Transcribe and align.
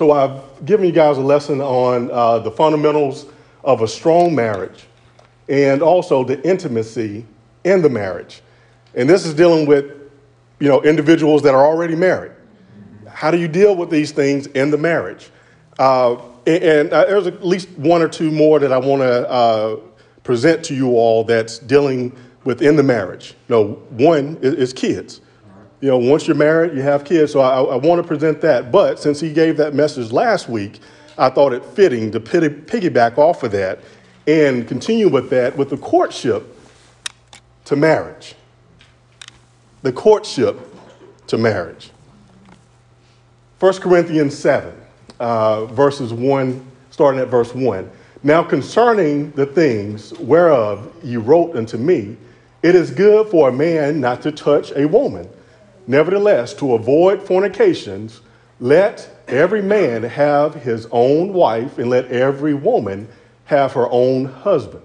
So 0.00 0.12
I've 0.12 0.64
given 0.64 0.86
you 0.86 0.92
guys 0.92 1.18
a 1.18 1.20
lesson 1.20 1.60
on 1.60 2.10
uh, 2.10 2.38
the 2.38 2.50
fundamentals 2.50 3.26
of 3.62 3.82
a 3.82 3.86
strong 3.86 4.34
marriage 4.34 4.86
and 5.46 5.82
also 5.82 6.24
the 6.24 6.42
intimacy 6.42 7.26
in 7.64 7.82
the 7.82 7.90
marriage. 7.90 8.40
And 8.94 9.06
this 9.06 9.26
is 9.26 9.34
dealing 9.34 9.66
with, 9.66 9.92
you 10.58 10.68
know, 10.68 10.82
individuals 10.84 11.42
that 11.42 11.54
are 11.54 11.66
already 11.66 11.96
married. 11.96 12.32
How 13.10 13.30
do 13.30 13.36
you 13.36 13.46
deal 13.46 13.76
with 13.76 13.90
these 13.90 14.10
things 14.10 14.46
in 14.46 14.70
the 14.70 14.78
marriage? 14.78 15.28
Uh, 15.78 16.14
and, 16.46 16.64
and 16.64 16.92
uh, 16.94 17.04
there's 17.04 17.26
at 17.26 17.44
least 17.44 17.68
one 17.72 18.00
or 18.00 18.08
two 18.08 18.30
more 18.30 18.58
that 18.58 18.72
I 18.72 18.78
want 18.78 19.02
to 19.02 19.30
uh, 19.30 19.76
present 20.22 20.64
to 20.64 20.74
you 20.74 20.92
all 20.92 21.24
that's 21.24 21.58
dealing 21.58 22.16
within 22.44 22.74
the 22.74 22.82
marriage. 22.82 23.34
You 23.50 23.54
know, 23.54 23.72
one 23.90 24.38
is, 24.40 24.54
is 24.54 24.72
kids. 24.72 25.20
You 25.80 25.88
know, 25.88 25.98
once 25.98 26.26
you're 26.26 26.36
married, 26.36 26.74
you 26.74 26.82
have 26.82 27.04
kids. 27.04 27.32
So 27.32 27.40
I, 27.40 27.60
I 27.62 27.76
want 27.76 28.02
to 28.02 28.06
present 28.06 28.40
that. 28.42 28.70
But 28.70 28.98
since 28.98 29.18
he 29.20 29.32
gave 29.32 29.56
that 29.56 29.74
message 29.74 30.12
last 30.12 30.48
week, 30.48 30.80
I 31.16 31.30
thought 31.30 31.52
it 31.52 31.64
fitting 31.64 32.10
to 32.12 32.20
piggyback 32.20 33.18
off 33.18 33.42
of 33.42 33.52
that 33.52 33.80
and 34.26 34.68
continue 34.68 35.08
with 35.08 35.30
that 35.30 35.56
with 35.56 35.70
the 35.70 35.76
courtship 35.76 36.56
to 37.64 37.76
marriage. 37.76 38.34
The 39.82 39.92
courtship 39.92 40.58
to 41.28 41.38
marriage. 41.38 41.90
1 43.58 43.72
Corinthians 43.74 44.36
7, 44.38 44.72
uh, 45.18 45.66
verses 45.66 46.12
1, 46.12 46.66
starting 46.90 47.20
at 47.20 47.28
verse 47.28 47.54
1. 47.54 47.90
Now, 48.22 48.42
concerning 48.42 49.30
the 49.32 49.46
things 49.46 50.12
whereof 50.18 50.92
you 51.02 51.20
wrote 51.20 51.56
unto 51.56 51.76
me, 51.76 52.16
it 52.62 52.74
is 52.74 52.90
good 52.90 53.28
for 53.28 53.48
a 53.48 53.52
man 53.52 54.00
not 54.00 54.22
to 54.22 54.32
touch 54.32 54.72
a 54.72 54.86
woman. 54.86 55.28
Nevertheless, 55.86 56.54
to 56.54 56.74
avoid 56.74 57.22
fornications, 57.22 58.20
let 58.60 59.22
every 59.26 59.62
man 59.62 60.02
have 60.02 60.54
his 60.54 60.86
own 60.90 61.32
wife, 61.32 61.78
and 61.78 61.88
let 61.90 62.06
every 62.06 62.54
woman 62.54 63.08
have 63.44 63.72
her 63.72 63.88
own 63.90 64.26
husband. 64.26 64.82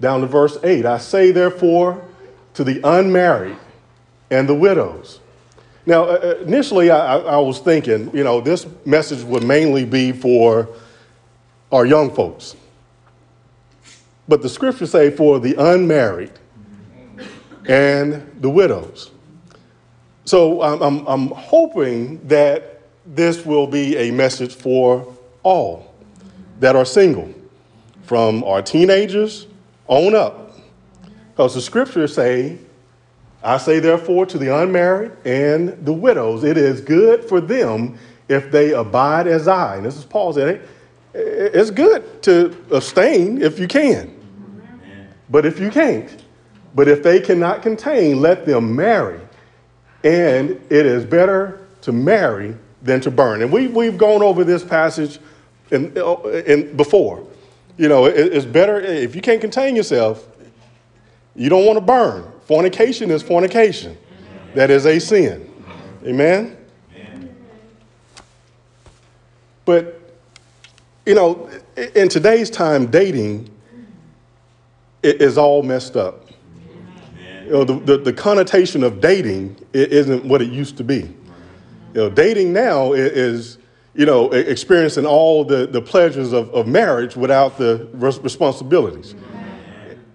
Down 0.00 0.20
to 0.20 0.26
verse 0.26 0.58
8 0.62 0.84
I 0.84 0.98
say, 0.98 1.30
therefore, 1.30 2.04
to 2.54 2.64
the 2.64 2.80
unmarried 2.84 3.56
and 4.30 4.48
the 4.48 4.54
widows. 4.54 5.20
Now, 5.86 6.04
uh, 6.04 6.36
uh, 6.40 6.42
initially, 6.42 6.90
I, 6.90 7.18
I 7.18 7.38
was 7.38 7.60
thinking, 7.60 8.10
you 8.14 8.24
know, 8.24 8.40
this 8.40 8.66
message 8.84 9.22
would 9.22 9.44
mainly 9.44 9.84
be 9.84 10.12
for 10.12 10.68
our 11.70 11.86
young 11.86 12.12
folks. 12.12 12.56
But 14.28 14.42
the 14.42 14.48
scriptures 14.48 14.90
say 14.90 15.10
for 15.10 15.38
the 15.38 15.54
unmarried 15.54 16.32
and 17.68 18.40
the 18.40 18.50
widows. 18.50 19.12
So 20.26 20.60
I'm, 20.60 20.82
I'm, 20.82 21.06
I'm 21.06 21.28
hoping 21.28 22.26
that 22.26 22.82
this 23.06 23.46
will 23.46 23.68
be 23.68 23.96
a 23.96 24.10
message 24.10 24.54
for 24.56 25.14
all 25.44 25.94
that 26.58 26.74
are 26.74 26.84
single, 26.84 27.32
from 28.02 28.42
our 28.42 28.60
teenagers 28.60 29.46
on 29.86 30.16
up. 30.16 30.58
Because 31.30 31.54
the 31.54 31.60
scriptures 31.60 32.12
say, 32.12 32.58
I 33.40 33.58
say 33.58 33.78
therefore 33.78 34.26
to 34.26 34.38
the 34.38 34.52
unmarried 34.62 35.12
and 35.24 35.68
the 35.86 35.92
widows, 35.92 36.42
it 36.42 36.56
is 36.56 36.80
good 36.80 37.24
for 37.24 37.40
them 37.40 37.96
if 38.28 38.50
they 38.50 38.72
abide 38.72 39.28
as 39.28 39.46
I. 39.46 39.76
And 39.76 39.86
this 39.86 39.96
is 39.96 40.04
Paul 40.04 40.32
said, 40.32 40.66
it's 41.14 41.70
good 41.70 42.22
to 42.24 42.56
abstain 42.72 43.40
if 43.40 43.60
you 43.60 43.68
can. 43.68 44.12
But 45.30 45.46
if 45.46 45.60
you 45.60 45.70
can't, 45.70 46.24
but 46.74 46.88
if 46.88 47.04
they 47.04 47.20
cannot 47.20 47.62
contain, 47.62 48.20
let 48.20 48.44
them 48.44 48.74
marry 48.74 49.20
and 50.06 50.50
it 50.70 50.86
is 50.86 51.04
better 51.04 51.66
to 51.80 51.90
marry 51.90 52.54
than 52.80 53.00
to 53.00 53.10
burn. 53.10 53.42
And 53.42 53.50
we, 53.50 53.66
we've 53.66 53.98
gone 53.98 54.22
over 54.22 54.44
this 54.44 54.62
passage 54.62 55.18
in, 55.72 55.92
uh, 55.98 56.22
in, 56.46 56.76
before. 56.76 57.26
You 57.76 57.88
know, 57.88 58.06
it, 58.06 58.32
it's 58.32 58.46
better 58.46 58.80
if 58.80 59.16
you 59.16 59.20
can't 59.20 59.40
contain 59.40 59.74
yourself, 59.74 60.28
you 61.34 61.48
don't 61.48 61.66
want 61.66 61.76
to 61.76 61.80
burn. 61.80 62.30
Fornication 62.44 63.10
is 63.10 63.20
fornication, 63.20 63.98
that 64.54 64.70
is 64.70 64.86
a 64.86 65.00
sin. 65.00 65.52
Amen? 66.04 66.56
But, 69.64 70.00
you 71.04 71.16
know, 71.16 71.50
in 71.96 72.08
today's 72.08 72.48
time, 72.48 72.86
dating 72.86 73.50
is 75.02 75.36
all 75.36 75.64
messed 75.64 75.96
up 75.96 76.25
you 77.46 77.52
know, 77.52 77.64
the, 77.64 77.74
the, 77.74 77.98
the, 77.98 78.12
connotation 78.12 78.82
of 78.82 79.00
dating 79.00 79.56
isn't 79.72 80.24
what 80.24 80.42
it 80.42 80.50
used 80.50 80.76
to 80.78 80.84
be. 80.84 81.14
You 81.94 82.02
know, 82.02 82.10
dating 82.10 82.52
now 82.52 82.92
is, 82.92 83.58
you 83.94 84.04
know, 84.04 84.32
experiencing 84.32 85.06
all 85.06 85.44
the, 85.44 85.66
the 85.66 85.80
pleasures 85.80 86.32
of, 86.32 86.52
of 86.52 86.66
marriage 86.66 87.14
without 87.14 87.56
the 87.56 87.88
responsibilities. 87.94 89.14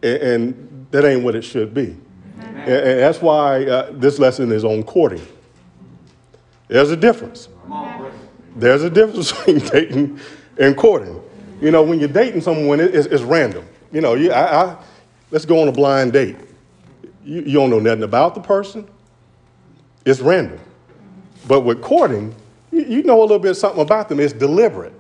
And, 0.03 0.22
and 0.22 0.88
that 0.92 1.06
ain't 1.06 1.24
what 1.24 1.36
it 1.36 1.44
should 1.44 1.74
be. 1.74 1.96
And, 2.38 2.69
and 2.69 3.00
that's 3.00 3.22
why 3.22 3.66
uh, 3.66 3.92
this 3.94 4.19
lesson 4.19 4.52
is 4.52 4.66
on 4.66 4.84
courting. 4.84 5.25
There's 6.68 6.92
a 6.92 6.98
difference. 6.98 7.48
There's 8.58 8.84
a 8.84 8.90
difference 8.90 9.31
between 9.46 9.59
dating 9.59 10.19
and 10.59 10.75
courting. 10.75 11.22
You 11.62 11.72
know, 11.72 11.81
when 11.81 12.00
you're 12.00 12.09
dating 12.09 12.42
someone, 12.42 12.81
it's, 12.81 13.08
it's 13.08 13.24
random. 13.24 13.66
You 13.94 14.02
know, 14.02 14.16
you, 14.16 14.34
I, 14.34 14.63
I, 14.63 14.84
let's 15.31 15.46
go 15.46 15.62
on 15.62 15.69
a 15.69 15.72
blind 15.72 16.12
date 16.12 16.36
you, 17.24 17.42
you 17.42 17.54
don't 17.54 17.70
know 17.70 17.80
nothing 17.80 18.04
about 18.04 18.36
the 18.36 18.42
person. 18.42 18.88
It's 20.06 20.20
random. 20.20 20.59
But 21.48 21.62
with 21.62 21.82
courting, 21.82 22.36
you, 22.72 22.84
you 22.84 23.04
know 23.04 23.20
a 23.20 23.24
little 23.24 23.40
bit 23.40 23.56
something 23.56 23.82
about 23.82 24.09
them. 24.09 24.20
It's 24.20 24.34
deliberate. 24.34 24.94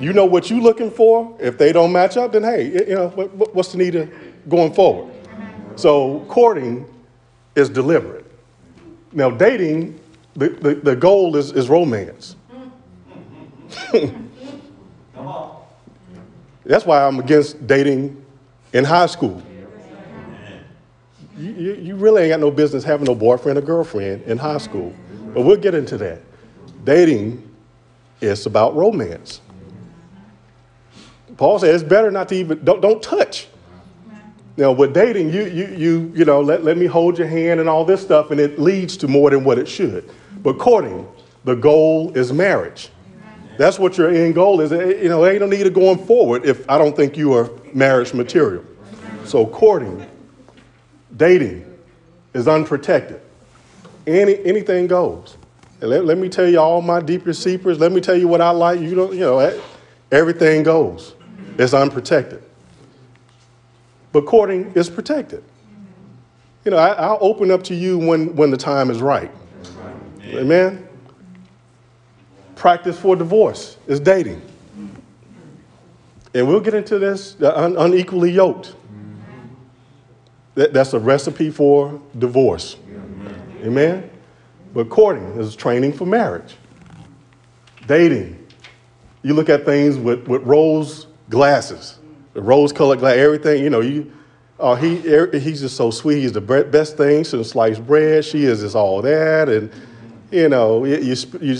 You 0.00 0.12
know 0.12 0.24
what 0.24 0.50
you're 0.50 0.60
looking 0.60 0.90
for. 0.90 1.36
If 1.40 1.58
they 1.58 1.72
don't 1.72 1.92
match 1.92 2.16
up, 2.16 2.32
then 2.32 2.42
hey, 2.42 2.88
you 2.88 2.94
know 2.94 3.08
what, 3.08 3.54
what's 3.54 3.72
the 3.72 3.78
need 3.78 3.94
of 3.94 4.10
going 4.48 4.72
forward? 4.72 5.14
So 5.76 6.24
courting 6.28 6.86
is 7.54 7.68
deliberate. 7.68 8.26
Now 9.12 9.30
dating, 9.30 10.00
the, 10.34 10.48
the, 10.48 10.74
the 10.74 10.96
goal 10.96 11.36
is, 11.36 11.52
is 11.52 11.68
romance. 11.68 12.36
That's 16.64 16.86
why 16.86 17.06
I'm 17.06 17.18
against 17.18 17.66
dating 17.66 18.24
in 18.72 18.84
high 18.84 19.06
school 19.06 19.42
you, 21.50 21.74
you 21.74 21.96
really 21.96 22.22
ain't 22.22 22.30
got 22.30 22.40
no 22.40 22.50
business 22.50 22.84
having 22.84 23.06
no 23.06 23.14
boyfriend 23.14 23.58
or 23.58 23.62
girlfriend 23.62 24.22
in 24.22 24.38
high 24.38 24.56
mm-hmm. 24.56 24.58
school. 24.58 24.94
But 25.34 25.42
we'll 25.42 25.56
get 25.56 25.74
into 25.74 25.96
that. 25.98 26.20
Dating 26.84 27.48
is 28.20 28.46
about 28.46 28.74
romance. 28.76 29.40
Paul 31.36 31.58
said 31.58 31.74
it's 31.74 31.82
better 31.82 32.10
not 32.10 32.28
to 32.28 32.34
even, 32.34 32.64
don't, 32.64 32.80
don't 32.80 33.02
touch. 33.02 33.48
Now, 34.56 34.72
with 34.72 34.92
dating, 34.92 35.32
you, 35.32 35.44
you, 35.46 35.66
you, 35.68 36.12
you 36.14 36.24
know, 36.26 36.42
let, 36.42 36.62
let 36.62 36.76
me 36.76 36.84
hold 36.84 37.16
your 37.16 37.26
hand 37.26 37.58
and 37.58 37.68
all 37.68 37.84
this 37.86 38.02
stuff, 38.02 38.30
and 38.30 38.38
it 38.38 38.58
leads 38.58 38.98
to 38.98 39.08
more 39.08 39.30
than 39.30 39.44
what 39.44 39.58
it 39.58 39.66
should. 39.66 40.10
But 40.42 40.58
courting, 40.58 41.08
the 41.44 41.54
goal 41.54 42.16
is 42.16 42.32
marriage. 42.32 42.90
That's 43.56 43.78
what 43.78 43.96
your 43.96 44.10
end 44.10 44.34
goal 44.34 44.60
is. 44.60 44.70
You 44.70 45.08
know, 45.08 45.24
ain't 45.24 45.40
no 45.40 45.46
need 45.46 45.66
of 45.66 45.72
going 45.72 46.04
forward 46.06 46.44
if 46.44 46.68
I 46.68 46.78
don't 46.78 46.94
think 46.94 47.16
you 47.16 47.32
are 47.32 47.50
marriage 47.72 48.12
material. 48.12 48.64
So 49.24 49.46
courting 49.46 50.06
Dating 51.16 51.64
is 52.34 52.48
unprotected. 52.48 53.20
Any, 54.06 54.44
anything 54.44 54.86
goes. 54.86 55.36
Let, 55.80 56.04
let, 56.04 56.18
me 56.18 56.28
tell 56.28 56.48
you 56.48 56.58
all 56.58 56.80
my 56.80 57.00
deepest 57.00 57.42
secrets. 57.42 57.80
Let 57.80 57.92
me 57.92 58.00
tell 58.00 58.16
you 58.16 58.28
what 58.28 58.40
I 58.40 58.50
like. 58.50 58.80
You 58.80 58.94
don't, 58.94 59.12
you 59.12 59.20
know, 59.20 59.38
eh, 59.40 59.60
everything 60.10 60.62
goes. 60.62 61.14
It's 61.58 61.74
unprotected. 61.74 62.42
But 64.12 64.26
courting 64.26 64.72
is 64.74 64.88
protected. 64.88 65.42
You 66.64 66.70
know, 66.70 66.76
I, 66.76 67.10
will 67.10 67.18
open 67.20 67.50
up 67.50 67.64
to 67.64 67.74
you 67.74 67.98
when, 67.98 68.36
when 68.36 68.50
the 68.50 68.56
time 68.56 68.90
is 68.90 69.02
right. 69.02 69.30
Amen. 70.22 70.38
Amen. 70.38 70.88
Practice 72.54 72.98
for 72.98 73.16
divorce 73.16 73.76
is 73.88 73.98
dating. 73.98 74.40
And 76.34 76.46
we'll 76.46 76.60
get 76.60 76.74
into 76.74 76.98
this 76.98 77.40
un- 77.42 77.76
unequally 77.76 78.30
yoked. 78.30 78.76
That, 80.54 80.72
that's 80.72 80.92
a 80.92 80.98
recipe 80.98 81.50
for 81.50 82.00
divorce. 82.18 82.76
Amen. 82.88 83.58
Amen? 83.64 84.10
But 84.74 84.88
courting 84.88 85.38
is 85.38 85.56
training 85.56 85.92
for 85.92 86.06
marriage. 86.06 86.56
Dating, 87.86 88.46
you 89.22 89.34
look 89.34 89.48
at 89.48 89.64
things 89.64 89.96
with, 89.96 90.26
with 90.28 90.42
rose 90.42 91.06
glasses, 91.28 91.98
the 92.34 92.42
rose 92.42 92.72
colored 92.72 93.00
glass, 93.00 93.16
everything, 93.16 93.62
you 93.62 93.70
know, 93.70 93.80
you, 93.80 94.12
uh, 94.58 94.76
he, 94.76 95.12
er, 95.12 95.36
he's 95.36 95.60
just 95.60 95.76
so 95.76 95.90
sweet. 95.90 96.20
He's 96.20 96.32
the 96.32 96.40
best 96.40 96.96
thing 96.96 97.24
since 97.24 97.50
sliced 97.50 97.84
bread. 97.84 98.24
She 98.24 98.44
is 98.44 98.60
just 98.60 98.76
all 98.76 99.02
that. 99.02 99.48
And, 99.48 99.72
you 100.30 100.48
know, 100.48 100.84
you, 100.84 101.16
you, 101.40 101.56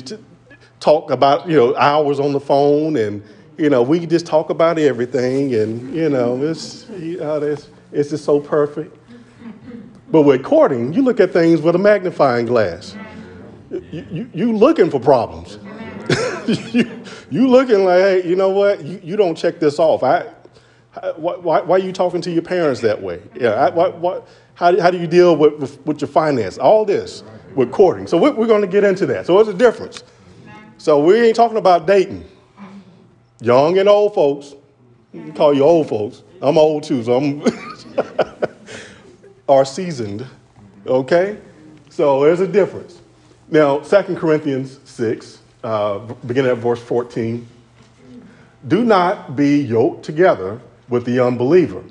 talk 0.79 1.11
about, 1.11 1.49
you 1.49 1.57
know, 1.57 1.77
hours 1.77 2.19
on 2.19 2.33
the 2.33 2.41
phone 2.41 2.97
and, 2.97 3.23
you 3.57 3.71
know, 3.71 3.83
we 3.83 4.05
just 4.05 4.27
talk 4.27 4.51
about 4.51 4.79
everything. 4.79 5.55
And, 5.55 5.95
you 5.95 6.09
know, 6.09 6.43
it's, 6.43 6.87
it's, 6.91 7.69
it's 7.93 8.11
just 8.11 8.25
so 8.25 8.41
perfect. 8.41 8.97
But 10.11 10.23
with 10.23 10.45
courting, 10.45 10.93
you 10.93 11.03
look 11.03 11.21
at 11.21 11.33
things 11.33 11.61
with 11.61 11.75
a 11.75 11.79
magnifying 11.79 12.47
glass. 12.47 12.97
You, 13.71 14.07
you, 14.11 14.31
you 14.35 14.53
looking 14.53 14.91
for 14.91 15.01
problems. 15.01 15.59
you, 16.47 17.03
you 17.31 17.49
looking 17.49 17.85
like, 17.85 18.01
hey, 18.01 18.29
you 18.29 18.37
know 18.37 18.51
what? 18.51 18.85
You, 18.85 19.01
you 19.03 19.17
don't 19.17 19.35
check 19.35 19.59
this 19.59 19.79
off. 19.79 20.03
I, 20.03 20.25
why, 21.17 21.37
why, 21.37 21.61
why, 21.63 21.77
are 21.77 21.79
you 21.79 21.93
talking 21.93 22.21
to 22.21 22.31
your 22.31 22.43
parents 22.43 22.81
that 22.83 23.01
way? 23.01 23.23
Yeah, 23.35 23.53
I, 23.53 23.71
why, 23.71 24.21
how, 24.55 24.79
how 24.79 24.91
do 24.91 24.99
you 24.99 25.07
deal 25.07 25.37
with, 25.37 25.55
with, 25.55 25.87
with 25.87 26.01
your 26.03 26.09
finance? 26.09 26.59
All 26.59 26.85
this 26.85 27.23
with 27.55 27.73
courting. 27.73 28.07
So 28.07 28.19
we're, 28.19 28.33
we're 28.33 28.47
going 28.47 28.61
to 28.61 28.67
get 28.67 28.85
into 28.85 29.07
that. 29.07 29.27
So 29.27 29.35
what's 29.35 29.49
the 29.49 29.55
difference. 29.55 30.05
So 30.79 31.03
we 31.03 31.21
ain't 31.21 31.37
talking 31.37 31.59
about 31.59 31.87
dating. 31.87 32.25
Young 33.41 33.79
and 33.79 33.89
old 33.89 34.15
folks, 34.15 34.55
call 35.35 35.55
you 35.55 35.63
old 35.63 35.89
folks. 35.89 36.23
I'm 36.41 36.59
old 36.59 36.83
too, 36.83 37.03
so 37.05 37.17
I'm 37.17 37.41
are 39.49 39.65
seasoned. 39.65 40.27
Okay? 40.87 41.39
So 41.91 42.23
there's 42.23 42.41
a 42.41 42.49
difference. 42.49 43.01
Now, 43.51 43.81
2 43.81 44.17
Corinthians 44.17 44.81
6, 44.85 45.39
uh, 45.63 45.99
beginning 46.27 46.53
at 46.53 46.59
verse 46.59 46.81
14. 46.83 47.47
Do 48.69 48.85
not 48.85 49.37
be 49.37 49.61
yoked 49.61 50.05
together 50.05 50.61
with 50.89 51.05
the 51.05 51.21
unbeliever. 51.21 51.83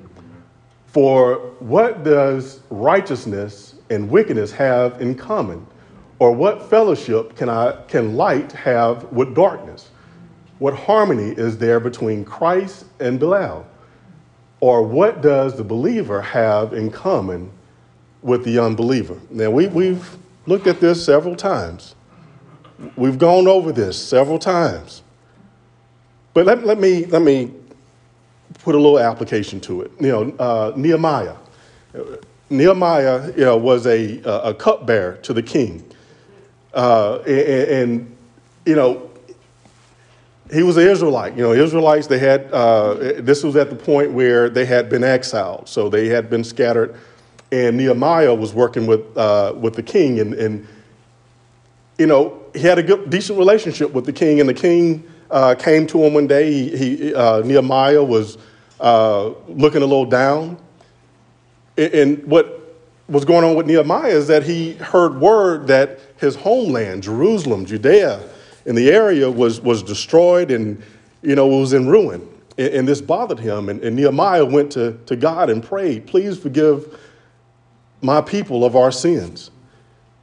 For 0.87 1.35
what 1.59 2.03
does 2.03 2.61
righteousness 2.69 3.75
and 3.89 4.09
wickedness 4.09 4.51
have 4.53 5.01
in 5.01 5.15
common? 5.15 5.65
Or 6.19 6.31
what 6.31 6.69
fellowship 6.69 7.35
can, 7.35 7.49
I, 7.49 7.77
can 7.87 8.15
light 8.15 8.51
have 8.51 9.11
with 9.11 9.35
darkness? 9.35 9.89
What 10.59 10.75
harmony 10.75 11.31
is 11.31 11.57
there 11.57 11.79
between 11.79 12.23
Christ 12.23 12.85
and 12.99 13.19
Belial? 13.19 13.65
Or 14.61 14.83
what 14.83 15.21
does 15.21 15.57
the 15.57 15.63
believer 15.63 16.21
have 16.21 16.73
in 16.73 16.91
common 16.91 17.51
with 18.21 18.45
the 18.45 18.59
unbeliever? 18.59 19.19
Now, 19.31 19.49
we, 19.49 19.67
we've 19.67 20.17
looked 20.45 20.67
at 20.67 20.79
this 20.79 21.03
several 21.03 21.35
times. 21.35 21.95
We've 22.95 23.17
gone 23.17 23.47
over 23.47 23.71
this 23.71 24.01
several 24.01 24.39
times. 24.39 25.01
But 26.33 26.45
let, 26.45 26.63
let, 26.63 26.79
me, 26.79 27.05
let 27.07 27.21
me 27.23 27.51
put 28.59 28.75
a 28.75 28.77
little 28.77 28.99
application 28.99 29.59
to 29.61 29.81
it. 29.81 29.91
You 29.99 30.07
know, 30.07 30.35
uh, 30.37 30.73
Nehemiah. 30.75 31.35
Nehemiah 32.49 33.31
you 33.31 33.45
know, 33.45 33.57
was 33.57 33.87
a, 33.87 34.21
a 34.23 34.53
cupbearer 34.53 35.17
to 35.17 35.33
the 35.33 35.43
king. 35.43 35.83
Uh, 36.73 37.19
and, 37.25 37.69
and, 37.69 38.17
you 38.65 38.75
know, 38.75 39.10
he 40.51 40.63
was 40.63 40.77
an 40.77 40.87
Israelite. 40.87 41.35
You 41.37 41.43
know, 41.43 41.53
Israelites, 41.53 42.07
they 42.07 42.19
had, 42.19 42.51
uh, 42.51 42.95
this 43.21 43.43
was 43.43 43.55
at 43.55 43.69
the 43.69 43.75
point 43.75 44.11
where 44.11 44.49
they 44.49 44.65
had 44.65 44.89
been 44.89 45.03
exiled. 45.03 45.69
So 45.69 45.89
they 45.89 46.07
had 46.07 46.29
been 46.29 46.43
scattered. 46.43 46.95
And 47.51 47.77
Nehemiah 47.77 48.33
was 48.33 48.53
working 48.53 48.85
with, 48.85 49.17
uh, 49.17 49.53
with 49.57 49.75
the 49.75 49.83
king. 49.83 50.19
And, 50.19 50.33
and, 50.33 50.67
you 51.97 52.05
know, 52.05 52.41
he 52.53 52.61
had 52.61 52.79
a 52.79 52.83
good, 52.83 53.09
decent 53.09 53.39
relationship 53.39 53.93
with 53.93 54.05
the 54.05 54.13
king. 54.13 54.39
And 54.39 54.49
the 54.49 54.53
king 54.53 55.09
uh, 55.29 55.55
came 55.55 55.87
to 55.87 56.03
him 56.03 56.13
one 56.13 56.27
day. 56.27 56.51
He, 56.51 56.75
he 56.77 57.15
uh, 57.15 57.41
Nehemiah 57.41 58.03
was 58.03 58.37
uh, 58.79 59.29
looking 59.47 59.81
a 59.81 59.85
little 59.85 60.05
down. 60.05 60.57
And 61.77 62.25
what 62.25 62.75
was 63.07 63.23
going 63.25 63.43
on 63.43 63.55
with 63.55 63.67
Nehemiah 63.67 64.09
is 64.09 64.27
that 64.27 64.43
he 64.43 64.73
heard 64.73 65.19
word 65.19 65.67
that 65.67 65.99
his 66.17 66.35
homeland, 66.35 67.03
Jerusalem, 67.03 67.65
Judea, 67.65 68.21
in 68.65 68.75
the 68.75 68.89
area 68.89 69.29
was, 69.29 69.61
was 69.61 69.83
destroyed 69.83 70.51
and, 70.51 70.81
you 71.21 71.35
know, 71.35 71.51
it 71.51 71.59
was 71.59 71.73
in 71.73 71.87
ruin. 71.87 72.27
And, 72.57 72.73
and 72.73 72.87
this 72.87 73.01
bothered 73.01 73.39
him. 73.39 73.69
And, 73.69 73.83
and, 73.83 73.95
Nehemiah 73.95 74.45
went 74.45 74.71
to, 74.73 74.97
to 75.05 75.15
God 75.15 75.49
and 75.49 75.63
prayed, 75.63 76.07
please 76.07 76.37
forgive 76.37 76.99
my 78.01 78.21
people 78.21 78.65
of 78.65 78.75
our 78.75 78.91
sins. 78.91 79.51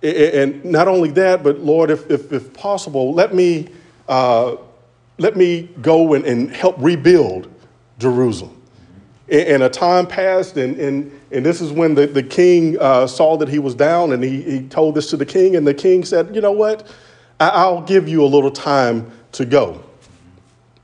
And 0.03 0.65
not 0.65 0.87
only 0.87 1.11
that, 1.13 1.43
but 1.43 1.59
Lord, 1.59 1.91
if, 1.91 2.09
if, 2.11 2.33
if 2.33 2.53
possible, 2.53 3.13
let 3.15 3.35
me, 3.35 3.69
uh, 4.09 4.57
let 5.19 5.37
me 5.37 5.69
go 5.83 6.15
and, 6.15 6.25
and 6.25 6.55
help 6.55 6.77
rebuild 6.79 7.51
Jerusalem. 7.99 8.55
And, 9.31 9.63
a 9.63 9.69
time 9.69 10.07
passed, 10.07 10.57
and, 10.57 10.79
and, 10.81 11.21
and 11.31 11.45
this 11.45 11.61
is 11.61 11.71
when 11.71 11.95
the, 11.95 12.07
the 12.07 12.23
king 12.23 12.79
uh, 12.81 13.07
saw 13.07 13.37
that 13.37 13.49
he 13.49 13.59
was 13.59 13.75
down, 13.75 14.13
and 14.13 14.25
he, 14.25 14.41
he 14.41 14.63
told 14.69 14.95
this 14.95 15.11
to 15.11 15.19
the 15.19 15.27
king, 15.27 15.55
and 15.55 15.67
the 15.67 15.75
king 15.75 16.03
said, 16.03 16.35
You 16.35 16.41
know 16.41 16.53
what? 16.53 16.91
I'll 17.41 17.83
give 17.83 18.09
you 18.09 18.25
a 18.25 18.27
little 18.27 18.51
time 18.51 19.11
to 19.33 19.45
go. 19.45 19.85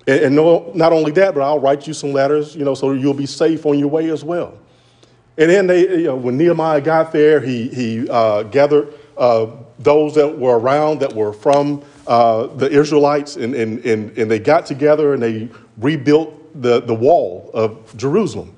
And, 0.07 0.25
and 0.25 0.37
no, 0.37 0.71
not 0.75 0.93
only 0.93 1.11
that, 1.13 1.35
but 1.35 1.43
I'll 1.43 1.61
write 1.61 1.87
you 1.87 1.95
some 1.95 2.13
letters, 2.13 2.55
you 2.55 2.65
know, 2.65 2.75
so 2.75 2.93
you'll 2.93 3.15
be 3.15 3.27
safe 3.27 3.67
on 3.67 3.79
your 3.79 3.89
way 3.89 4.11
as 4.11 4.23
well. 4.25 4.59
And 5.37 5.51
then 5.51 5.67
they, 5.67 5.81
you 5.81 6.05
know, 6.05 6.17
when 6.17 6.37
Nehemiah 6.37 6.81
got 6.81 7.11
there, 7.11 7.41
he, 7.41 7.69
he 7.69 8.09
uh, 8.09 8.45
gathered 8.45 8.95
uh, 9.17 9.47
those 9.81 10.15
that 10.15 10.39
were 10.39 10.59
around 10.59 11.01
that 11.01 11.13
were 11.13 11.33
from 11.33 11.83
uh, 12.07 12.47
the 12.47 12.71
Israelites, 12.71 13.37
and, 13.37 13.55
and, 13.55 13.85
and, 13.85 14.17
and 14.17 14.31
they 14.31 14.39
got 14.39 14.67
together 14.67 15.15
and 15.15 15.23
they 15.23 15.49
rebuilt 15.79 16.63
the, 16.63 16.81
the 16.81 16.95
wall 16.95 17.51
of 17.53 17.97
Jerusalem. 17.97 18.55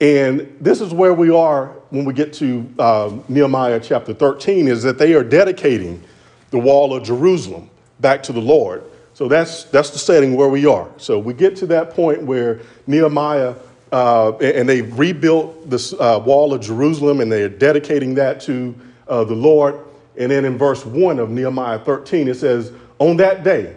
And 0.00 0.56
this 0.60 0.80
is 0.80 0.92
where 0.92 1.14
we 1.14 1.30
are 1.30 1.68
when 1.90 2.04
we 2.04 2.14
get 2.14 2.32
to 2.34 2.68
um, 2.78 3.24
Nehemiah 3.28 3.80
chapter 3.80 4.14
13, 4.14 4.68
is 4.68 4.82
that 4.82 4.98
they 4.98 5.14
are 5.14 5.24
dedicating 5.24 6.02
the 6.50 6.58
wall 6.58 6.94
of 6.94 7.02
Jerusalem 7.02 7.70
back 8.00 8.22
to 8.24 8.32
the 8.32 8.40
Lord. 8.40 8.84
So 9.14 9.28
that's, 9.28 9.64
that's 9.64 9.90
the 9.90 9.98
setting 9.98 10.36
where 10.36 10.48
we 10.48 10.66
are. 10.66 10.90
So 10.98 11.18
we 11.18 11.32
get 11.32 11.56
to 11.56 11.66
that 11.68 11.90
point 11.90 12.22
where 12.22 12.60
Nehemiah, 12.86 13.54
uh, 13.90 14.36
and 14.36 14.68
they 14.68 14.82
rebuilt 14.82 15.70
the 15.70 15.96
uh, 15.98 16.18
wall 16.18 16.52
of 16.52 16.60
Jerusalem 16.60 17.20
and 17.20 17.32
they're 17.32 17.48
dedicating 17.48 18.14
that 18.16 18.40
to 18.42 18.74
uh, 19.08 19.24
the 19.24 19.34
Lord. 19.34 19.80
And 20.18 20.30
then 20.30 20.44
in 20.44 20.58
verse 20.58 20.84
1 20.84 21.18
of 21.18 21.30
Nehemiah 21.30 21.78
13, 21.78 22.28
it 22.28 22.34
says, 22.34 22.72
On 22.98 23.16
that 23.16 23.42
day, 23.42 23.76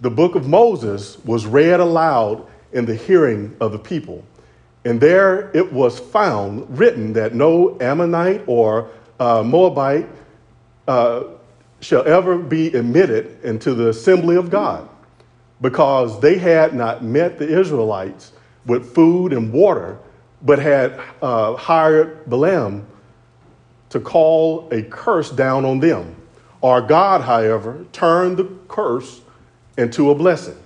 the 0.00 0.10
book 0.10 0.34
of 0.34 0.48
Moses 0.48 1.18
was 1.24 1.46
read 1.46 1.80
aloud 1.80 2.46
in 2.72 2.84
the 2.84 2.94
hearing 2.94 3.56
of 3.60 3.72
the 3.72 3.78
people. 3.78 4.24
And 4.84 5.00
there 5.00 5.50
it 5.54 5.72
was 5.72 5.98
found 5.98 6.78
written 6.78 7.12
that 7.14 7.34
no 7.34 7.76
Ammonite 7.80 8.42
or 8.46 8.90
uh, 9.18 9.42
Moabite 9.42 10.08
uh, 10.86 11.24
shall 11.86 12.04
ever 12.08 12.36
be 12.36 12.66
admitted 12.74 13.38
into 13.44 13.72
the 13.72 13.90
assembly 13.90 14.34
of 14.34 14.50
God, 14.50 14.88
because 15.60 16.18
they 16.20 16.36
had 16.36 16.74
not 16.74 17.04
met 17.04 17.38
the 17.38 17.48
Israelites 17.60 18.32
with 18.66 18.92
food 18.92 19.32
and 19.32 19.52
water, 19.52 19.96
but 20.42 20.58
had 20.58 21.00
uh, 21.22 21.54
hired 21.54 22.28
Balaam 22.28 22.84
to 23.90 24.00
call 24.00 24.68
a 24.72 24.82
curse 24.82 25.30
down 25.30 25.64
on 25.64 25.78
them. 25.78 26.16
Our 26.60 26.82
God, 26.82 27.20
however, 27.20 27.86
turned 27.92 28.36
the 28.38 28.50
curse 28.66 29.20
into 29.78 30.10
a 30.10 30.14
blessing. 30.16 30.58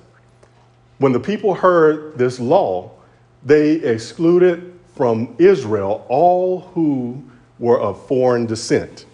When 0.97 1.12
the 1.12 1.21
people 1.21 1.52
heard 1.52 2.16
this 2.16 2.40
law, 2.40 2.92
they 3.44 3.73
excluded 3.73 4.78
from 4.97 5.35
Israel 5.38 6.06
all 6.09 6.61
who 6.61 7.23
were 7.59 7.78
of 7.78 8.06
foreign 8.06 8.47
descent. 8.47 9.04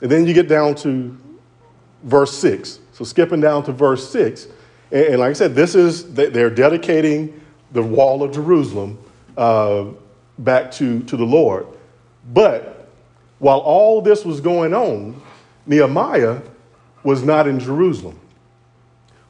And 0.00 0.10
then 0.10 0.26
you 0.26 0.34
get 0.34 0.48
down 0.48 0.74
to 0.76 1.16
verse 2.02 2.36
6. 2.38 2.80
So 2.92 3.04
skipping 3.04 3.40
down 3.40 3.64
to 3.64 3.72
verse 3.72 4.08
6. 4.10 4.48
And, 4.90 5.06
and 5.06 5.18
like 5.20 5.30
I 5.30 5.32
said, 5.32 5.54
this 5.54 5.74
is, 5.74 6.14
they're 6.14 6.50
dedicating 6.50 7.40
the 7.72 7.82
wall 7.82 8.22
of 8.22 8.32
Jerusalem 8.32 8.98
uh, 9.36 9.86
back 10.38 10.70
to, 10.72 11.02
to 11.04 11.16
the 11.16 11.24
Lord. 11.24 11.66
But 12.32 12.88
while 13.38 13.58
all 13.58 14.00
this 14.00 14.24
was 14.24 14.40
going 14.40 14.74
on, 14.74 15.20
Nehemiah 15.66 16.40
was 17.02 17.22
not 17.22 17.46
in 17.46 17.58
Jerusalem. 17.60 18.18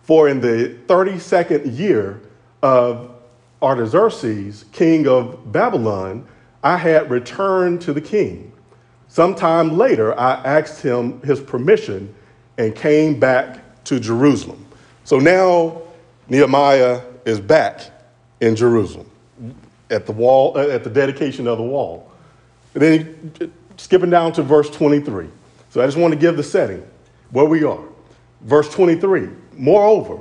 For 0.03 0.29
in 0.29 0.41
the 0.41 0.79
32nd 0.87 1.79
year 1.79 2.21
of 2.63 3.11
Artaxerxes, 3.63 4.67
king 4.73 5.09
of 5.09 5.51
Babylon, 5.51 6.29
I 6.63 6.77
had 6.77 7.11
returned 7.11 7.81
to 7.83 7.93
the 7.93 8.01
king. 8.01 8.53
Sometime 9.15 9.79
later, 9.79 10.19
I 10.19 10.33
asked 10.43 10.83
him 10.83 11.21
his 11.21 11.39
permission 11.39 12.13
and 12.59 12.75
came 12.75 13.21
back 13.21 13.85
to 13.85 14.01
Jerusalem. 14.01 14.67
So 15.05 15.21
now 15.21 15.83
Nehemiah 16.29 17.01
is 17.25 17.39
back 17.39 17.93
in 18.41 18.57
Jerusalem 18.57 19.09
at 19.89 20.07
the 20.07 20.11
wall, 20.11 20.59
uh, 20.59 20.67
at 20.67 20.83
the 20.83 20.91
dedication 20.91 21.47
of 21.47 21.59
the 21.59 21.65
wall. 21.65 22.11
And 22.75 22.83
then 22.83 23.53
skipping 23.77 24.11
down 24.11 24.33
to 24.33 24.43
verse 24.43 24.69
23. 24.69 25.29
So 25.71 25.81
I 25.81 25.87
just 25.87 25.97
want 25.97 26.13
to 26.13 26.19
give 26.19 26.37
the 26.37 26.43
setting 26.43 26.85
where 27.31 27.45
we 27.45 27.63
are. 27.63 27.85
Verse 28.41 28.69
23 28.69 29.29
Moreover, 29.53 30.19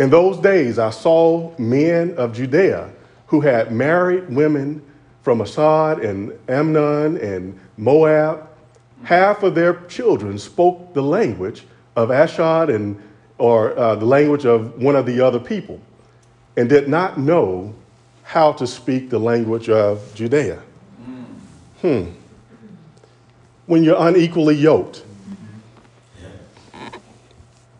in 0.00 0.10
those 0.10 0.38
days 0.38 0.80
I 0.80 0.90
saw 0.90 1.56
men 1.56 2.16
of 2.16 2.32
Judea 2.32 2.90
who 3.28 3.40
had 3.40 3.70
married 3.70 4.28
women 4.28 4.82
from 5.22 5.40
Asad 5.40 6.00
and 6.00 6.32
Amnon 6.48 7.16
and 7.18 7.58
Moab, 7.76 8.48
half 9.04 9.42
of 9.42 9.54
their 9.54 9.74
children 9.86 10.38
spoke 10.38 10.94
the 10.94 11.02
language 11.02 11.64
of 11.96 12.10
Ashdod 12.10 12.70
and 12.70 13.00
or 13.38 13.76
uh, 13.76 13.96
the 13.96 14.04
language 14.04 14.44
of 14.44 14.80
one 14.80 14.94
of 14.94 15.04
the 15.04 15.20
other 15.20 15.40
people, 15.40 15.80
and 16.56 16.68
did 16.68 16.88
not 16.88 17.18
know 17.18 17.74
how 18.22 18.52
to 18.52 18.66
speak 18.66 19.10
the 19.10 19.18
language 19.18 19.68
of 19.68 20.14
Judea. 20.14 20.62
Hmm. 21.80 22.04
When 23.66 23.82
you're 23.82 23.98
unequally 23.98 24.54
yoked, 24.54 25.02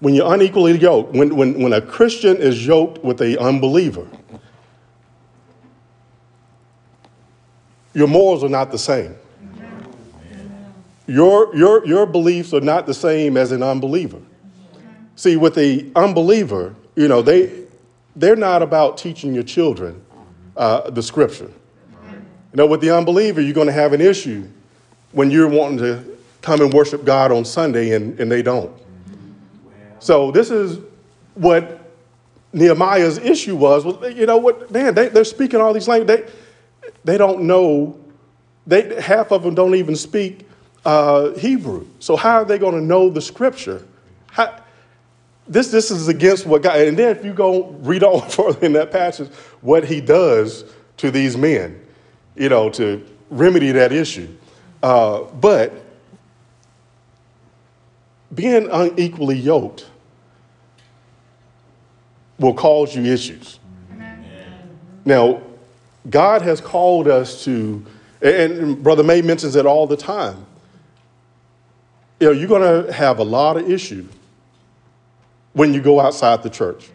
when 0.00 0.14
you're 0.14 0.34
unequally 0.34 0.76
yoked, 0.76 1.14
when, 1.14 1.36
when, 1.36 1.62
when 1.62 1.72
a 1.72 1.80
Christian 1.80 2.38
is 2.38 2.66
yoked 2.66 3.04
with 3.04 3.20
a 3.22 3.38
unbeliever, 3.38 4.06
your 7.94 8.08
morals 8.08 8.42
are 8.42 8.48
not 8.48 8.70
the 8.70 8.78
same. 8.78 9.14
Your, 11.06 11.54
your, 11.54 11.84
your 11.84 12.06
beliefs 12.06 12.54
are 12.54 12.60
not 12.60 12.86
the 12.86 12.94
same 12.94 13.36
as 13.36 13.52
an 13.52 13.62
unbeliever. 13.62 14.20
See, 15.16 15.36
with 15.36 15.54
the 15.54 15.90
unbeliever, 15.94 16.74
you 16.94 17.08
know, 17.08 17.22
they, 17.22 17.64
they're 18.16 18.36
not 18.36 18.62
about 18.62 18.98
teaching 18.98 19.34
your 19.34 19.42
children 19.42 20.02
uh, 20.56 20.90
the 20.90 21.02
scripture. 21.02 21.50
You 22.02 22.56
know, 22.56 22.66
with 22.66 22.80
the 22.80 22.90
unbeliever, 22.90 23.40
you're 23.40 23.54
going 23.54 23.66
to 23.66 23.72
have 23.72 23.92
an 23.92 24.00
issue 24.00 24.46
when 25.12 25.30
you're 25.30 25.48
wanting 25.48 25.78
to 25.78 26.04
come 26.40 26.60
and 26.60 26.72
worship 26.72 27.04
God 27.04 27.32
on 27.32 27.44
Sunday 27.44 27.92
and, 27.94 28.18
and 28.20 28.30
they 28.30 28.42
don't. 28.42 28.72
So 30.00 30.30
this 30.30 30.50
is 30.50 30.78
what 31.34 31.80
Nehemiah's 32.52 33.18
issue 33.18 33.56
was. 33.56 33.84
Well, 33.84 34.10
you 34.10 34.26
know 34.26 34.36
what, 34.36 34.70
man, 34.70 34.94
they, 34.94 35.08
they're 35.08 35.24
speaking 35.24 35.60
all 35.60 35.72
these 35.72 35.88
languages. 35.88 36.30
They, 37.04 37.18
don't 37.18 37.42
know, 37.42 37.98
they, 38.66 39.00
half 39.00 39.32
of 39.32 39.42
them 39.42 39.54
don't 39.54 39.74
even 39.74 39.96
speak 39.96 40.46
uh, 40.84 41.30
Hebrew. 41.32 41.86
So 41.98 42.16
how 42.16 42.38
are 42.38 42.44
they 42.44 42.58
going 42.58 42.74
to 42.74 42.80
know 42.80 43.08
the 43.08 43.20
scripture? 43.20 43.86
How, 44.26 44.62
this, 45.46 45.70
this 45.70 45.90
is 45.90 46.08
against 46.08 46.46
what 46.46 46.62
God, 46.62 46.80
and 46.80 46.98
then 46.98 47.16
if 47.16 47.24
you 47.24 47.32
go 47.32 47.70
read 47.80 48.02
on 48.02 48.28
further 48.30 48.64
in 48.64 48.72
that 48.74 48.90
passage, 48.90 49.30
what 49.60 49.84
he 49.84 50.00
does 50.00 50.64
to 50.98 51.10
these 51.10 51.36
men, 51.36 51.80
you 52.36 52.48
know, 52.48 52.70
to 52.70 53.04
remedy 53.30 53.72
that 53.72 53.92
issue. 53.92 54.28
Uh, 54.82 55.22
but 55.40 55.72
being 58.34 58.68
unequally 58.70 59.36
yoked 59.36 59.86
will 62.38 62.54
cause 62.54 62.94
you 62.96 63.04
issues. 63.04 63.58
Now, 65.04 65.42
God 66.08 66.42
has 66.42 66.60
called 66.60 67.08
us 67.08 67.44
to, 67.44 67.84
and 68.20 68.82
Brother 68.82 69.02
May 69.02 69.22
mentions 69.22 69.56
it 69.56 69.66
all 69.66 69.86
the 69.86 69.96
time. 69.96 70.46
You 72.20 72.28
know, 72.28 72.32
you're 72.32 72.48
going 72.48 72.86
to 72.86 72.92
have 72.92 73.18
a 73.18 73.24
lot 73.24 73.56
of 73.56 73.70
issues 73.70 74.10
when 75.52 75.74
you 75.74 75.80
go 75.80 76.00
outside 76.00 76.42
the 76.42 76.50
church. 76.50 76.90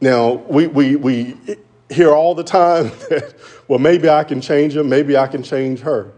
Now, 0.00 0.32
we, 0.32 0.66
we, 0.66 0.96
we 0.96 1.36
hear 1.90 2.10
all 2.12 2.34
the 2.34 2.44
time 2.44 2.84
that, 3.10 3.34
well, 3.68 3.78
maybe 3.78 4.08
I 4.08 4.24
can 4.24 4.40
change 4.40 4.76
him, 4.76 4.88
maybe 4.88 5.16
I 5.16 5.26
can 5.26 5.42
change 5.42 5.80
her. 5.80 6.12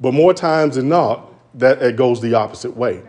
But 0.00 0.12
more 0.12 0.34
times 0.34 0.76
than 0.76 0.88
not, 0.88 1.32
that 1.54 1.80
it 1.82 1.96
goes 1.96 2.20
the 2.20 2.34
opposite 2.34 2.76
way. 2.76 3.02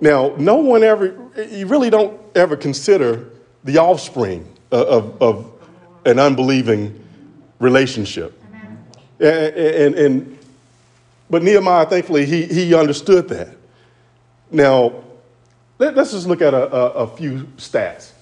Now, 0.00 0.34
no 0.36 0.56
one 0.56 0.82
ever, 0.82 1.16
you 1.50 1.66
really 1.66 1.90
don't 1.90 2.20
ever 2.34 2.56
consider 2.56 3.30
the 3.64 3.78
offspring 3.78 4.52
of, 4.70 5.22
of 5.22 5.55
an 6.06 6.18
unbelieving 6.18 7.02
relationship. 7.58 8.42
And, 9.18 9.56
and, 9.56 9.94
and, 9.94 10.38
but 11.28 11.42
Nehemiah, 11.42 11.86
thankfully, 11.86 12.24
he, 12.24 12.44
he 12.44 12.74
understood 12.74 13.28
that. 13.28 13.48
Now, 14.50 15.02
let, 15.78 15.98
us 15.98 16.12
just 16.12 16.26
look 16.26 16.40
at 16.40 16.54
a, 16.54 16.72
a, 16.72 16.88
a 16.90 17.16
few 17.16 17.44
stats 17.56 18.12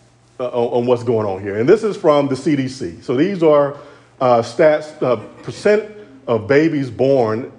uh, 0.41 0.49
on, 0.49 0.83
on, 0.83 0.87
what's 0.87 1.05
going 1.05 1.27
on 1.27 1.43
here. 1.43 1.59
And 1.59 1.69
this 1.69 1.85
is 1.85 1.97
from 1.97 2.29
the 2.29 2.35
CDC. 2.35 3.03
So 3.03 3.17
these 3.17 3.43
are 3.43 3.77
uh, 4.21 4.41
stats, 4.41 5.01
uh, 5.03 5.17
percent 5.43 5.91
of 6.27 6.49
babies 6.49 6.91
born 6.91 7.53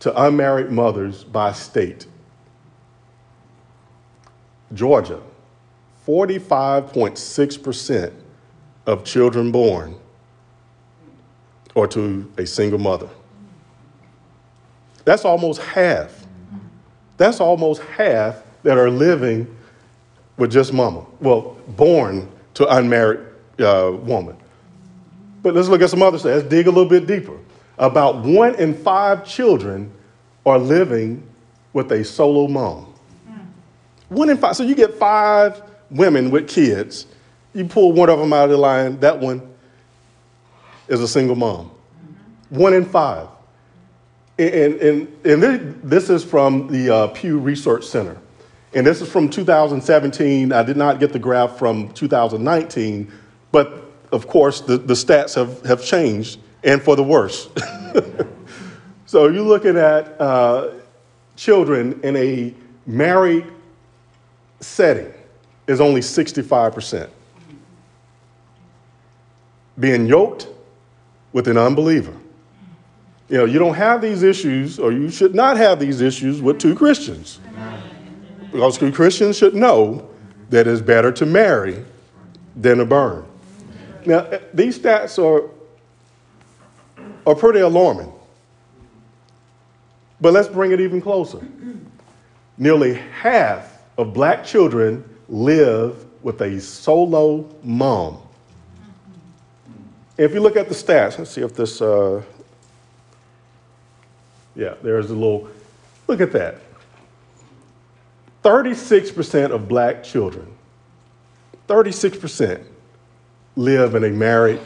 to 0.00 0.22
unmarried 0.24 0.70
mothers 0.70 1.24
by 1.24 1.52
state. 1.52 2.06
Georgia, 4.74 5.22
45.6% 6.06 8.12
of 8.86 9.04
children 9.04 9.50
born 9.50 9.94
or 11.74 11.86
to 11.88 12.30
a 12.38 12.46
single 12.46 12.78
mother. 12.78 13.08
That's 15.04 15.24
almost 15.24 15.60
half. 15.60 16.24
That's 17.16 17.40
almost 17.40 17.82
half 17.82 18.42
that 18.62 18.78
are 18.78 18.90
living 18.90 19.54
with 20.36 20.50
just 20.50 20.72
mama. 20.72 21.04
Well, 21.20 21.56
born 21.68 22.30
to 22.54 22.66
unmarried 22.76 23.20
uh, 23.60 23.92
woman. 23.92 24.36
But 25.42 25.54
let's 25.54 25.68
look 25.68 25.82
at 25.82 25.90
some 25.90 26.02
other 26.02 26.18
stats. 26.18 26.24
Let's 26.24 26.48
dig 26.48 26.66
a 26.66 26.70
little 26.70 26.88
bit 26.88 27.06
deeper. 27.06 27.38
About 27.78 28.24
one 28.24 28.54
in 28.54 28.74
five 28.74 29.26
children 29.26 29.92
are 30.46 30.58
living 30.58 31.26
with 31.72 31.92
a 31.92 32.04
solo 32.04 32.48
mom. 32.48 32.94
One 34.08 34.30
in 34.30 34.36
five. 34.36 34.56
So 34.56 34.62
you 34.62 34.74
get 34.74 34.94
five 34.94 35.60
women 35.90 36.30
with 36.30 36.48
kids. 36.48 37.06
You 37.54 37.64
pull 37.64 37.92
one 37.92 38.10
of 38.10 38.18
them 38.18 38.32
out 38.32 38.44
of 38.44 38.50
the 38.50 38.56
line, 38.56 38.98
that 39.00 39.18
one 39.18 39.54
is 40.88 41.00
a 41.00 41.08
single 41.08 41.36
mom. 41.36 41.70
One 42.50 42.74
in 42.74 42.84
five. 42.84 43.28
And, 44.38 44.74
and, 44.74 45.26
and 45.26 45.82
this 45.82 46.10
is 46.10 46.24
from 46.24 46.66
the 46.66 46.92
uh, 46.92 47.06
Pew 47.08 47.38
Research 47.38 47.84
Center. 47.84 48.18
And 48.74 48.84
this 48.84 49.00
is 49.00 49.08
from 49.08 49.30
2017. 49.30 50.52
I 50.52 50.62
did 50.64 50.76
not 50.76 50.98
get 50.98 51.12
the 51.12 51.18
graph 51.18 51.56
from 51.56 51.92
2019, 51.92 53.12
but 53.52 53.84
of 54.10 54.26
course, 54.26 54.60
the, 54.60 54.76
the 54.76 54.94
stats 54.94 55.34
have, 55.36 55.64
have 55.64 55.84
changed, 55.84 56.40
and 56.64 56.82
for 56.82 56.96
the 56.96 57.02
worse. 57.02 57.48
so 59.06 59.28
you're 59.28 59.42
looking 59.42 59.76
at 59.76 60.20
uh, 60.20 60.70
children 61.36 62.00
in 62.02 62.16
a 62.16 62.54
married 62.86 63.46
setting 64.60 65.12
is 65.68 65.80
only 65.80 66.00
65%. 66.00 67.08
Being 69.78 70.06
yoked 70.06 70.48
with 71.32 71.48
an 71.48 71.56
unbeliever. 71.56 72.14
You 73.28 73.38
know, 73.38 73.44
you 73.44 73.58
don't 73.58 73.74
have 73.74 74.00
these 74.00 74.22
issues, 74.22 74.78
or 74.78 74.92
you 74.92 75.10
should 75.10 75.34
not 75.34 75.56
have 75.56 75.80
these 75.80 76.00
issues 76.00 76.42
with 76.42 76.58
two 76.58 76.74
Christians. 76.74 77.40
Because 78.52 78.78
two 78.78 78.92
Christians 78.92 79.36
should 79.36 79.54
know 79.54 80.08
that 80.50 80.66
it's 80.66 80.80
better 80.80 81.10
to 81.12 81.26
marry 81.26 81.84
than 82.54 82.78
to 82.78 82.84
burn. 82.84 83.24
Now, 84.06 84.18
uh, 84.18 84.38
these 84.52 84.78
stats 84.78 85.18
are, 85.18 85.50
are 87.26 87.34
pretty 87.34 87.60
alarming. 87.60 88.12
But 90.20 90.32
let's 90.32 90.48
bring 90.48 90.72
it 90.72 90.80
even 90.80 91.00
closer. 91.00 91.40
Nearly 92.56 92.94
half 92.94 93.82
of 93.98 94.12
black 94.12 94.44
children 94.44 95.04
live 95.28 96.04
with 96.22 96.40
a 96.42 96.60
solo 96.60 97.52
mom. 97.62 98.18
If 100.16 100.32
you 100.32 100.40
look 100.40 100.56
at 100.56 100.68
the 100.68 100.74
stats, 100.74 101.18
let's 101.18 101.30
see 101.30 101.40
if 101.40 101.54
this, 101.54 101.82
uh, 101.82 102.22
yeah, 104.54 104.74
there's 104.82 105.10
a 105.10 105.14
little, 105.14 105.48
look 106.06 106.20
at 106.20 106.32
that. 106.32 106.60
36% 108.44 109.50
of 109.50 109.68
black 109.68 110.04
children, 110.04 110.46
36% 111.66 112.62
live 113.56 113.94
in 113.94 114.04
a 114.04 114.10
married 114.10 114.60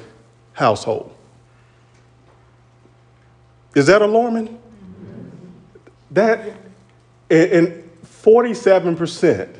household. 0.52 1.14
Is 3.74 3.86
that 3.86 4.02
alarming? 4.02 4.58
That, 6.10 6.54
and 7.30 7.88
47% 8.04 9.54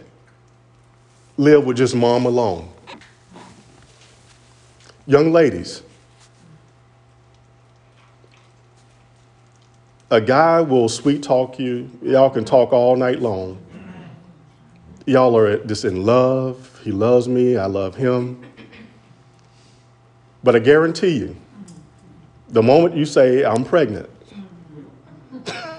live 1.37 1.65
with 1.65 1.77
just 1.77 1.95
mom 1.95 2.27
alone. 2.27 2.69
Young 5.09 5.33
ladies, 5.33 5.83
a 10.11 10.21
guy 10.21 10.61
will 10.61 10.91
sweet 10.91 11.23
talk 11.23 11.59
you. 11.59 11.91
Y'all 12.03 12.29
can 12.29 12.45
talk 12.45 12.75
all 12.75 12.95
night 12.95 13.19
long. 13.23 13.59
Y'all 15.07 15.35
are 15.35 15.65
just 15.65 15.87
in 15.87 16.05
love. 16.05 16.79
He 16.85 16.93
loves 16.93 17.27
me. 17.27 17.57
I 17.57 17.65
love 17.65 17.95
him. 17.95 18.45
But 20.45 20.57
I 20.57 20.59
guarantee 20.59 21.17
you, 21.17 21.35
the 22.51 22.63
moment 22.63 22.95
you 22.95 23.07
say, 23.07 23.47
I'm 23.47 23.65
pregnant, 23.65 24.11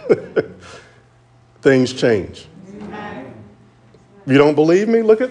things 1.62 1.94
change. 1.94 2.48
You 4.26 4.40
don't 4.40 4.56
believe 4.56 4.88
me? 4.88 5.04
Look 5.04 5.22
at, 5.22 5.30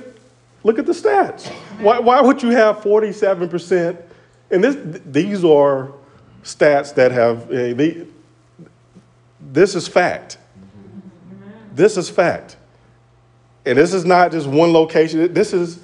look 0.63 0.79
at 0.79 0.87
the 0.87 0.93
stats. 0.93 1.53
Why, 1.79 1.99
why 1.99 2.21
would 2.21 2.43
you 2.43 2.51
have 2.51 2.79
47%? 2.79 4.03
And 4.51 4.65
this, 4.65 4.77
these 5.05 5.45
are 5.45 5.93
stats 6.43 6.95
that 6.95 7.13
have, 7.13 7.45
uh, 7.51 7.75
they, 7.75 8.07
this 9.41 9.75
is 9.75 9.87
fact. 9.87 10.39
This 11.75 11.97
is 11.97 12.11
fact. 12.11 12.57
And 13.65 13.79
this 13.79 13.93
is 13.93 14.05
not 14.05 14.33
just 14.33 14.47
one 14.47 14.73
location. 14.73 15.33
This 15.33 15.53
is, 15.53 15.79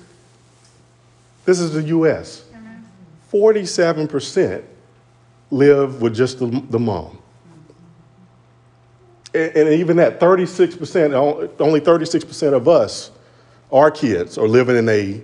this 1.44 1.60
is 1.60 1.72
the 1.72 1.82
U.S. 1.82 2.44
47% 3.32 4.64
live 5.50 6.00
with 6.00 6.14
just 6.14 6.38
the, 6.38 6.64
the 6.70 6.78
mom. 6.78 7.18
And, 9.34 9.56
and 9.56 9.68
even 9.74 9.96
that 9.98 10.18
36%, 10.18 11.60
only 11.60 11.80
36% 11.80 12.52
of 12.52 12.68
us, 12.68 13.10
our 13.70 13.90
kids, 13.90 14.38
are 14.38 14.48
living 14.48 14.76
in 14.76 14.88
a, 14.88 15.22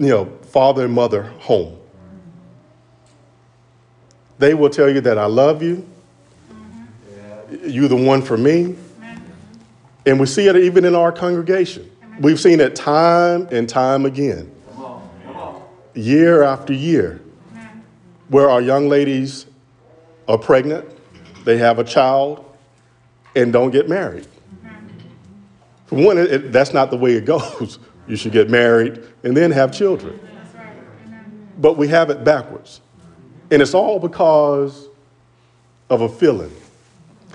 you 0.00 0.08
know, 0.08 0.24
father 0.46 0.86
and 0.86 0.94
mother 0.94 1.24
home. 1.40 1.78
They 4.38 4.54
will 4.54 4.70
tell 4.70 4.88
you 4.88 5.02
that 5.02 5.18
I 5.18 5.26
love 5.26 5.62
you. 5.62 5.86
You're 7.62 7.88
the 7.88 7.96
one 7.96 8.22
for 8.22 8.38
me. 8.38 8.76
And 10.06 10.18
we 10.18 10.24
see 10.24 10.48
it 10.48 10.56
even 10.56 10.86
in 10.86 10.94
our 10.94 11.12
congregation. 11.12 11.90
We've 12.18 12.40
seen 12.40 12.60
it 12.60 12.74
time 12.74 13.46
and 13.52 13.68
time 13.68 14.06
again, 14.06 14.50
year 15.94 16.42
after 16.44 16.72
year, 16.72 17.20
where 18.28 18.48
our 18.48 18.62
young 18.62 18.88
ladies 18.88 19.44
are 20.26 20.38
pregnant, 20.38 20.86
they 21.44 21.58
have 21.58 21.78
a 21.78 21.84
child, 21.84 22.44
and 23.36 23.52
don't 23.52 23.70
get 23.70 23.86
married. 23.86 24.26
For 25.86 25.96
one, 25.96 26.16
it, 26.16 26.32
it, 26.32 26.52
that's 26.52 26.72
not 26.72 26.90
the 26.90 26.96
way 26.96 27.12
it 27.12 27.24
goes. 27.26 27.78
You 28.10 28.16
should 28.16 28.32
get 28.32 28.50
married 28.50 29.04
and 29.22 29.36
then 29.36 29.52
have 29.52 29.70
children. 29.70 30.18
But 31.58 31.76
we 31.76 31.86
have 31.88 32.10
it 32.10 32.24
backwards. 32.24 32.80
And 33.52 33.62
it's 33.62 33.72
all 33.72 34.00
because 34.00 34.88
of 35.88 36.00
a 36.00 36.08
feeling. 36.08 36.52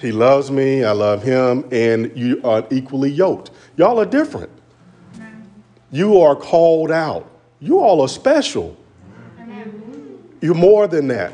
He 0.01 0.12
loves 0.12 0.51
me, 0.51 0.84
I 0.84 0.91
love 0.91 1.24
him, 1.24 1.63
and 1.72 2.12
you 2.17 2.41
are 2.44 2.67
equally 2.72 3.10
yoked. 3.10 3.51
Y'all 3.77 4.01
are 4.01 4.05
different. 4.05 4.50
You 5.91 6.20
are 6.20 6.36
called 6.36 6.91
out. 6.91 7.32
You 7.62 7.79
all 7.79 8.01
are 8.01 8.10
special. 8.10 8.75
You're 10.41 10.55
more 10.55 10.88
than 10.88 11.08
that. 11.08 11.32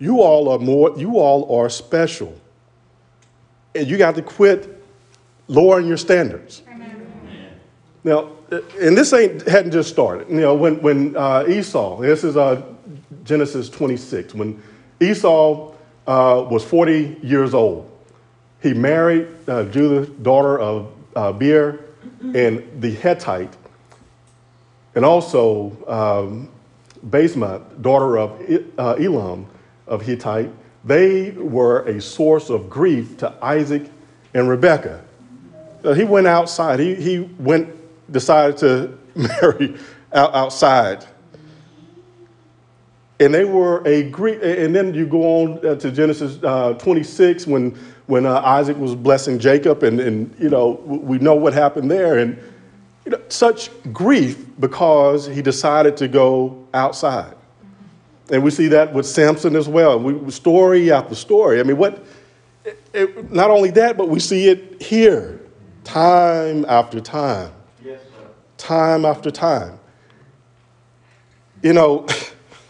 You 0.00 0.22
all 0.22 0.48
are 0.48 0.58
more, 0.58 0.92
you 0.98 1.18
all 1.18 1.56
are 1.56 1.68
special. 1.70 2.36
And 3.76 3.86
you 3.86 3.96
got 3.96 4.16
to 4.16 4.22
quit 4.22 4.84
lowering 5.46 5.86
your 5.86 5.96
standards. 5.96 6.62
Now, 8.04 8.30
and 8.80 8.96
this 8.96 9.12
ain't 9.12 9.46
hadn't 9.46 9.72
just 9.72 9.90
started. 9.90 10.28
You 10.28 10.40
know, 10.40 10.54
when 10.54 10.82
when 10.82 11.16
uh, 11.16 11.44
Esau, 11.48 12.00
this 12.00 12.24
is 12.24 12.36
uh, 12.36 12.62
Genesis 13.24 13.68
26, 13.68 14.34
when 14.34 14.60
Esau 15.00 15.72
uh, 16.06 16.46
was 16.50 16.64
40 16.64 17.18
years 17.22 17.54
old, 17.54 17.90
he 18.62 18.74
married 18.74 19.28
uh, 19.48 19.64
Judah, 19.64 20.06
daughter 20.06 20.58
of 20.58 20.92
uh, 21.14 21.32
Beer 21.32 21.84
and 22.34 22.80
the 22.80 22.90
Hittite, 22.90 23.56
and 24.94 25.04
also 25.04 25.76
um, 25.86 26.48
daughter 27.80 28.18
of 28.18 28.40
uh, 28.78 28.94
Elam 28.94 29.46
of 29.86 30.02
Hittite. 30.02 30.50
They 30.84 31.30
were 31.30 31.82
a 31.82 32.00
source 32.00 32.50
of 32.50 32.68
grief 32.68 33.16
to 33.18 33.32
Isaac 33.42 33.88
and 34.34 34.48
Rebekah. 34.48 35.04
He 35.94 36.04
went 36.04 36.26
outside. 36.26 36.80
He, 36.80 36.94
he 36.94 37.18
went, 37.20 37.68
decided 38.12 38.56
to 38.58 38.98
marry 39.14 39.76
out, 40.12 40.34
outside. 40.34 41.04
And 43.20 43.32
they 43.32 43.44
were 43.44 43.86
a 43.86 44.10
Greek, 44.10 44.40
and 44.42 44.74
then 44.74 44.94
you 44.94 45.06
go 45.06 45.22
on 45.22 45.66
uh, 45.66 45.76
to 45.76 45.92
Genesis 45.92 46.42
uh, 46.42 46.74
26 46.74 47.46
when, 47.46 47.70
when 48.06 48.26
uh, 48.26 48.40
Isaac 48.40 48.76
was 48.76 48.94
blessing 48.94 49.38
Jacob, 49.38 49.82
and, 49.82 50.00
and 50.00 50.34
you 50.40 50.50
know, 50.50 50.80
we 50.84 51.18
know 51.18 51.34
what 51.34 51.52
happened 51.52 51.90
there. 51.90 52.18
And 52.18 52.36
you 53.04 53.12
know, 53.12 53.20
such 53.28 53.70
grief 53.92 54.44
because 54.58 55.26
he 55.26 55.42
decided 55.42 55.96
to 55.98 56.08
go 56.08 56.66
outside. 56.74 57.34
And 58.30 58.42
we 58.42 58.50
see 58.50 58.68
that 58.68 58.92
with 58.92 59.06
Samson 59.06 59.56
as 59.56 59.68
well. 59.68 59.98
We, 59.98 60.30
story 60.30 60.90
after 60.90 61.14
story. 61.14 61.60
I 61.60 61.64
mean, 61.64 61.76
what, 61.76 62.04
it, 62.64 62.80
it, 62.92 63.32
not 63.32 63.50
only 63.50 63.70
that, 63.72 63.96
but 63.96 64.08
we 64.08 64.20
see 64.20 64.48
it 64.48 64.82
here 64.82 65.40
time 65.84 66.64
after 66.68 67.00
time. 67.00 67.52
Time 68.62 69.04
after 69.04 69.32
time. 69.32 69.80
You 71.64 71.72
know, 71.72 72.06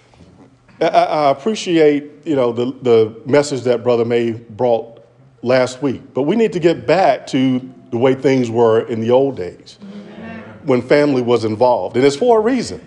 I, 0.80 0.86
I, 0.86 1.30
appreciate, 1.30 2.10
you 2.24 2.34
know, 2.34 2.50
the, 2.50 2.72
the 2.80 3.20
message 3.26 3.60
that 3.64 3.82
Brother 3.82 4.06
May 4.06 4.32
brought 4.32 5.04
last 5.42 5.82
week, 5.82 6.00
but 6.14 6.22
we 6.22 6.34
need 6.34 6.54
to 6.54 6.60
get 6.60 6.86
back 6.86 7.26
to 7.28 7.58
the 7.90 7.98
way 7.98 8.14
things 8.14 8.50
were 8.50 8.88
in 8.88 9.02
the 9.02 9.10
old 9.10 9.36
days 9.36 9.78
Amen. 9.82 10.42
when 10.64 10.80
family 10.80 11.20
was 11.20 11.44
involved. 11.44 11.94
And 11.98 12.06
it's 12.06 12.16
for 12.16 12.38
a 12.38 12.40
reason. 12.40 12.86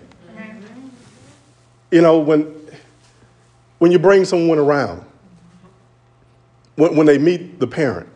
You 1.92 2.02
know, 2.02 2.18
when, 2.18 2.52
when 3.78 3.92
you 3.92 4.00
bring 4.00 4.24
someone 4.24 4.58
around, 4.58 5.04
when, 6.74 6.96
when 6.96 7.06
they 7.06 7.18
meet 7.18 7.60
the 7.60 7.68
parent, 7.68 8.08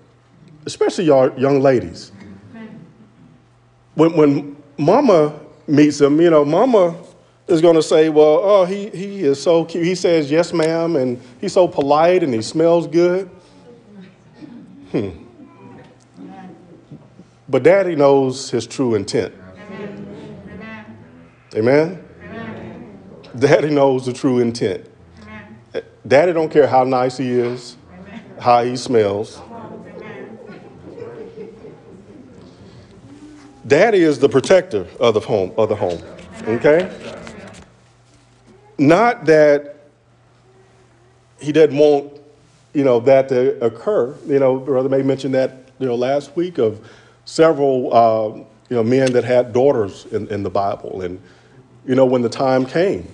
especially 0.66 1.04
y'all 1.04 1.32
young 1.38 1.60
ladies, 1.60 2.10
when, 3.94 4.16
when 4.16 4.59
mama 4.80 5.38
meets 5.66 6.00
him, 6.00 6.20
you 6.20 6.30
know, 6.30 6.44
mama 6.44 6.96
is 7.46 7.60
going 7.60 7.74
to 7.74 7.82
say, 7.82 8.08
well, 8.08 8.40
oh, 8.42 8.64
he, 8.64 8.88
he 8.90 9.24
is 9.24 9.42
so 9.42 9.64
cute. 9.64 9.84
He 9.84 9.94
says, 9.94 10.30
yes, 10.30 10.52
ma'am, 10.52 10.96
and 10.96 11.20
he's 11.40 11.52
so 11.52 11.68
polite 11.68 12.22
and 12.22 12.32
he 12.32 12.42
smells 12.42 12.86
good. 12.86 13.28
Hmm. 14.90 15.10
But 17.48 17.62
daddy 17.64 17.96
knows 17.96 18.50
his 18.50 18.66
true 18.66 18.94
intent. 18.94 19.34
Amen? 19.56 20.86
Amen? 21.56 22.04
Amen? 22.22 22.98
Daddy 23.36 23.70
knows 23.70 24.06
the 24.06 24.12
true 24.12 24.38
intent. 24.38 24.88
Amen. 25.22 25.84
Daddy 26.06 26.32
don't 26.32 26.50
care 26.50 26.68
how 26.68 26.84
nice 26.84 27.16
he 27.16 27.30
is, 27.30 27.76
how 28.38 28.62
he 28.62 28.76
smells. 28.76 29.40
Daddy 33.66 34.00
is 34.00 34.18
the 34.18 34.28
protector 34.28 34.86
of 34.98 35.14
the 35.14 35.20
home, 35.20 35.52
of 35.56 35.68
the 35.68 35.76
home. 35.76 36.02
Okay? 36.44 36.90
Not 38.78 39.26
that 39.26 39.76
he 41.38 41.52
doesn't 41.52 41.76
want, 41.76 42.18
you 42.72 42.84
know, 42.84 43.00
that 43.00 43.28
to 43.28 43.62
occur. 43.64 44.16
You 44.26 44.38
know, 44.38 44.58
Brother 44.58 44.88
May 44.88 45.02
mentioned 45.02 45.34
that, 45.34 45.68
you 45.78 45.86
know, 45.86 45.94
last 45.94 46.34
week 46.36 46.58
of 46.58 46.86
several, 47.24 47.94
uh, 47.94 48.36
you 48.68 48.76
know, 48.76 48.82
men 48.82 49.12
that 49.12 49.24
had 49.24 49.52
daughters 49.52 50.06
in, 50.06 50.28
in 50.28 50.42
the 50.42 50.50
Bible. 50.50 51.02
And, 51.02 51.20
you 51.86 51.94
know, 51.94 52.06
when 52.06 52.22
the 52.22 52.28
time 52.28 52.64
came, 52.64 53.08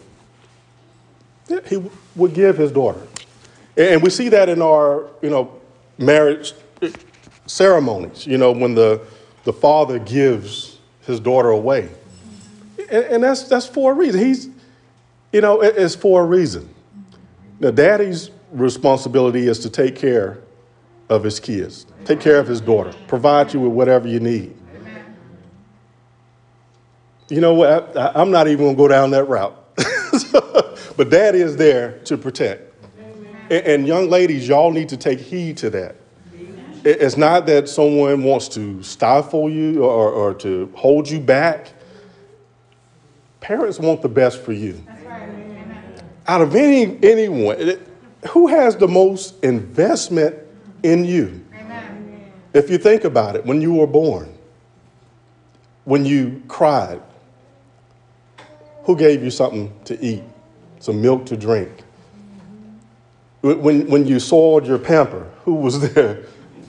he 1.69 1.83
would 2.15 2.35
give 2.35 2.57
his 2.57 2.71
daughter. 2.71 3.01
And 3.77 4.03
we 4.03 4.11
see 4.11 4.29
that 4.31 4.49
in 4.49 4.63
our, 4.63 5.09
you 5.23 5.31
know, 5.31 5.53
marriage 5.99 6.53
ceremonies, 7.47 8.27
you 8.27 8.39
know, 8.39 8.53
when 8.53 8.75
the, 8.75 9.01
the 9.47 9.53
father 9.53 10.01
gives 10.01 10.81
his 11.03 11.21
daughter 11.21 11.51
away. 11.51 11.89
And, 12.91 13.05
and 13.05 13.23
that's, 13.23 13.45
that's 13.45 13.67
for 13.67 13.93
a 13.93 13.95
reason. 13.95 14.21
He's, 14.21 14.49
you 15.33 15.41
know, 15.41 15.61
it's 15.61 15.95
for 15.95 16.23
a 16.23 16.25
reason. 16.25 16.69
Now, 17.61 17.71
daddy's 17.71 18.31
responsibility 18.51 19.47
is 19.47 19.61
to 19.61 19.71
take 19.71 19.95
care 19.95 20.39
of 21.09 21.23
his 21.23 21.39
kids, 21.39 21.87
take 22.05 22.19
care 22.19 22.41
of 22.41 22.49
his 22.49 22.61
daughter, 22.61 22.93
provide 23.07 23.55
you 23.55 23.61
with 23.61 23.71
whatever 23.71 24.09
you 24.09 24.19
need. 24.19 24.57
You 27.29 27.41
know 27.41 27.55
what? 27.55 27.97
I, 27.97 28.21
am 28.21 28.33
not 28.33 28.49
even 28.49 28.65
going 28.65 28.77
to 28.77 28.79
go 28.79 28.89
down 28.89 29.13
that 29.13 29.25
route. 29.25 29.57
but 30.97 31.09
daddy 31.09 31.39
is 31.39 31.57
there 31.57 32.01
to 32.01 32.19
protect. 32.19 32.75
And, 33.49 33.65
and 33.65 33.87
young 33.87 34.11
ladies, 34.11 34.49
y'all 34.49 34.73
need 34.73 34.89
to 34.89 34.97
take 34.97 35.21
heed 35.21 35.57
to 35.59 35.71
that. 35.71 35.97
It's 36.89 37.17
not 37.17 37.47
that 37.47 37.69
someone 37.69 38.23
wants 38.23 38.49
to 38.51 38.83
stifle 38.83 39.51
you 39.51 39.83
or, 39.83 40.11
or 40.11 40.35
to 40.35 40.73
hold 40.75 41.09
you 41.09 41.19
back. 41.19 41.73
Parents 43.41 43.79
want 43.79 44.03
the 44.03 44.09
best 44.09 44.43
for 44.43 44.53
you 44.53 44.81
out 46.29 46.41
of 46.41 46.55
any 46.55 46.99
anyone, 47.03 47.79
who 48.31 48.47
has 48.49 48.77
the 48.77 48.89
most 48.89 49.43
investment 49.45 50.37
in 50.83 51.05
you? 51.05 51.45
Amen. 51.55 52.33
If 52.53 52.71
you 52.71 52.79
think 52.79 53.05
about 53.05 53.37
it, 53.37 53.45
when 53.45 53.61
you 53.61 53.75
were 53.75 53.87
born, 53.87 54.33
when 55.85 56.05
you 56.05 56.43
cried, 56.49 57.01
who 58.85 58.97
gave 58.97 59.23
you 59.23 59.31
something 59.31 59.73
to 59.85 60.01
eat, 60.05 60.23
some 60.81 61.01
milk 61.01 61.27
to 61.27 61.37
drink? 61.37 61.71
When, 63.43 63.87
when 63.89 64.07
you 64.07 64.19
soiled 64.19 64.67
your 64.67 64.79
pamper, 64.79 65.31
who 65.45 65.55
was 65.55 65.81
there 65.95 66.25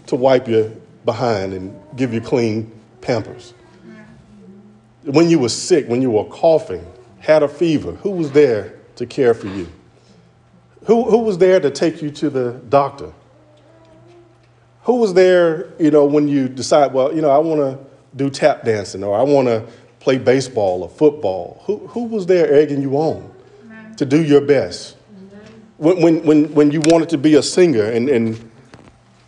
to 0.07 0.15
wipe 0.15 0.47
you 0.47 0.81
behind 1.05 1.53
and 1.53 1.79
give 1.95 2.13
you 2.13 2.21
clean 2.21 2.71
pampers? 3.01 3.53
When 5.03 5.29
you 5.29 5.39
were 5.39 5.49
sick, 5.49 5.87
when 5.87 6.01
you 6.01 6.11
were 6.11 6.25
coughing, 6.25 6.85
had 7.19 7.43
a 7.43 7.47
fever, 7.47 7.93
who 7.93 8.11
was 8.11 8.31
there 8.31 8.73
to 8.95 9.05
care 9.05 9.33
for 9.33 9.47
you? 9.47 9.67
Who, 10.85 11.09
who 11.09 11.19
was 11.19 11.37
there 11.37 11.59
to 11.59 11.69
take 11.69 12.01
you 12.01 12.11
to 12.11 12.29
the 12.29 12.53
doctor? 12.69 13.13
Who 14.83 14.95
was 14.95 15.13
there, 15.13 15.73
you 15.79 15.91
know, 15.91 16.05
when 16.05 16.27
you 16.27 16.47
decide, 16.47 16.93
well, 16.93 17.13
you 17.13 17.21
know, 17.21 17.29
I 17.29 17.39
want 17.39 17.59
to 17.59 17.77
do 18.15 18.29
tap 18.29 18.63
dancing 18.63 19.03
or 19.03 19.17
I 19.17 19.23
want 19.23 19.47
to 19.47 19.67
play 19.99 20.17
baseball 20.17 20.83
or 20.83 20.89
football? 20.89 21.61
Who, 21.65 21.87
who 21.87 22.05
was 22.05 22.25
there 22.25 22.53
egging 22.53 22.81
you 22.81 22.95
on 22.95 23.29
to 23.97 24.05
do 24.05 24.23
your 24.23 24.41
best? 24.41 24.95
When, 25.77 26.01
when, 26.01 26.23
when, 26.23 26.53
when 26.53 26.71
you 26.71 26.81
wanted 26.85 27.09
to 27.09 27.17
be 27.17 27.35
a 27.35 27.43
singer 27.43 27.83
and, 27.83 28.09
and 28.09 28.46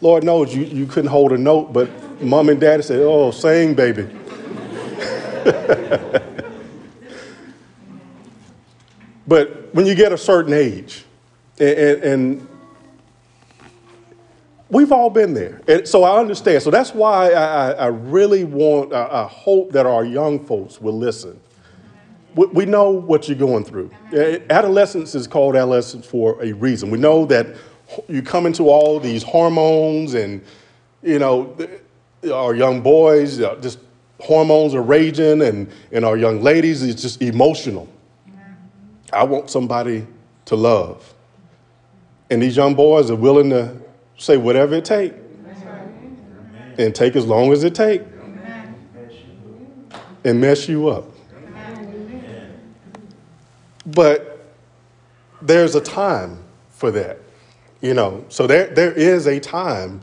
Lord 0.01 0.23
knows 0.23 0.55
you, 0.55 0.63
you 0.63 0.85
couldn't 0.85 1.09
hold 1.09 1.33
a 1.33 1.37
note, 1.37 1.73
but 1.73 1.89
mom 2.21 2.49
and 2.49 2.59
daddy 2.59 2.83
said, 2.83 2.99
Oh, 3.01 3.31
sing, 3.31 3.73
baby. 3.75 4.03
but 9.27 9.73
when 9.73 9.85
you 9.85 9.95
get 9.95 10.11
a 10.13 10.17
certain 10.17 10.53
age, 10.53 11.05
and, 11.59 11.77
and, 11.77 12.03
and 12.03 12.47
we've 14.69 14.91
all 14.91 15.09
been 15.09 15.33
there. 15.33 15.61
And 15.67 15.87
so 15.87 16.03
I 16.03 16.19
understand. 16.19 16.63
So 16.63 16.71
that's 16.71 16.93
why 16.93 17.31
I, 17.31 17.71
I 17.71 17.87
really 17.87 18.43
want, 18.45 18.93
I, 18.93 19.23
I 19.23 19.27
hope 19.27 19.71
that 19.73 19.85
our 19.85 20.05
young 20.05 20.45
folks 20.45 20.79
will 20.79 20.97
listen. 20.97 21.39
We, 22.35 22.45
we 22.47 22.65
know 22.65 22.91
what 22.91 23.27
you're 23.27 23.37
going 23.37 23.65
through. 23.65 23.91
Adolescence 24.49 25.15
is 25.15 25.27
called 25.27 25.55
adolescence 25.55 26.05
for 26.05 26.41
a 26.43 26.53
reason. 26.53 26.89
We 26.89 26.99
know 26.99 27.25
that 27.25 27.47
you 28.07 28.21
come 28.21 28.45
into 28.45 28.69
all 28.69 28.99
these 28.99 29.23
hormones 29.23 30.13
and, 30.13 30.43
you 31.01 31.19
know, 31.19 31.55
our 32.31 32.53
young 32.53 32.81
boys, 32.81 33.39
uh, 33.39 33.55
just 33.61 33.79
hormones 34.19 34.75
are 34.75 34.81
raging, 34.81 35.41
and, 35.41 35.71
and 35.91 36.03
our 36.03 36.17
young 36.17 36.41
ladies, 36.41 36.83
it's 36.83 37.01
just 37.01 37.21
emotional. 37.21 37.87
I 39.11 39.23
want 39.23 39.49
somebody 39.49 40.05
to 40.45 40.55
love. 40.55 41.13
And 42.29 42.41
these 42.41 42.55
young 42.55 42.75
boys 42.75 43.09
are 43.09 43.15
willing 43.15 43.49
to 43.49 43.75
say 44.17 44.37
whatever 44.37 44.75
it 44.75 44.85
takes 44.85 45.15
and 46.77 46.93
take 46.93 47.15
as 47.15 47.25
long 47.25 47.51
as 47.51 47.63
it 47.63 47.73
takes 47.73 48.05
and 50.23 50.39
mess 50.39 50.67
you 50.67 50.89
up. 50.89 51.05
But 53.85 54.45
there's 55.41 55.75
a 55.75 55.81
time 55.81 56.39
for 56.69 56.91
that, 56.91 57.19
you 57.81 57.93
know. 57.93 58.25
So 58.29 58.47
there, 58.47 58.67
there 58.67 58.91
is 58.91 59.27
a 59.27 59.39
time 59.39 60.01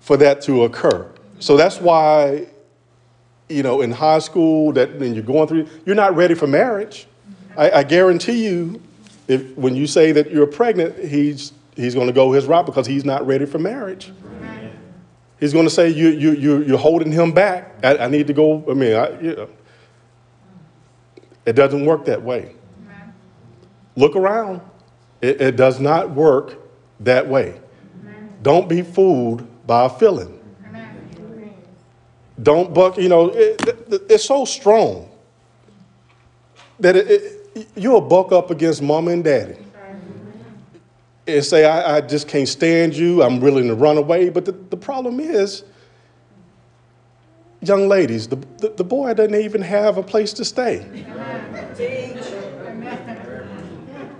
for 0.00 0.16
that 0.18 0.40
to 0.42 0.64
occur. 0.64 1.10
So 1.38 1.56
that's 1.56 1.80
why, 1.80 2.46
you 3.48 3.62
know, 3.62 3.80
in 3.80 3.90
high 3.90 4.20
school, 4.20 4.72
that 4.72 4.98
when 4.98 5.14
you're 5.14 5.24
going 5.24 5.48
through, 5.48 5.68
you're 5.84 5.96
not 5.96 6.14
ready 6.14 6.34
for 6.34 6.46
marriage. 6.46 7.06
I, 7.56 7.70
I 7.70 7.82
guarantee 7.82 8.44
you, 8.44 8.80
if 9.28 9.56
when 9.56 9.74
you 9.74 9.86
say 9.86 10.12
that 10.12 10.30
you're 10.30 10.46
pregnant, 10.46 10.98
he's 10.98 11.52
he's 11.74 11.94
going 11.94 12.06
to 12.06 12.12
go 12.12 12.32
his 12.32 12.46
route 12.46 12.66
because 12.66 12.86
he's 12.86 13.04
not 13.04 13.26
ready 13.26 13.46
for 13.46 13.58
marriage. 13.58 14.12
He's 15.38 15.52
going 15.52 15.66
to 15.66 15.70
say 15.70 15.90
you 15.90 16.08
you 16.08 16.32
you 16.32 16.62
you're 16.62 16.78
holding 16.78 17.12
him 17.12 17.32
back. 17.32 17.74
I, 17.82 17.98
I 17.98 18.08
need 18.08 18.26
to 18.28 18.32
go. 18.32 18.64
I 18.70 18.74
mean, 18.74 18.94
I, 18.94 19.20
you 19.20 19.36
know, 19.36 19.48
it 21.44 21.52
doesn't 21.52 21.84
work 21.84 22.06
that 22.06 22.22
way. 22.22 22.54
Look 23.96 24.16
around. 24.16 24.60
It, 25.20 25.40
it 25.40 25.56
does 25.56 25.80
not 25.80 26.10
work 26.10 26.58
that 27.00 27.26
way. 27.28 27.60
Don't 28.42 28.68
be 28.68 28.82
fooled 28.82 29.46
by 29.66 29.86
a 29.86 29.88
feeling. 29.88 30.32
Don't 32.42 32.72
buck. 32.74 32.98
You 32.98 33.08
know, 33.08 33.30
it, 33.30 33.66
it, 33.66 34.02
it's 34.10 34.24
so 34.24 34.44
strong 34.44 35.10
that 36.78 36.96
you'll 37.74 38.00
buck 38.02 38.32
up 38.32 38.50
against 38.50 38.82
mama 38.82 39.10
and 39.12 39.24
daddy 39.24 39.56
and 41.26 41.44
say, 41.44 41.64
I, 41.64 41.96
I, 41.96 42.00
just 42.00 42.28
can't 42.28 42.48
stand 42.48 42.94
you, 42.94 43.22
I'm 43.22 43.40
willing 43.40 43.66
to 43.68 43.74
run 43.74 43.96
away. 43.96 44.28
But 44.28 44.44
the, 44.44 44.52
the 44.52 44.76
problem 44.76 45.18
is, 45.18 45.64
young 47.60 47.88
ladies, 47.88 48.28
the, 48.28 48.36
the, 48.58 48.68
the 48.76 48.84
boy 48.84 49.14
doesn't 49.14 49.34
even 49.34 49.62
have 49.62 49.98
a 49.98 50.02
place 50.02 50.32
to 50.34 50.44
stay. 50.44 50.86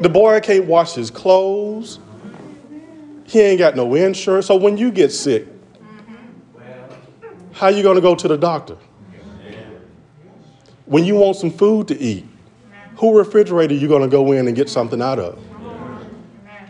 The 0.01 0.09
boy 0.09 0.41
can't 0.41 0.67
wash 0.67 0.95
his 0.95 1.11
clothes. 1.11 1.99
He 3.25 3.41
ain't 3.41 3.59
got 3.59 3.77
no 3.77 3.95
insurance. 3.95 4.47
So 4.47 4.57
when 4.57 4.77
you 4.77 4.91
get 4.91 5.11
sick, 5.11 5.47
how 7.53 7.69
you 7.69 7.83
going 7.83 7.97
to 7.97 8.03
go 8.03 8.15
to 8.15 8.29
the 8.29 8.37
doctor? 8.37 8.77
When 10.85 11.05
you 11.05 11.17
want 11.17 11.37
some 11.37 11.51
food 11.51 11.89
to 11.89 11.99
eat, 11.99 12.27
who 12.97 13.17
refrigerator 13.19 13.75
you 13.75 13.89
going 13.89 14.03
to 14.03 14.09
go 14.09 14.33
in 14.33 14.47
and 14.47 14.55
get 14.55 14.69
something 14.69 15.03
out 15.03 15.19
of? 15.19 15.39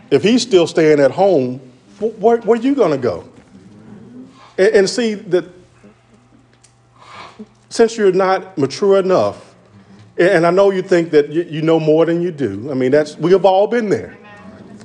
If 0.09 0.23
he's 0.23 0.41
still 0.41 0.65
staying 0.65 0.99
at 0.99 1.11
home, 1.11 1.59
where, 1.99 2.37
where 2.37 2.57
are 2.57 2.61
you 2.61 2.73
going 2.73 2.91
to 2.91 2.97
go? 2.97 3.27
And, 4.57 4.67
and 4.75 4.89
see 4.89 5.15
that 5.15 5.45
since 7.69 7.97
you're 7.97 8.13
not 8.13 8.57
mature 8.57 8.97
enough 8.97 9.46
and 10.17 10.47
I 10.47 10.51
know 10.51 10.71
you 10.71 10.81
think 10.81 11.11
that 11.11 11.29
you 11.29 11.61
know 11.61 11.79
more 11.79 12.05
than 12.05 12.21
you 12.21 12.31
do. 12.31 12.71
I 12.71 12.73
mean, 12.73 12.91
that's, 12.91 13.17
we 13.17 13.31
have 13.31 13.45
all 13.45 13.67
been 13.67 13.89
there. 13.89 14.17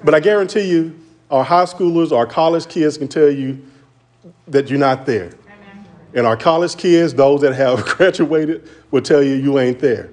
But 0.04 0.14
I 0.14 0.20
guarantee 0.20 0.68
you, 0.68 0.98
our 1.30 1.44
high 1.44 1.64
schoolers, 1.64 2.12
our 2.12 2.26
college 2.26 2.68
kids 2.68 2.98
can 2.98 3.08
tell 3.08 3.30
you 3.30 3.64
that 4.48 4.68
you're 4.68 4.78
not 4.78 5.06
there. 5.06 5.32
And 6.14 6.26
our 6.26 6.36
college 6.36 6.76
kids, 6.76 7.14
those 7.14 7.40
that 7.40 7.54
have 7.54 7.84
graduated, 7.96 8.68
will 8.90 9.00
tell 9.00 9.22
you 9.22 9.34
you 9.34 9.58
ain't 9.58 9.78
there. 9.78 10.10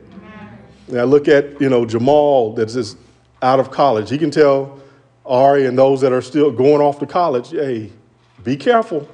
Now 0.88 1.04
look 1.04 1.28
at, 1.28 1.60
you 1.60 1.70
know, 1.70 1.86
Jamal 1.86 2.54
that's 2.54 2.74
just 2.74 2.98
out 3.42 3.60
of 3.60 3.70
college. 3.70 4.10
He 4.10 4.18
can 4.18 4.32
tell 4.32 4.80
Ari 5.26 5.66
and 5.66 5.78
those 5.78 6.02
that 6.02 6.12
are 6.12 6.22
still 6.22 6.52
going 6.52 6.82
off 6.82 7.00
to 7.00 7.06
college, 7.06 7.52
hey, 7.52 7.92
be 8.44 8.56
careful. 8.56 9.08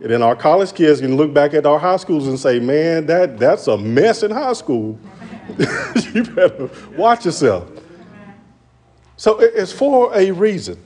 And 0.00 0.10
then 0.10 0.22
our 0.22 0.34
college 0.34 0.72
kids 0.72 1.00
can 1.00 1.16
look 1.16 1.34
back 1.34 1.52
at 1.52 1.66
our 1.66 1.78
high 1.78 1.98
schools 1.98 2.26
and 2.26 2.38
say, 2.38 2.58
man, 2.58 3.04
that, 3.06 3.38
that's 3.38 3.66
a 3.66 3.76
mess 3.76 4.22
in 4.22 4.30
high 4.30 4.54
school. 4.54 4.98
you 6.14 6.24
better 6.24 6.70
watch 6.96 7.26
yourself. 7.26 7.68
So 9.16 9.38
it's 9.40 9.72
for 9.72 10.14
a 10.16 10.30
reason. 10.30 10.78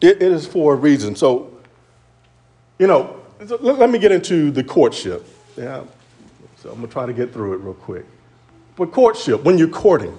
it, 0.00 0.22
it 0.22 0.32
is 0.32 0.46
for 0.46 0.74
a 0.74 0.76
reason. 0.76 1.16
So, 1.16 1.52
you 2.78 2.86
know, 2.86 3.20
let, 3.60 3.90
me 3.90 3.98
get 3.98 4.12
into 4.12 4.52
the 4.52 4.62
courtship. 4.62 5.26
Yeah. 5.56 5.82
So 6.58 6.68
I'm 6.70 6.76
going 6.76 6.86
to 6.86 6.92
try 6.92 7.06
to 7.06 7.12
get 7.12 7.32
through 7.32 7.54
it 7.54 7.56
real 7.56 7.74
quick. 7.74 8.06
But 8.76 8.92
courtship, 8.92 9.42
when 9.42 9.58
you're 9.58 9.68
courting, 9.68 10.16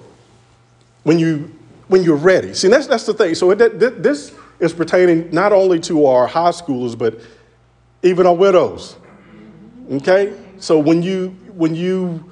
when, 1.04 1.18
you, 1.18 1.50
when 1.88 2.02
you're 2.02 2.16
ready. 2.16 2.52
See, 2.52 2.68
that's, 2.68 2.86
that's 2.86 3.06
the 3.06 3.14
thing. 3.14 3.34
So 3.34 3.50
it, 3.52 3.78
this 3.78 4.34
is 4.60 4.74
pertaining 4.74 5.30
not 5.30 5.52
only 5.52 5.80
to 5.80 6.04
our 6.04 6.26
high 6.26 6.50
schoolers, 6.50 6.96
but 6.98 7.18
even 8.02 8.26
our 8.26 8.34
widows. 8.34 8.96
Okay? 9.90 10.36
So 10.58 10.78
when 10.78 11.02
you 11.02 11.30
when 11.54 11.74
you 11.74 12.30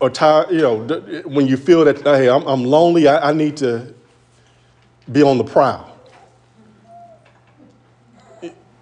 are 0.00 0.10
tired, 0.10 0.50
you 0.50 0.58
know, 0.62 0.84
when 1.24 1.46
you 1.46 1.56
feel 1.56 1.84
that 1.84 2.02
hey, 2.02 2.28
I'm, 2.28 2.46
I'm 2.46 2.64
lonely, 2.64 3.08
I, 3.08 3.30
I 3.30 3.32
need 3.32 3.56
to 3.58 3.94
be 5.10 5.22
on 5.22 5.38
the 5.38 5.44
prowl. 5.44 5.96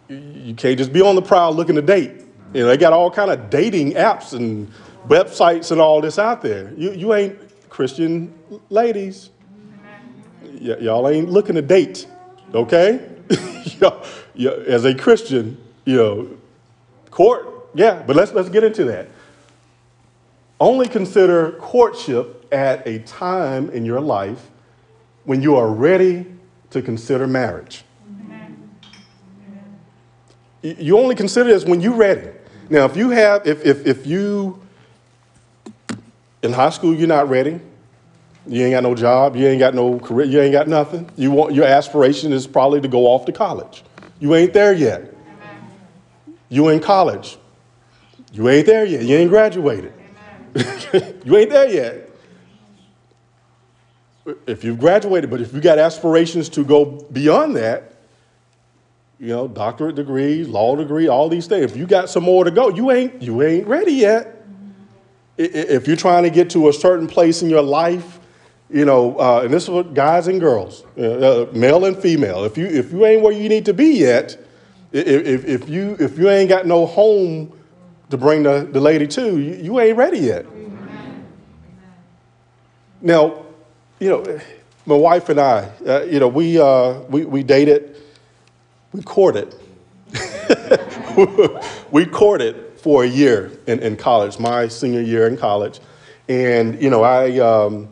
You 0.08 0.54
can't 0.54 0.78
just 0.78 0.92
be 0.92 1.02
on 1.02 1.14
the 1.14 1.22
prowl 1.22 1.54
looking 1.54 1.74
to 1.74 1.82
date. 1.82 2.12
You 2.54 2.62
know, 2.62 2.68
they 2.68 2.76
got 2.76 2.92
all 2.92 3.10
kind 3.10 3.30
of 3.30 3.50
dating 3.50 3.94
apps 3.94 4.32
and 4.32 4.70
websites 5.08 5.72
and 5.72 5.80
all 5.80 6.00
this 6.00 6.18
out 6.18 6.42
there. 6.42 6.72
You, 6.76 6.92
you 6.92 7.14
ain't 7.14 7.38
Christian 7.68 8.32
ladies. 8.70 9.30
Y- 10.42 10.76
y'all 10.80 11.08
ain't 11.08 11.28
looking 11.28 11.56
to 11.56 11.62
date, 11.62 12.06
okay? 12.54 13.08
as 14.38 14.84
a 14.84 14.94
Christian, 14.94 15.58
you 15.84 15.96
know, 15.96 16.30
court, 17.10 17.70
yeah, 17.74 18.02
but 18.06 18.16
let's, 18.16 18.32
let's 18.32 18.48
get 18.48 18.64
into 18.64 18.84
that. 18.84 19.08
Only 20.58 20.88
consider 20.88 21.52
courtship 21.52 22.46
at 22.52 22.86
a 22.86 23.00
time 23.00 23.70
in 23.70 23.84
your 23.84 24.00
life 24.00 24.50
when 25.24 25.42
you 25.42 25.56
are 25.56 25.68
ready 25.68 26.26
to 26.70 26.82
consider 26.82 27.26
marriage. 27.26 27.84
You 30.62 30.98
only 30.98 31.14
consider 31.14 31.50
this 31.50 31.64
when 31.64 31.80
you're 31.80 31.94
ready. 31.94 32.28
Now, 32.70 32.86
if 32.86 32.96
you 32.96 33.10
have, 33.10 33.46
if, 33.46 33.64
if, 33.64 33.86
if 33.86 34.06
you, 34.06 34.60
in 36.42 36.52
high 36.52 36.70
school, 36.70 36.94
you're 36.94 37.06
not 37.06 37.28
ready, 37.28 37.60
you 38.46 38.64
ain't 38.64 38.72
got 38.72 38.82
no 38.82 38.94
job, 38.94 39.36
you 39.36 39.46
ain't 39.46 39.60
got 39.60 39.74
no 39.74 39.98
career, 39.98 40.26
you 40.26 40.40
ain't 40.40 40.52
got 40.52 40.68
nothing, 40.68 41.08
you 41.16 41.30
want, 41.30 41.54
your 41.54 41.66
aspiration 41.66 42.32
is 42.32 42.46
probably 42.46 42.80
to 42.80 42.88
go 42.88 43.06
off 43.06 43.26
to 43.26 43.32
college. 43.32 43.84
You 44.18 44.34
ain't 44.34 44.52
there 44.52 44.72
yet. 44.72 45.14
You 46.48 46.68
in 46.68 46.80
college. 46.80 47.38
You 48.32 48.48
ain't 48.48 48.66
there 48.66 48.84
yet. 48.84 49.02
You 49.02 49.16
ain't 49.16 49.30
graduated. 49.30 49.92
you 51.24 51.36
ain't 51.36 51.50
there 51.50 51.68
yet. 51.68 52.10
If 54.46 54.64
you've 54.64 54.78
graduated, 54.78 55.30
but 55.30 55.40
if 55.40 55.52
you 55.52 55.60
got 55.60 55.78
aspirations 55.78 56.48
to 56.50 56.64
go 56.64 56.84
beyond 57.12 57.56
that, 57.56 57.92
you 59.18 59.28
know, 59.28 59.48
doctorate 59.48 59.94
degree, 59.94 60.44
law 60.44 60.76
degree, 60.76 61.08
all 61.08 61.28
these 61.28 61.46
things. 61.46 61.70
If 61.70 61.76
you 61.76 61.86
got 61.86 62.10
some 62.10 62.24
more 62.24 62.44
to 62.44 62.50
go, 62.50 62.68
you 62.68 62.90
ain't 62.90 63.22
you 63.22 63.42
ain't 63.42 63.66
ready 63.66 63.92
yet. 63.92 64.44
If 65.38 65.86
you're 65.86 65.96
trying 65.96 66.24
to 66.24 66.30
get 66.30 66.50
to 66.50 66.68
a 66.68 66.72
certain 66.72 67.06
place 67.06 67.42
in 67.42 67.50
your 67.50 67.62
life, 67.62 68.20
you 68.70 68.84
know, 68.84 69.18
uh, 69.18 69.42
and 69.44 69.52
this 69.52 69.64
is 69.64 69.70
what 69.70 69.94
guys 69.94 70.26
and 70.26 70.40
girls, 70.40 70.84
uh, 70.98 71.02
uh, 71.02 71.46
male 71.52 71.84
and 71.84 71.96
female. 71.96 72.44
If 72.44 72.58
you 72.58 72.66
if 72.66 72.92
you 72.92 73.06
ain't 73.06 73.22
where 73.22 73.32
you 73.32 73.48
need 73.48 73.64
to 73.66 73.74
be 73.74 73.98
yet, 73.98 74.36
if, 74.92 75.44
if 75.44 75.68
you 75.68 75.96
if 76.00 76.18
you 76.18 76.28
ain't 76.28 76.48
got 76.48 76.66
no 76.66 76.86
home 76.86 77.52
to 78.10 78.16
bring 78.16 78.42
the, 78.42 78.68
the 78.70 78.80
lady 78.80 79.06
to, 79.06 79.38
you, 79.38 79.54
you 79.54 79.80
ain't 79.80 79.96
ready 79.96 80.18
yet. 80.18 80.46
Now, 83.00 83.44
you 83.98 84.08
know, 84.08 84.40
my 84.84 84.94
wife 84.94 85.28
and 85.28 85.40
I, 85.40 85.70
uh, 85.86 86.02
you 86.02 86.20
know, 86.20 86.28
we, 86.28 86.60
uh, 86.60 87.00
we, 87.02 87.24
we 87.24 87.42
dated, 87.42 87.96
we 88.92 89.02
courted. 89.02 89.54
we 91.90 92.06
courted 92.06 92.78
for 92.78 93.04
a 93.04 93.06
year 93.06 93.50
in, 93.66 93.80
in 93.80 93.96
college, 93.96 94.38
my 94.38 94.68
senior 94.68 95.00
year 95.00 95.26
in 95.26 95.36
college. 95.36 95.80
And, 96.28 96.80
you 96.80 96.90
know, 96.90 97.02
I, 97.02 97.38
um, 97.38 97.88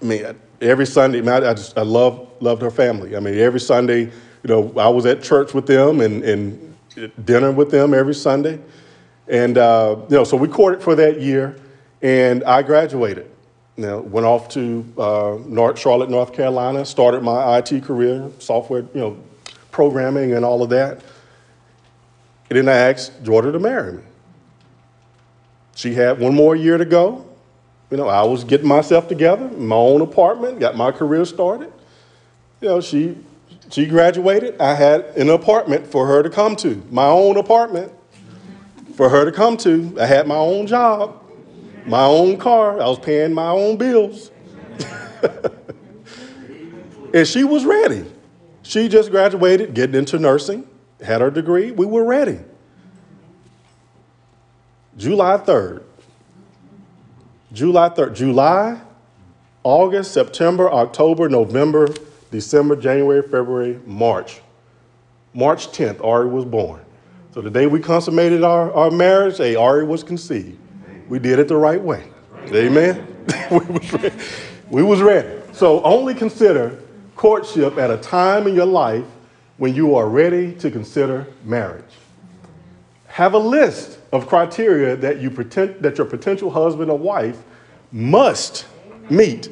I 0.00 0.04
mean, 0.04 0.38
every 0.60 0.86
Sunday, 0.86 1.20
I 1.20 1.54
just, 1.54 1.76
I 1.76 1.82
love, 1.82 2.28
loved 2.40 2.62
her 2.62 2.70
family. 2.70 3.16
I 3.16 3.20
mean, 3.20 3.38
every 3.38 3.60
Sunday, 3.60 4.02
you 4.02 4.10
know, 4.44 4.72
I 4.76 4.88
was 4.88 5.06
at 5.06 5.22
church 5.22 5.54
with 5.54 5.66
them 5.66 6.00
and, 6.00 6.22
and 6.22 6.76
dinner 7.24 7.52
with 7.52 7.70
them 7.70 7.94
every 7.94 8.14
Sunday. 8.14 8.60
And, 9.26 9.58
uh, 9.58 9.96
you 10.08 10.16
know, 10.16 10.24
so 10.24 10.36
we 10.36 10.48
courted 10.48 10.82
for 10.82 10.94
that 10.94 11.20
year, 11.20 11.56
and 12.00 12.44
I 12.44 12.62
graduated. 12.62 13.30
You 13.76 13.84
know, 13.84 14.00
went 14.00 14.26
off 14.26 14.48
to 14.50 14.84
uh, 14.98 15.38
North, 15.46 15.78
Charlotte, 15.78 16.10
North 16.10 16.32
Carolina, 16.32 16.84
started 16.84 17.22
my 17.22 17.58
IT 17.58 17.84
career, 17.84 18.28
software, 18.38 18.80
you 18.80 19.00
know, 19.00 19.16
programming 19.70 20.32
and 20.32 20.44
all 20.44 20.62
of 20.62 20.70
that. 20.70 21.00
And 22.50 22.58
then 22.58 22.68
I 22.68 22.90
asked 22.90 23.22
Georgia 23.22 23.52
to 23.52 23.58
marry 23.58 23.92
me. 23.92 24.02
She 25.76 25.94
had 25.94 26.18
one 26.18 26.34
more 26.34 26.56
year 26.56 26.76
to 26.78 26.84
go. 26.84 27.27
You 27.90 27.96
know, 27.96 28.08
I 28.08 28.22
was 28.22 28.44
getting 28.44 28.68
myself 28.68 29.08
together, 29.08 29.48
my 29.48 29.76
own 29.76 30.02
apartment, 30.02 30.60
got 30.60 30.76
my 30.76 30.92
career 30.92 31.24
started. 31.24 31.72
You 32.60 32.68
know, 32.68 32.80
she, 32.80 33.16
she 33.70 33.86
graduated. 33.86 34.60
I 34.60 34.74
had 34.74 35.04
an 35.16 35.30
apartment 35.30 35.86
for 35.86 36.06
her 36.06 36.22
to 36.22 36.28
come 36.28 36.56
to, 36.56 36.82
my 36.90 37.06
own 37.06 37.36
apartment 37.36 37.92
for 38.94 39.08
her 39.08 39.24
to 39.24 39.32
come 39.32 39.56
to. 39.58 39.96
I 40.00 40.06
had 40.06 40.26
my 40.26 40.36
own 40.36 40.66
job 40.66 41.22
my 41.88 42.04
own 42.04 42.36
car. 42.36 42.80
I 42.80 42.86
was 42.86 42.98
paying 42.98 43.32
my 43.32 43.48
own 43.48 43.76
bills. 43.76 44.30
and 47.14 47.26
she 47.26 47.44
was 47.44 47.64
ready. 47.64 48.04
She 48.62 48.88
just 48.88 49.10
graduated, 49.10 49.74
getting 49.74 49.96
into 49.96 50.18
nursing, 50.18 50.68
had 51.02 51.20
her 51.22 51.30
degree. 51.30 51.70
We 51.70 51.86
were 51.86 52.04
ready. 52.04 52.40
July 54.96 55.38
3rd. 55.38 55.84
July 57.52 57.88
3rd. 57.88 58.14
July, 58.14 58.80
August, 59.62 60.12
September, 60.12 60.70
October, 60.70 61.28
November, 61.28 61.88
December, 62.30 62.76
January, 62.76 63.22
February, 63.22 63.80
March. 63.86 64.40
March 65.34 65.68
10th, 65.68 66.04
Ari 66.04 66.28
was 66.28 66.44
born. 66.44 66.80
So 67.32 67.40
the 67.40 67.50
day 67.50 67.66
we 67.66 67.80
consummated 67.80 68.42
our, 68.42 68.72
our 68.72 68.90
marriage, 68.90 69.38
hey, 69.38 69.54
Ari 69.54 69.84
was 69.84 70.02
conceived 70.02 70.58
we 71.08 71.18
did 71.18 71.38
it 71.38 71.48
the 71.48 71.56
right 71.56 71.80
way. 71.80 72.04
Amen. 72.52 73.06
we, 73.50 73.58
was 73.58 73.92
ready. 73.92 74.16
we 74.70 74.82
was 74.82 75.02
ready. 75.02 75.40
So 75.52 75.82
only 75.82 76.14
consider 76.14 76.78
courtship 77.16 77.78
at 77.78 77.90
a 77.90 77.96
time 77.96 78.46
in 78.46 78.54
your 78.54 78.66
life 78.66 79.04
when 79.56 79.74
you 79.74 79.96
are 79.96 80.08
ready 80.08 80.54
to 80.54 80.70
consider 80.70 81.26
marriage. 81.44 81.84
Have 83.06 83.34
a 83.34 83.38
list 83.38 83.97
of 84.12 84.26
criteria 84.26 84.96
that, 84.96 85.20
you 85.20 85.30
pretend, 85.30 85.82
that 85.82 85.98
your 85.98 86.06
potential 86.06 86.50
husband 86.50 86.90
or 86.90 86.98
wife 86.98 87.42
must 87.92 88.66
meet. 89.10 89.50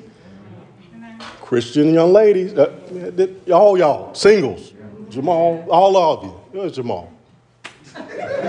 Christian 1.40 1.94
young 1.94 2.12
ladies, 2.12 2.54
uh, 2.54 2.74
all 3.52 3.78
y'all, 3.78 4.12
singles, 4.14 4.72
Jamal, 5.08 5.64
all 5.70 5.96
of 5.96 6.24
you. 6.24 6.30
Where's 6.52 6.72
Jamal? 6.72 7.12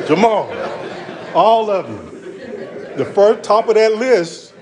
Jamal, 0.08 0.52
all 1.36 1.70
of 1.70 1.90
you 1.90 2.18
the 2.98 3.06
first 3.06 3.44
top 3.44 3.70
of 3.70 3.76
that 3.76 3.96
list, 3.96 4.54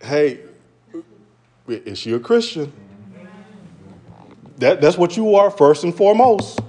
hey, 0.00 0.40
is 1.68 1.98
she 1.98 2.12
a 2.12 2.18
Christian? 2.18 2.72
That, 4.58 4.80
that's 4.80 4.96
what 4.96 5.16
you 5.16 5.34
are 5.34 5.50
first 5.50 5.82
and 5.82 5.94
foremost. 5.94 6.60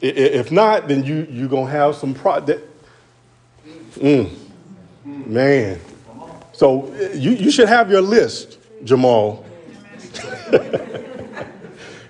If 0.00 0.52
not, 0.52 0.88
then 0.88 1.04
you 1.04 1.26
you're 1.30 1.48
gonna 1.48 1.70
have 1.70 1.96
some 1.96 2.14
pro. 2.14 2.40
That, 2.40 2.60
mm, 3.96 4.30
man, 5.04 5.80
so 6.52 6.94
you 7.14 7.32
you 7.32 7.50
should 7.50 7.68
have 7.68 7.90
your 7.90 8.02
list, 8.02 8.58
Jamal. 8.84 9.44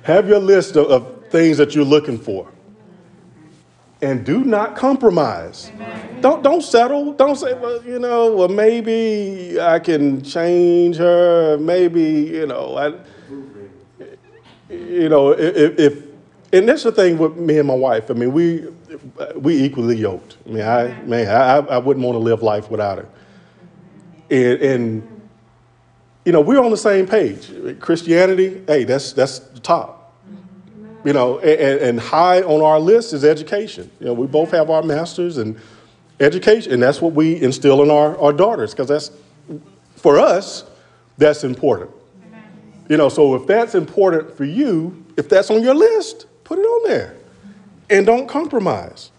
have 0.02 0.28
your 0.28 0.38
list 0.38 0.76
of, 0.76 0.86
of 0.86 1.28
things 1.30 1.56
that 1.58 1.74
you're 1.74 1.84
looking 1.84 2.18
for 2.18 2.48
and 4.00 4.24
do 4.24 4.44
not 4.44 4.76
compromise. 4.76 5.72
Don't 6.20 6.42
don't 6.42 6.62
settle. 6.62 7.12
Don't 7.12 7.36
say, 7.36 7.54
well, 7.54 7.82
you 7.84 7.98
know, 7.98 8.34
well 8.34 8.48
maybe 8.48 9.60
I 9.60 9.78
can 9.78 10.22
change 10.22 10.96
her. 10.96 11.58
Maybe 11.58 12.02
you 12.02 12.46
know, 12.46 12.76
I, 12.76 12.94
you 14.72 15.08
know, 15.08 15.32
if, 15.32 15.78
if 15.78 16.07
and 16.52 16.68
that's 16.68 16.82
the 16.82 16.92
thing 16.92 17.18
with 17.18 17.36
me 17.36 17.58
and 17.58 17.68
my 17.68 17.74
wife. 17.74 18.10
I 18.10 18.14
mean, 18.14 18.32
we 18.32 18.66
we 19.34 19.62
equally 19.62 19.96
yoked. 19.96 20.36
I 20.46 20.48
mean, 20.48 20.62
I 20.62 21.02
man, 21.02 21.28
I, 21.28 21.56
I 21.74 21.78
wouldn't 21.78 22.04
want 22.04 22.16
to 22.16 22.20
live 22.20 22.42
life 22.42 22.70
without 22.70 22.98
her. 22.98 23.08
And, 24.30 24.60
and 24.60 25.20
you 26.24 26.32
know, 26.32 26.40
we're 26.40 26.62
on 26.62 26.70
the 26.70 26.76
same 26.76 27.06
page. 27.06 27.50
Christianity, 27.80 28.62
hey, 28.66 28.84
that's 28.84 29.12
that's 29.12 29.38
the 29.38 29.60
top 29.60 29.98
you 31.04 31.12
know, 31.12 31.38
and, 31.38 31.80
and, 31.80 32.00
high 32.00 32.42
on 32.42 32.60
our 32.60 32.78
list 32.78 33.12
is 33.12 33.24
education. 33.24 33.90
You 34.00 34.06
know, 34.06 34.12
we 34.12 34.26
both 34.26 34.50
have 34.50 34.68
our 34.68 34.82
masters 34.82 35.38
and 35.38 35.58
education, 36.20 36.72
and 36.72 36.82
that's 36.82 37.00
what 37.00 37.12
we 37.12 37.40
instill 37.40 37.82
in 37.82 37.90
our, 37.90 38.18
our 38.18 38.32
daughters, 38.32 38.72
because 38.72 38.88
that's, 38.88 39.10
for 39.96 40.18
us, 40.18 40.64
that's 41.16 41.44
important. 41.44 41.90
You 42.88 42.96
know, 42.96 43.08
so 43.08 43.34
if 43.34 43.46
that's 43.46 43.74
important 43.74 44.36
for 44.36 44.44
you, 44.44 45.04
if 45.16 45.28
that's 45.28 45.50
on 45.50 45.62
your 45.62 45.74
list, 45.74 46.26
put 46.48 46.58
it 46.58 46.62
on 46.62 46.88
there. 46.88 47.16
And 47.90 48.04
don't 48.04 48.28
compromise. 48.28 49.10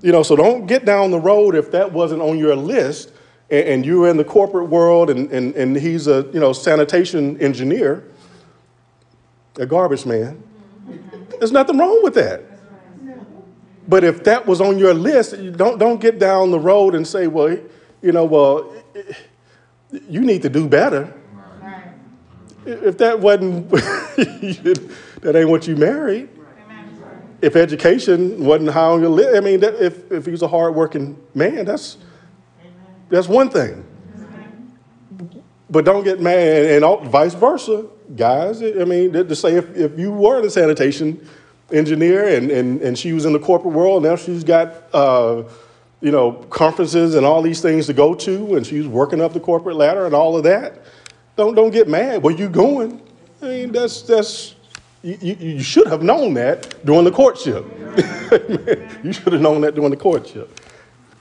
You 0.00 0.12
know, 0.12 0.22
so 0.22 0.36
don't 0.36 0.66
get 0.66 0.84
down 0.84 1.10
the 1.10 1.18
road 1.18 1.54
if 1.54 1.72
that 1.72 1.92
wasn't 1.92 2.22
on 2.22 2.38
your 2.38 2.54
list 2.54 3.10
and, 3.50 3.68
and 3.68 3.86
you're 3.86 4.08
in 4.08 4.16
the 4.16 4.24
corporate 4.24 4.68
world 4.68 5.10
and, 5.10 5.30
and, 5.32 5.54
and 5.54 5.76
he's 5.76 6.06
a, 6.06 6.28
you 6.32 6.38
know, 6.38 6.52
sanitation 6.52 7.40
engineer, 7.40 8.04
a 9.56 9.66
garbage 9.66 10.06
man 10.06 10.42
there's 11.38 11.52
nothing 11.52 11.78
wrong 11.78 12.02
with 12.02 12.14
that. 12.14 12.42
But 13.86 14.04
if 14.04 14.24
that 14.24 14.46
was 14.46 14.60
on 14.60 14.78
your 14.78 14.92
list, 14.92 15.34
don't, 15.56 15.78
don't 15.78 16.00
get 16.00 16.18
down 16.18 16.50
the 16.50 16.58
road 16.58 16.94
and 16.94 17.06
say, 17.06 17.26
well, 17.26 17.56
you 18.02 18.12
know, 18.12 18.24
well, 18.24 18.74
you 20.08 20.20
need 20.20 20.42
to 20.42 20.50
do 20.50 20.68
better. 20.68 21.14
If 22.66 22.98
that 22.98 23.18
wasn't, 23.18 23.70
that 23.70 25.32
ain't 25.34 25.48
what 25.48 25.66
you 25.66 25.76
married. 25.76 26.28
If 27.40 27.54
education 27.54 28.44
wasn't 28.44 28.70
how 28.70 28.98
you 28.98 29.08
live, 29.08 29.36
I 29.36 29.40
mean, 29.40 29.62
if, 29.62 30.10
if 30.10 30.26
he's 30.26 30.42
a 30.42 30.48
hardworking 30.48 31.16
man, 31.34 31.64
that's, 31.64 31.98
that's 33.08 33.28
one 33.28 33.48
thing. 33.48 33.84
But 35.70 35.84
don't 35.84 36.02
get 36.02 36.20
mad, 36.20 36.64
and, 36.64 36.84
and 36.84 37.10
vice 37.10 37.34
versa 37.34 37.86
guys. 38.16 38.62
I 38.62 38.84
mean, 38.84 39.12
to 39.12 39.36
say 39.36 39.54
if, 39.54 39.76
if 39.76 39.98
you 39.98 40.10
were 40.10 40.40
a 40.40 40.50
sanitation 40.50 41.28
engineer 41.70 42.26
and, 42.26 42.50
and, 42.50 42.80
and 42.80 42.98
she 42.98 43.12
was 43.12 43.24
in 43.24 43.32
the 43.32 43.38
corporate 43.38 43.74
world, 43.74 44.02
now 44.02 44.16
she's 44.16 44.42
got, 44.42 44.72
uh, 44.94 45.42
you 46.00 46.10
know, 46.10 46.32
conferences 46.32 47.14
and 47.14 47.26
all 47.26 47.42
these 47.42 47.60
things 47.60 47.86
to 47.86 47.92
go 47.92 48.14
to, 48.14 48.56
and 48.56 48.66
she's 48.66 48.86
working 48.86 49.20
up 49.20 49.32
the 49.32 49.40
corporate 49.40 49.76
ladder 49.76 50.06
and 50.06 50.14
all 50.14 50.36
of 50.36 50.44
that. 50.44 50.82
Don't, 51.36 51.54
don't 51.54 51.70
get 51.70 51.86
mad. 51.86 52.22
Where 52.22 52.34
you 52.34 52.48
going? 52.48 53.02
I 53.42 53.44
mean, 53.44 53.72
that's, 53.72 54.02
that's 54.02 54.54
you, 55.02 55.36
you 55.38 55.62
should 55.62 55.86
have 55.86 56.02
known 56.02 56.34
that 56.34 56.84
during 56.84 57.04
the 57.04 57.10
courtship. 57.10 57.64
you 59.04 59.12
should 59.12 59.32
have 59.32 59.40
known 59.42 59.60
that 59.62 59.74
during 59.74 59.90
the 59.90 59.96
courtship. 59.96 60.60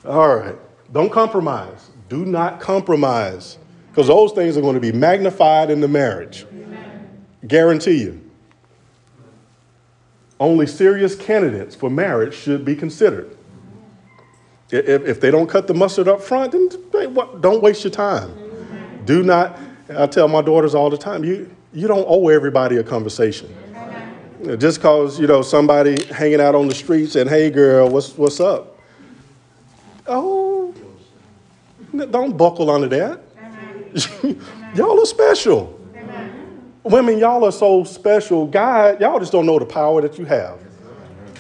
All 0.06 0.36
right. 0.36 0.56
Don't 0.92 1.12
compromise. 1.12 1.90
Do 2.10 2.26
not 2.26 2.60
compromise 2.60 3.58
because 3.90 4.08
those 4.08 4.32
things 4.32 4.58
are 4.58 4.62
going 4.62 4.76
to 4.76 4.80
be 4.80 4.92
magnified 4.92 5.70
in 5.70 5.82
the 5.82 5.88
marriage. 5.88 6.46
Guarantee 7.46 8.02
you. 8.02 8.22
Only 10.40 10.68
serious 10.68 11.16
candidates 11.16 11.76
for 11.76 11.90
marriage 11.90 12.36
should 12.36 12.64
be 12.64 12.76
considered. 12.76 13.36
If, 14.70 15.06
if 15.06 15.22
they 15.22 15.32
don't 15.32 15.48
cut 15.48 15.68
the 15.68 15.74
mustard 15.74 16.08
up 16.08 16.22
front, 16.22 16.52
then 16.52 16.70
don't 17.42 17.62
waste 17.62 17.84
your 17.84 17.92
time. 17.92 18.34
Do 19.06 19.24
not, 19.24 19.58
I 19.90 20.08
tell 20.08 20.28
my 20.28 20.42
daughters 20.42 20.76
all 20.76 20.90
the 20.90 20.98
time, 20.98 21.24
you, 21.24 21.50
you 21.74 21.88
don't 21.88 22.06
owe 22.08 22.28
everybody 22.30 22.78
a 22.78 22.84
conversation. 22.84 23.54
Just 24.58 24.78
because, 24.78 25.20
you 25.20 25.28
know, 25.28 25.42
somebody 25.42 26.04
hanging 26.06 26.40
out 26.40 26.54
on 26.54 26.68
the 26.68 26.76
street 26.76 27.10
saying, 27.10 27.28
hey 27.28 27.50
girl, 27.50 27.90
what's, 27.90 28.18
what's 28.18 28.40
up? 28.40 28.78
Oh, 30.06 30.74
don't 31.94 32.38
buckle 32.38 32.70
under 32.70 32.88
that. 32.88 33.22
Y'all 34.76 35.00
are 35.02 35.06
special. 35.06 35.74
Women, 36.84 37.18
y'all 37.18 37.44
are 37.44 37.52
so 37.52 37.84
special. 37.84 38.48
Guys, 38.48 39.02
y'all 39.02 39.20
just 39.20 39.34
don't 39.34 39.46
know 39.46 39.60
the 39.60 39.66
power 39.66 40.02
that 40.02 40.18
you 40.18 40.24
have. 40.24 40.58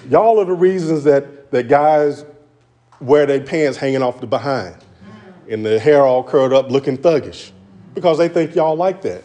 Y'all 0.10 0.42
are 0.42 0.46
the 0.46 0.52
reasons 0.52 1.06
that, 1.06 1.52
that 1.52 1.70
guys 1.70 2.26
wear 3.00 3.26
their 3.26 3.40
pants 3.40 3.78
hanging 3.78 4.02
off 4.02 4.20
the 4.20 4.28
behind 4.28 4.76
and 5.50 5.66
the 5.66 5.80
hair 5.80 6.06
all 6.06 6.22
curled 6.22 6.52
up 6.52 6.70
looking 6.70 6.98
thuggish. 6.98 7.52
because 7.94 8.18
they 8.18 8.30
think 8.30 8.54
y'all 8.54 8.76
like 8.76 9.02
that. 9.02 9.24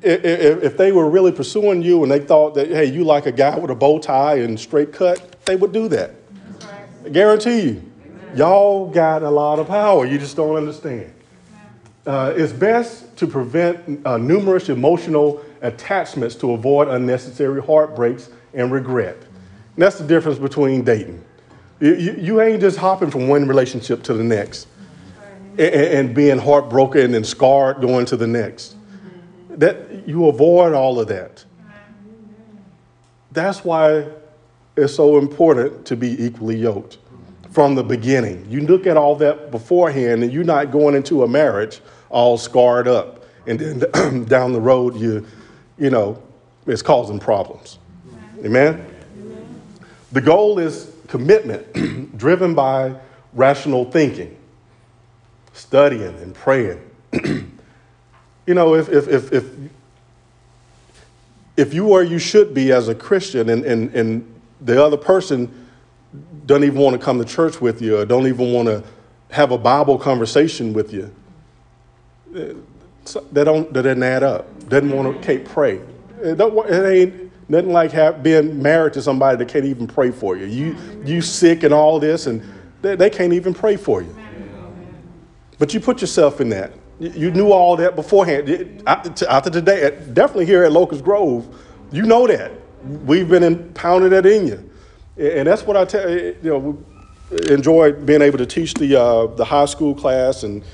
If, 0.00 0.76
they 0.76 0.92
were 0.92 1.10
really 1.10 1.32
pursuing 1.32 1.82
you 1.82 2.02
and 2.02 2.12
they 2.12 2.20
thought 2.20 2.54
that, 2.54 2.68
hey, 2.68 2.84
you 2.84 3.02
like 3.04 3.26
a 3.26 3.32
guy 3.32 3.58
with 3.58 3.70
a 3.70 3.74
bow 3.74 3.98
tie 3.98 4.36
and 4.36 4.58
straight 4.58 4.92
cut, 4.92 5.44
they 5.44 5.56
would 5.56 5.72
do 5.72 5.88
that. 5.88 6.14
I 7.04 7.08
guarantee 7.08 7.60
you. 7.60 7.82
Y'all 8.36 8.88
got 8.88 9.22
a 9.22 9.30
lot 9.30 9.58
of 9.58 9.66
power. 9.66 10.06
You 10.06 10.18
just 10.18 10.36
don't 10.36 10.56
understand. 10.56 11.12
Uh, 12.06 12.32
it's 12.36 12.52
best 12.52 13.16
to 13.18 13.26
prevent 13.26 14.06
uh, 14.06 14.16
numerous 14.16 14.68
emotional 14.68 15.44
attachments 15.60 16.34
to 16.36 16.52
avoid 16.52 16.88
unnecessary 16.88 17.60
heartbreaks 17.60 18.30
and 18.54 18.72
regret. 18.72 19.16
And 19.16 19.82
that's 19.82 19.98
the 19.98 20.06
difference 20.06 20.38
between 20.38 20.84
dating. 20.84 21.22
You, 21.80 21.94
you, 21.94 22.12
you, 22.14 22.40
ain't 22.40 22.60
just 22.60 22.78
hopping 22.78 23.10
from 23.10 23.28
one 23.28 23.46
relationship 23.46 24.02
to 24.04 24.14
the 24.14 24.24
next 24.24 24.68
and, 25.52 25.60
and 25.60 26.14
being 26.14 26.38
heartbroken 26.38 27.14
and 27.14 27.26
scarred 27.26 27.80
going 27.80 28.06
to 28.06 28.16
the 28.16 28.26
next. 28.26 28.74
That 29.58 30.08
you 30.08 30.28
avoid 30.28 30.72
all 30.72 30.98
of 30.98 31.08
that. 31.08 31.44
That's 33.32 33.64
why 33.64 34.06
it's 34.76 34.94
so 34.94 35.18
important 35.18 35.84
to 35.86 35.96
be 35.96 36.24
equally 36.24 36.56
yoked 36.56 36.98
from 37.50 37.74
the 37.74 37.82
beginning. 37.82 38.46
You 38.48 38.60
look 38.60 38.86
at 38.86 38.96
all 38.96 39.16
that 39.16 39.50
beforehand, 39.50 40.22
and 40.22 40.32
you're 40.32 40.44
not 40.44 40.70
going 40.70 40.94
into 40.94 41.24
a 41.24 41.28
marriage 41.28 41.80
all 42.08 42.38
scarred 42.38 42.88
up, 42.88 43.24
and 43.46 43.58
then 43.58 44.24
down 44.26 44.52
the 44.52 44.60
road, 44.60 44.96
you, 44.96 45.26
you 45.78 45.90
know, 45.90 46.22
it's 46.66 46.82
causing 46.82 47.18
problems. 47.18 47.78
Amen. 48.44 48.86
The 50.12 50.20
goal 50.20 50.58
is 50.58 50.92
commitment, 51.08 52.16
driven 52.18 52.54
by 52.54 52.94
rational 53.34 53.90
thinking, 53.90 54.36
studying 55.52 56.02
and 56.02 56.34
praying. 56.34 56.80
you 58.48 58.54
know, 58.54 58.74
if, 58.74 58.88
if, 58.88 59.08
if, 59.08 59.30
if, 59.30 59.44
if 61.58 61.74
you 61.74 61.92
are 61.92 62.02
you 62.02 62.18
should 62.18 62.54
be 62.54 62.72
as 62.72 62.88
a 62.88 62.94
Christian 62.94 63.50
and, 63.50 63.62
and, 63.62 63.94
and 63.94 64.40
the 64.62 64.82
other 64.82 64.96
person 64.96 65.68
doesn't 66.46 66.64
even 66.64 66.80
want 66.80 66.98
to 66.98 67.04
come 67.04 67.18
to 67.18 67.26
church 67.26 67.60
with 67.60 67.82
you 67.82 67.98
or 67.98 68.06
don't 68.06 68.26
even 68.26 68.54
want 68.54 68.66
to 68.68 68.82
have 69.30 69.50
a 69.50 69.58
Bible 69.58 69.98
conversation 69.98 70.72
with 70.72 70.94
you, 70.94 71.14
eh, 72.34 72.54
that 73.32 73.44
don't 73.44 73.70
that 73.74 73.82
doesn't 73.82 74.02
add 74.02 74.22
up. 74.22 74.68
Doesn't 74.70 74.92
want 74.92 75.14
to 75.14 75.26
can't 75.26 75.44
pray. 75.44 75.80
It, 76.22 76.40
it 76.40 76.86
ain't 76.86 77.50
nothing 77.50 77.72
like 77.72 77.92
have, 77.92 78.22
being 78.22 78.62
married 78.62 78.94
to 78.94 79.02
somebody 79.02 79.36
that 79.36 79.48
can't 79.48 79.66
even 79.66 79.86
pray 79.86 80.10
for 80.10 80.38
you. 80.38 80.46
You 80.46 80.76
you 81.04 81.20
sick 81.20 81.64
and 81.64 81.74
all 81.74 82.00
this, 82.00 82.26
and 82.26 82.42
they, 82.80 82.96
they 82.96 83.10
can't 83.10 83.34
even 83.34 83.52
pray 83.52 83.76
for 83.76 84.00
you. 84.00 84.16
But 85.58 85.74
you 85.74 85.80
put 85.80 86.00
yourself 86.00 86.40
in 86.40 86.48
that. 86.48 86.72
You 87.00 87.30
knew 87.30 87.52
all 87.52 87.76
that 87.76 87.94
beforehand. 87.94 88.82
After 88.86 89.50
today, 89.50 89.96
definitely 90.12 90.46
here 90.46 90.64
at 90.64 90.72
Locust 90.72 91.04
Grove, 91.04 91.46
you 91.92 92.02
know 92.02 92.26
that. 92.26 92.52
We've 93.04 93.28
been 93.28 93.42
impounded 93.44 94.12
that 94.12 94.26
in 94.26 94.48
you. 94.48 94.70
And 95.16 95.46
that's 95.46 95.62
what 95.62 95.76
I 95.76 95.84
tell 95.84 96.10
you 96.10 96.36
know, 96.42 96.84
enjoy 97.48 97.92
being 97.92 98.22
able 98.22 98.38
to 98.38 98.46
teach 98.46 98.74
the, 98.74 99.00
uh, 99.00 99.26
the 99.26 99.44
high 99.44 99.66
school 99.66 99.94
class. 99.94 100.42
And, 100.42 100.64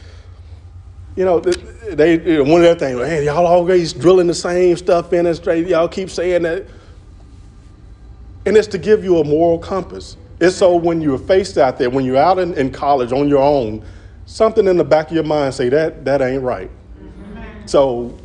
you 1.16 1.24
know, 1.24 1.40
they, 1.40 2.20
you 2.20 2.44
one 2.44 2.62
of 2.62 2.62
their 2.62 2.74
things, 2.74 2.98
hey, 3.06 3.24
y'all 3.24 3.46
always 3.46 3.92
drilling 3.92 4.26
the 4.26 4.34
same 4.34 4.76
stuff 4.76 5.12
in 5.12 5.26
and 5.26 5.36
straight. 5.36 5.66
Y'all 5.66 5.88
keep 5.88 6.10
saying 6.10 6.42
that. 6.42 6.66
And 8.46 8.56
it's 8.56 8.68
to 8.68 8.78
give 8.78 9.04
you 9.04 9.18
a 9.18 9.24
moral 9.24 9.58
compass. 9.58 10.16
It's 10.40 10.56
so 10.56 10.76
when 10.76 11.00
you're 11.00 11.18
faced 11.18 11.56
out 11.58 11.78
there, 11.78 11.88
when 11.90 12.04
you're 12.04 12.16
out 12.16 12.38
in, 12.38 12.54
in 12.54 12.70
college 12.70 13.12
on 13.12 13.28
your 13.28 13.42
own, 13.42 13.84
something 14.26 14.66
in 14.66 14.76
the 14.76 14.84
back 14.84 15.08
of 15.08 15.14
your 15.14 15.24
mind 15.24 15.54
say 15.54 15.68
that 15.68 16.04
that 16.04 16.22
ain't 16.22 16.42
right. 16.42 16.70
So 17.66 18.18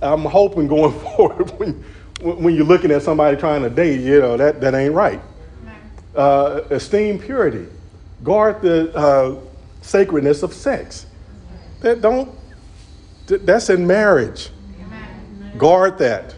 I'm 0.00 0.24
hoping 0.24 0.66
going 0.66 0.98
forward 1.16 1.50
when 1.58 1.84
when 2.20 2.54
you're 2.54 2.64
looking 2.64 2.90
at 2.90 3.02
somebody 3.02 3.36
trying 3.36 3.62
to 3.62 3.70
date, 3.70 4.00
you 4.00 4.20
know, 4.20 4.36
that, 4.36 4.60
that 4.60 4.74
ain't 4.74 4.94
right. 4.94 5.20
Uh, 6.14 6.62
esteem 6.70 7.18
purity. 7.18 7.66
Guard 8.24 8.60
the 8.60 8.94
uh, 8.94 9.36
sacredness 9.82 10.42
of 10.42 10.52
sex. 10.52 11.06
That 11.80 12.00
don't, 12.00 12.34
that's 13.26 13.70
in 13.70 13.86
marriage. 13.86 14.50
Guard 15.56 15.98
that. 15.98 16.34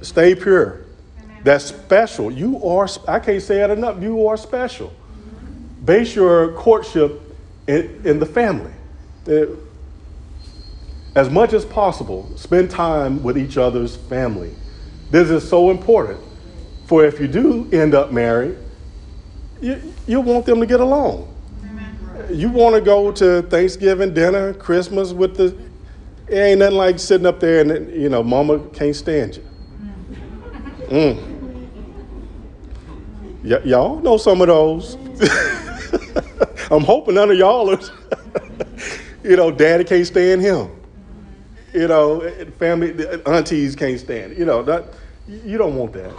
Stay 0.00 0.34
pure. 0.34 0.86
That's 1.42 1.64
special. 1.64 2.30
You 2.30 2.64
are, 2.64 2.88
I 3.08 3.18
can't 3.18 3.42
say 3.42 3.62
it 3.62 3.70
enough, 3.70 4.00
you 4.00 4.28
are 4.28 4.36
special. 4.36 4.92
Base 5.84 6.14
your 6.14 6.52
courtship 6.52 7.20
in, 7.66 8.00
in 8.04 8.18
the 8.18 8.26
family. 8.26 8.72
Uh, 9.26 9.46
as 11.14 11.28
much 11.28 11.52
as 11.52 11.64
possible, 11.64 12.30
spend 12.36 12.70
time 12.70 13.22
with 13.22 13.36
each 13.36 13.58
other's 13.58 13.96
family. 13.96 14.54
This 15.10 15.30
is 15.30 15.46
so 15.46 15.70
important. 15.70 16.20
For 16.86 17.04
if 17.04 17.20
you 17.20 17.28
do 17.28 17.68
end 17.70 17.94
up 17.94 18.12
married, 18.12 18.56
you, 19.60 19.80
you 20.06 20.20
want 20.20 20.46
them 20.46 20.60
to 20.60 20.66
get 20.66 20.80
along. 20.80 21.28
You 22.30 22.48
want 22.48 22.74
to 22.74 22.80
go 22.80 23.12
to 23.12 23.42
Thanksgiving 23.42 24.14
dinner, 24.14 24.54
Christmas 24.54 25.12
with 25.12 25.36
the, 25.36 25.56
it 26.28 26.36
ain't 26.36 26.60
nothing 26.60 26.76
like 26.76 26.98
sitting 26.98 27.26
up 27.26 27.40
there 27.40 27.60
and, 27.60 27.92
you 27.92 28.08
know, 28.08 28.22
mama 28.22 28.58
can't 28.72 28.96
stand 28.96 29.36
you. 29.36 29.44
Mm. 30.88 31.32
Y- 33.44 33.62
y'all 33.64 34.00
know 34.00 34.16
some 34.16 34.40
of 34.40 34.46
those. 34.46 34.96
I'm 36.72 36.82
hoping 36.82 37.14
none 37.14 37.30
of 37.30 37.36
y'all 37.36 37.70
are, 37.70 37.80
you 39.22 39.36
know, 39.36 39.50
daddy 39.50 39.84
can't 39.84 40.06
stand 40.06 40.40
him 40.40 40.70
you 41.72 41.88
know, 41.88 42.20
family, 42.58 42.94
aunties 43.26 43.74
can't 43.76 43.98
stand. 43.98 44.36
You 44.36 44.44
know, 44.44 44.62
that, 44.62 44.84
you 45.26 45.58
don't 45.58 45.74
want 45.74 45.92
that. 45.94 46.12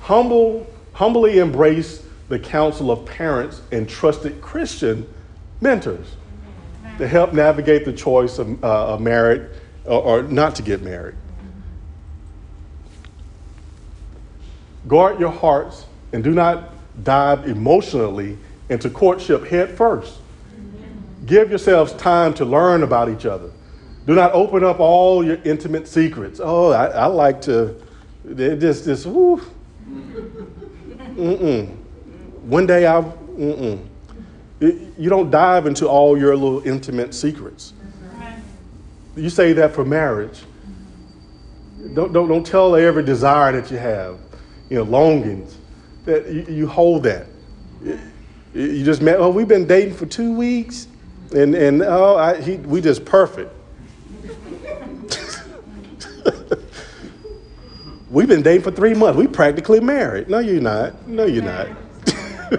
Humble, 0.00 0.66
humbly 0.92 1.38
embrace 1.38 2.04
the 2.28 2.38
counsel 2.38 2.90
of 2.90 3.04
parents 3.04 3.60
and 3.72 3.88
trusted 3.88 4.40
Christian 4.40 5.12
mentors 5.60 6.16
to 6.98 7.06
help 7.06 7.32
navigate 7.32 7.84
the 7.84 7.92
choice 7.92 8.38
of, 8.38 8.62
uh, 8.64 8.94
of 8.94 9.00
married 9.00 9.48
or, 9.84 10.02
or 10.02 10.22
not 10.22 10.54
to 10.56 10.62
get 10.62 10.82
married. 10.82 11.14
Guard 14.86 15.20
your 15.20 15.30
hearts 15.30 15.84
and 16.12 16.24
do 16.24 16.32
not 16.32 16.72
dive 17.04 17.46
emotionally 17.46 18.38
into 18.68 18.90
courtship 18.90 19.46
head 19.46 19.76
first. 19.76 20.18
Give 21.26 21.50
yourselves 21.50 21.92
time 21.94 22.32
to 22.34 22.44
learn 22.44 22.82
about 22.82 23.08
each 23.08 23.26
other 23.26 23.50
do 24.08 24.14
not 24.14 24.32
open 24.32 24.64
up 24.64 24.80
all 24.80 25.22
your 25.22 25.38
intimate 25.44 25.86
secrets. 25.86 26.40
Oh, 26.42 26.70
I, 26.70 26.86
I 26.86 27.06
like 27.06 27.42
to, 27.42 27.78
just, 28.34 28.86
just, 28.86 29.04
whoo. 29.04 29.38
Mm-mm. 31.14 31.76
One 32.44 32.66
day 32.66 32.86
I, 32.86 33.02
mm-mm. 33.02 33.86
You 34.60 35.10
don't 35.10 35.30
dive 35.30 35.66
into 35.66 35.86
all 35.86 36.16
your 36.18 36.34
little 36.34 36.66
intimate 36.66 37.12
secrets. 37.12 37.74
You 39.14 39.28
say 39.28 39.52
that 39.52 39.74
for 39.74 39.84
marriage. 39.84 40.40
Don't, 41.92 42.14
don't, 42.14 42.28
don't 42.28 42.46
tell 42.46 42.76
every 42.76 43.02
desire 43.02 43.60
that 43.60 43.70
you 43.70 43.76
have, 43.76 44.18
you 44.70 44.78
know, 44.78 44.84
longings. 44.84 45.54
That 46.06 46.32
you, 46.32 46.46
you 46.48 46.66
hold 46.66 47.02
that. 47.02 47.26
You 48.58 48.84
just 48.84 49.00
met, 49.02 49.20
oh, 49.20 49.30
we've 49.30 49.46
been 49.46 49.68
dating 49.68 49.94
for 49.94 50.04
two 50.06 50.34
weeks, 50.34 50.88
and, 51.32 51.54
and 51.54 51.80
oh, 51.80 52.16
I, 52.16 52.40
he, 52.40 52.56
we 52.56 52.80
just 52.80 53.04
perfect. 53.04 53.54
We've 58.10 58.26
been 58.26 58.42
dating 58.42 58.62
for 58.62 58.72
three 58.72 58.94
months. 58.94 59.16
We 59.16 59.28
practically 59.28 59.78
married. 59.78 60.28
No, 60.28 60.40
you're 60.40 60.60
not. 60.60 61.06
No, 61.06 61.24
you're 61.24 61.44
not. 61.44 61.68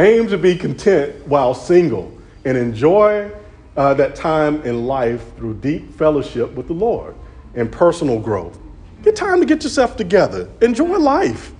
Aim 0.00 0.26
to 0.26 0.38
be 0.38 0.56
content 0.56 1.14
while 1.28 1.54
single 1.54 2.18
and 2.44 2.58
enjoy 2.58 3.30
uh, 3.76 3.94
that 3.94 4.16
time 4.16 4.60
in 4.62 4.86
life 4.86 5.36
through 5.36 5.54
deep 5.54 5.94
fellowship 5.94 6.50
with 6.54 6.66
the 6.66 6.72
Lord 6.72 7.14
and 7.54 7.70
personal 7.70 8.18
growth. 8.18 8.58
Get 9.02 9.14
time 9.14 9.38
to 9.38 9.46
get 9.46 9.62
yourself 9.62 9.96
together. 9.96 10.50
Enjoy 10.62 10.98
life. 10.98 11.52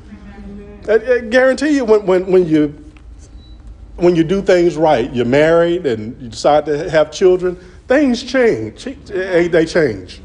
I, 0.88 0.94
I 0.94 1.20
guarantee 1.20 1.76
you, 1.76 1.84
when, 1.84 2.06
when, 2.06 2.30
when 2.30 2.46
you 2.46 2.84
when 3.96 4.16
you 4.16 4.24
do 4.24 4.42
things 4.42 4.76
right, 4.76 5.12
you're 5.14 5.24
married 5.24 5.86
and 5.86 6.20
you 6.20 6.28
decide 6.28 6.66
to 6.66 6.90
have 6.90 7.12
children, 7.12 7.56
things 7.86 8.22
change. 8.22 8.86
Eh, 8.86 8.94
eh, 9.12 9.48
they 9.48 9.64
change. 9.64 10.20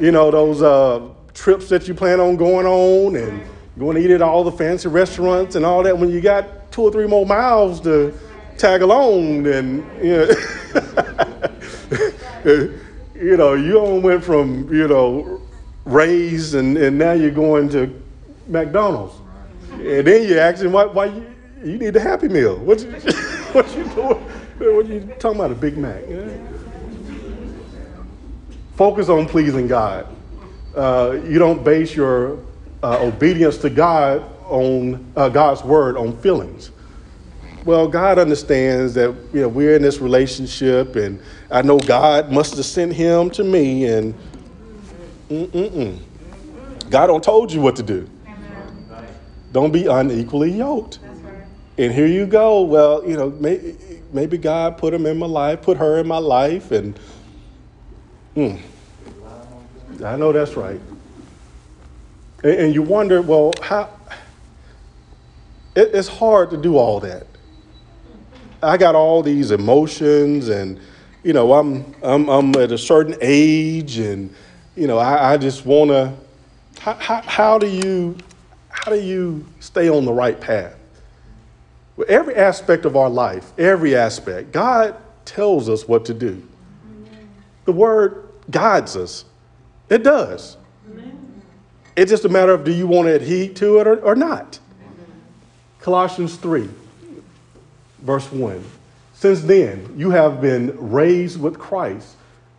You 0.00 0.10
know, 0.10 0.30
those 0.30 0.62
uh, 0.62 1.08
trips 1.32 1.68
that 1.68 1.86
you 1.86 1.94
plan 1.94 2.18
on 2.18 2.36
going 2.36 2.66
on 2.66 3.16
and 3.16 3.42
going 3.78 3.96
to 3.96 4.02
eat 4.02 4.10
at 4.10 4.22
all 4.22 4.42
the 4.42 4.52
fancy 4.52 4.88
restaurants 4.88 5.54
and 5.54 5.64
all 5.64 5.82
that. 5.84 5.96
When 5.96 6.10
you 6.10 6.20
got 6.20 6.72
two 6.72 6.82
or 6.82 6.90
three 6.90 7.06
more 7.06 7.24
miles 7.24 7.80
to 7.82 8.12
tag 8.58 8.82
along, 8.82 9.44
then, 9.44 9.88
you 10.02 10.16
know, 10.16 10.24
eh, 12.44 12.66
you 13.14 13.36
know, 13.36 13.54
you 13.54 13.80
went 14.02 14.24
from, 14.24 14.72
you 14.74 14.88
know, 14.88 15.40
Ray's 15.84 16.54
and, 16.54 16.76
and 16.76 16.98
now 16.98 17.12
you're 17.12 17.30
going 17.30 17.68
to 17.70 18.02
McDonald's. 18.48 19.21
And 19.86 20.06
then 20.06 20.28
you're 20.28 20.38
asking 20.38 20.70
why, 20.70 20.84
why 20.84 21.06
you, 21.06 21.26
you 21.64 21.78
need 21.78 21.94
the 21.94 22.00
Happy 22.00 22.28
Meal. 22.28 22.56
What 22.56 22.80
you, 22.80 22.90
what 23.52 23.76
you 23.76 23.84
doing? 23.84 24.76
What 24.76 24.86
you 24.86 25.00
talking 25.18 25.40
about? 25.40 25.50
A 25.50 25.54
Big 25.54 25.76
Mac? 25.76 26.02
Focus 28.76 29.08
on 29.08 29.26
pleasing 29.26 29.66
God. 29.66 30.06
Uh, 30.76 31.18
you 31.24 31.38
don't 31.38 31.64
base 31.64 31.94
your 31.94 32.38
uh, 32.82 32.98
obedience 33.00 33.58
to 33.58 33.70
God 33.70 34.24
on 34.46 35.04
uh, 35.16 35.28
God's 35.28 35.62
word 35.64 35.96
on 35.96 36.16
feelings. 36.18 36.70
Well, 37.64 37.86
God 37.86 38.18
understands 38.18 38.94
that 38.94 39.14
you 39.32 39.42
know 39.42 39.48
we're 39.48 39.76
in 39.76 39.82
this 39.82 40.00
relationship, 40.00 40.96
and 40.96 41.20
I 41.50 41.62
know 41.62 41.78
God 41.78 42.32
must 42.32 42.56
have 42.56 42.64
sent 42.64 42.92
him 42.92 43.30
to 43.30 43.44
me, 43.44 43.86
and 43.86 44.14
mm-mm-mm. 45.28 45.98
God 46.90 47.06
don't 47.06 47.22
told 47.22 47.52
you 47.52 47.60
what 47.60 47.76
to 47.76 47.82
do. 47.82 48.08
Don't 49.52 49.70
be 49.70 49.86
unequally 49.86 50.50
yoked. 50.50 50.98
And 51.78 51.92
here 51.92 52.06
you 52.06 52.26
go. 52.26 52.62
Well, 52.62 53.06
you 53.06 53.16
know, 53.16 53.30
maybe, 53.30 53.76
maybe 54.12 54.38
God 54.38 54.78
put 54.78 54.92
him 54.92 55.06
in 55.06 55.18
my 55.18 55.26
life, 55.26 55.62
put 55.62 55.76
her 55.76 55.98
in 55.98 56.06
my 56.06 56.18
life, 56.18 56.70
and 56.70 56.98
mm, 58.34 58.58
I 60.04 60.16
know 60.16 60.32
that's 60.32 60.56
right. 60.56 60.80
And, 62.42 62.52
and 62.52 62.74
you 62.74 62.82
wonder, 62.82 63.22
well, 63.22 63.52
how? 63.62 63.90
It, 65.74 65.90
it's 65.94 66.08
hard 66.08 66.50
to 66.50 66.56
do 66.56 66.76
all 66.76 67.00
that. 67.00 67.26
I 68.62 68.76
got 68.76 68.94
all 68.94 69.22
these 69.22 69.50
emotions, 69.50 70.48
and 70.48 70.80
you 71.22 71.32
know, 71.32 71.54
I'm 71.54 71.94
I'm, 72.02 72.28
I'm 72.28 72.54
at 72.56 72.72
a 72.72 72.78
certain 72.78 73.16
age, 73.20 73.98
and 73.98 74.34
you 74.76 74.86
know, 74.86 74.98
I, 74.98 75.34
I 75.34 75.36
just 75.36 75.66
want 75.66 75.90
to. 75.90 76.14
How, 76.80 76.94
how, 76.94 77.22
how 77.22 77.58
do 77.58 77.68
you 77.68 78.16
how 78.84 78.90
do 78.90 79.00
you 79.00 79.46
stay 79.60 79.88
on 79.88 80.04
the 80.04 80.12
right 80.12 80.40
path? 80.40 80.74
Well, 81.96 82.06
every 82.08 82.34
aspect 82.34 82.84
of 82.84 82.96
our 82.96 83.08
life, 83.08 83.52
every 83.56 83.94
aspect, 83.94 84.50
God 84.50 84.96
tells 85.24 85.68
us 85.68 85.86
what 85.86 86.04
to 86.06 86.14
do. 86.14 86.42
The 87.64 87.72
word 87.72 88.28
guides 88.50 88.96
us. 88.96 89.24
It 89.88 90.02
does. 90.02 90.56
It's 91.94 92.10
just 92.10 92.24
a 92.24 92.28
matter 92.28 92.52
of 92.52 92.64
do 92.64 92.72
you 92.72 92.88
want 92.88 93.06
to 93.06 93.14
adhere 93.14 93.54
to 93.54 93.78
it 93.78 93.86
or, 93.86 94.00
or 94.00 94.16
not? 94.16 94.58
Colossians 95.78 96.34
3, 96.36 96.68
verse 98.00 98.32
1. 98.32 98.64
Since 99.14 99.42
then, 99.42 99.94
you 99.96 100.10
have 100.10 100.40
been 100.40 100.76
raised 100.90 101.40
with 101.40 101.56
Christ. 101.56 102.16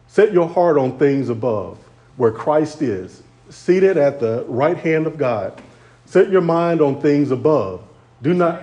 Set 0.08 0.32
your 0.32 0.48
heart 0.48 0.78
on 0.78 0.98
things 0.98 1.28
above, 1.28 1.78
where 2.16 2.32
Christ 2.32 2.82
is, 2.82 3.24
seated 3.50 3.98
at 3.98 4.22
the 4.22 4.46
right 4.48 4.78
hand 4.78 5.06
of 5.06 5.18
God. 5.18 5.62
Set 6.14 6.30
your 6.30 6.42
mind 6.42 6.80
on 6.80 7.02
things 7.02 7.32
above. 7.32 7.82
Do 8.22 8.36
not. 8.36 8.62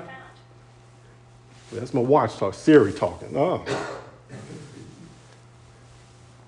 That's 1.73 1.93
my 1.93 2.01
watch 2.01 2.37
talk, 2.37 2.55
Siri 2.55 2.93
talking. 2.93 3.37
Oh. 3.37 3.65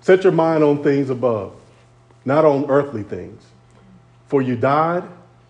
Set 0.00 0.22
your 0.22 0.32
mind 0.32 0.62
on 0.62 0.80
things 0.84 1.11
above, 1.11 1.55
not 2.24 2.44
on 2.44 2.70
earthly 2.70 3.03
things. 3.03 3.42
For 4.28 4.42
you 4.42 4.55
died, 4.55 5.03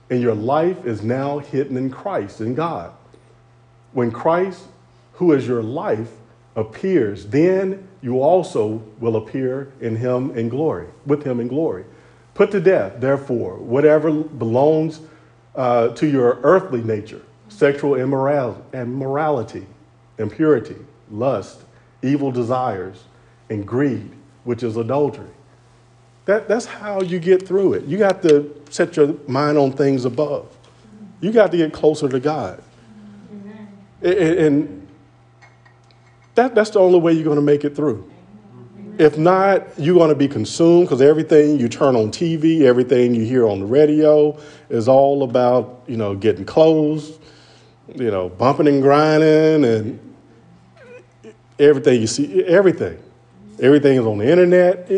and 0.09 0.23
your 0.23 0.35
life 0.35 0.87
is 0.87 1.03
now 1.03 1.41
hidden 1.41 1.77
in 1.77 1.91
Christ, 1.91 2.41
in 2.41 2.55
God. 2.55 2.91
When 3.93 4.11
Christ, 4.11 4.63
who 5.13 5.33
is 5.33 5.47
your 5.47 5.63
life, 5.63 6.13
appears, 6.57 7.27
then 7.27 7.87
you 8.01 8.23
also 8.23 8.83
will 8.99 9.17
appear 9.17 9.71
in 9.83 9.97
him 9.97 10.31
in 10.31 10.49
glory, 10.49 10.87
with 11.05 11.25
him 11.25 11.41
in 11.41 11.49
glory. 11.49 11.85
Put 12.33 12.53
to 12.53 12.61
death, 12.61 12.95
therefore, 13.01 13.59
whatever 13.59 14.11
belongs 14.11 15.01
uh, 15.55 15.89
to 15.89 16.07
your 16.07 16.41
earthly 16.43 16.83
nature 16.83 17.23
sexual 17.53 17.97
immorality, 17.97 18.61
and 18.73 18.97
morality, 18.97 19.67
impurity, 20.19 20.77
lust, 21.11 21.61
evil 22.03 22.33
desires, 22.33 23.05
and 23.51 23.67
greed, 23.67 24.11
which 24.45 24.63
is 24.63 24.77
adultery. 24.77 25.31
That, 26.25 26.49
that's 26.49 26.65
how 26.65 27.03
you 27.03 27.19
get 27.19 27.47
through 27.47 27.75
it. 27.75 27.85
You 27.85 27.99
got 27.99 28.23
to 28.23 28.63
set 28.71 28.97
your 28.97 29.15
mind 29.29 29.59
on 29.59 29.73
things 29.73 30.05
above. 30.05 30.49
You 31.21 31.33
got 31.33 31.51
to 31.51 31.57
get 31.57 31.73
closer 31.73 32.09
to 32.09 32.21
God. 32.21 32.63
And, 34.01 34.15
and 34.15 34.89
that, 36.35 36.55
that's 36.55 36.71
the 36.71 36.81
only 36.81 36.99
way 37.01 37.13
you're 37.13 37.25
going 37.25 37.37
to 37.37 37.43
make 37.43 37.65
it 37.65 37.77
through. 37.77 38.11
If 38.99 39.17
not, 39.17 39.67
you're 39.79 39.95
going 39.95 40.11
to 40.11 40.15
be 40.15 40.29
consumed 40.29 40.87
because 40.87 41.01
everything 41.01 41.59
you 41.59 41.69
turn 41.69 41.97
on 41.97 42.11
TV, 42.11 42.63
everything 42.63 43.15
you 43.15 43.25
hear 43.25 43.49
on 43.49 43.61
the 43.61 43.67
radio 43.67 44.39
is 44.69 44.87
all 44.87 45.23
about, 45.23 45.85
you 45.87 45.97
know, 45.97 46.15
getting 46.15 46.45
clothes, 46.45 47.19
you 47.95 48.11
know, 48.11 48.29
bumping 48.29 48.69
and 48.69 48.83
grinding 48.83 49.65
and 49.65 50.15
everything 51.59 52.01
you 52.01 52.07
see, 52.07 52.45
everything. 52.45 52.99
Everything 53.61 53.99
is 53.99 54.07
on 54.07 54.19
the 54.19 54.31
internet. 54.31 54.91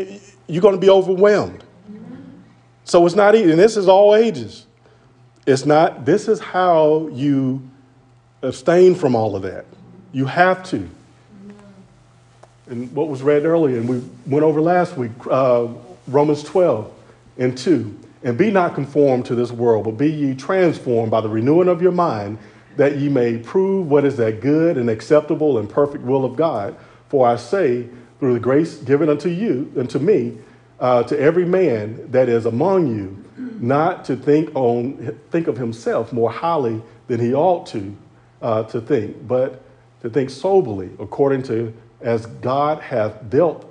You're 0.47 0.63
going 0.63 0.75
to 0.75 0.81
be 0.81 0.91
overwhelmed. 0.91 1.63
So 2.85 3.05
it's 3.07 3.15
not 3.15 3.35
easy. 3.35 3.51
And 3.51 3.61
this 3.61 3.77
is 3.77 3.89
all 3.89 4.15
ages. 4.15 4.67
It's 5.47 5.67
not, 5.67 6.05
this 6.05 6.29
is 6.29 6.41
how 6.41 7.09
you 7.09 7.69
abstain 8.43 8.95
from 8.95 9.15
all 9.15 9.37
of 9.37 9.43
that. 9.43 9.67
You 10.13 10.27
have 10.27 10.63
to 10.71 10.89
and 12.67 12.91
what 12.93 13.09
was 13.09 13.23
read 13.23 13.45
earlier, 13.45 13.77
and 13.77 13.89
we 13.89 14.03
went 14.27 14.45
over 14.45 14.61
last 14.61 14.97
week, 14.97 15.13
uh, 15.31 15.69
Romans 16.09 16.43
12 16.43 16.91
and 17.39 17.57
2. 17.57 17.99
And 18.23 18.39
be 18.39 18.51
not 18.51 18.75
conformed 18.75 19.27
to 19.27 19.35
this 19.35 19.53
world, 19.53 19.85
but 19.85 19.99
be 19.99 20.11
ye 20.11 20.35
transformed 20.35 21.11
by 21.11 21.21
the 21.21 21.29
renewing 21.29 21.69
of 21.69 21.83
your 21.83 21.93
mind, 21.93 22.39
that 22.77 22.97
ye 22.97 23.09
may 23.09 23.37
prove 23.37 23.89
what 23.91 24.05
is 24.05 24.17
that 24.17 24.41
good 24.41 24.79
and 24.79 24.89
acceptable 24.89 25.59
and 25.59 25.69
perfect 25.69 26.05
will 26.05 26.25
of 26.25 26.37
God. 26.37 26.75
For 27.09 27.29
I 27.29 27.37
say, 27.37 27.87
through 28.19 28.35
the 28.35 28.41
grace 28.41 28.77
given 28.77 29.11
unto 29.11 29.29
you, 29.29 29.71
unto 29.77 29.99
me, 29.99 30.39
uh, 30.81 31.03
to 31.05 31.19
every 31.19 31.45
man 31.45 32.11
that 32.11 32.31
is 32.31 32.47
among 32.47 32.97
you, 32.97 33.25
not 33.61 34.07
to 34.07 34.17
think 34.17 34.55
on 34.55 35.19
think 35.31 35.47
of 35.47 35.57
himself 35.59 36.13
more 36.13 36.31
highly 36.31 36.83
than 37.07 37.21
he 37.21 37.35
ought 37.35 37.67
to 37.67 37.95
uh, 38.43 38.63
to 38.65 38.81
think, 38.81 39.27
but 39.29 39.63
to 40.03 40.11
think 40.11 40.31
soberly 40.31 40.91
according 40.99 41.43
to 41.43 41.73
as 42.05 42.27
God 42.27 42.81
hath 42.81 43.29
dealt 43.31 43.69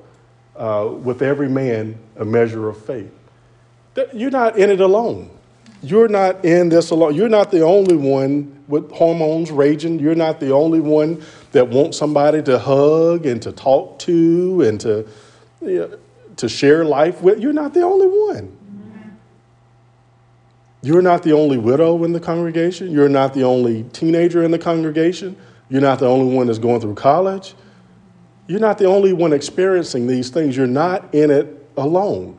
uh, 0.56 0.90
with 0.92 1.22
every 1.22 1.48
man 1.48 1.98
a 2.18 2.26
measure 2.26 2.68
of 2.68 2.84
faith. 2.84 3.12
You're 4.14 4.32
not 4.32 4.58
in 4.58 4.72
it 4.72 4.82
alone. 4.82 5.30
You're 5.84 6.08
not 6.08 6.44
in 6.44 6.70
this 6.70 6.90
alone. 6.90 7.14
You're 7.14 7.30
not 7.30 7.52
the 7.52 7.62
only 7.62 7.96
one 7.96 8.64
with 8.68 8.92
hormones 8.92 9.52
raging. 9.52 10.00
You're 10.00 10.16
not 10.16 10.40
the 10.40 10.52
only 10.52 10.80
one 10.80 11.24
that 11.52 11.68
wants 11.68 11.98
somebody 11.98 12.42
to 12.44 12.58
hug 12.58 13.26
and 13.26 13.42
to 13.44 13.52
talk 13.52 14.00
to 14.00 14.62
and 14.62 14.80
to, 14.82 15.08
you 15.62 15.80
know, 15.80 15.98
to 16.38 16.50
share 16.50 16.84
life 16.84 17.22
with. 17.22 17.40
You're 17.40 17.54
not 17.54 17.74
the 17.74 17.82
only 17.82 18.08
one. 18.08 18.58
You're 20.82 21.02
not 21.02 21.24
the 21.24 21.34
only 21.34 21.58
widow 21.58 22.04
in 22.04 22.14
the 22.14 22.20
congregation. 22.20 22.92
You're 22.92 23.10
not 23.10 23.34
the 23.34 23.44
only 23.44 23.84
teenager 23.94 24.44
in 24.44 24.52
the 24.52 24.60
congregation. 24.60 25.38
You're 25.70 25.82
not 25.82 26.00
the 26.00 26.08
only 26.08 26.36
one 26.36 26.48
that's 26.48 26.60
going 26.60 26.82
through 26.82 26.96
college. 26.96 27.54
You're 28.48 28.60
not 28.60 28.78
the 28.78 28.86
only 28.86 29.14
one 29.14 29.34
experiencing 29.34 30.08
these 30.08 30.30
things. 30.30 30.58
You're 30.58 30.68
not 30.68 31.14
in 31.14 31.32
it 31.32 31.70
alone. 31.78 32.38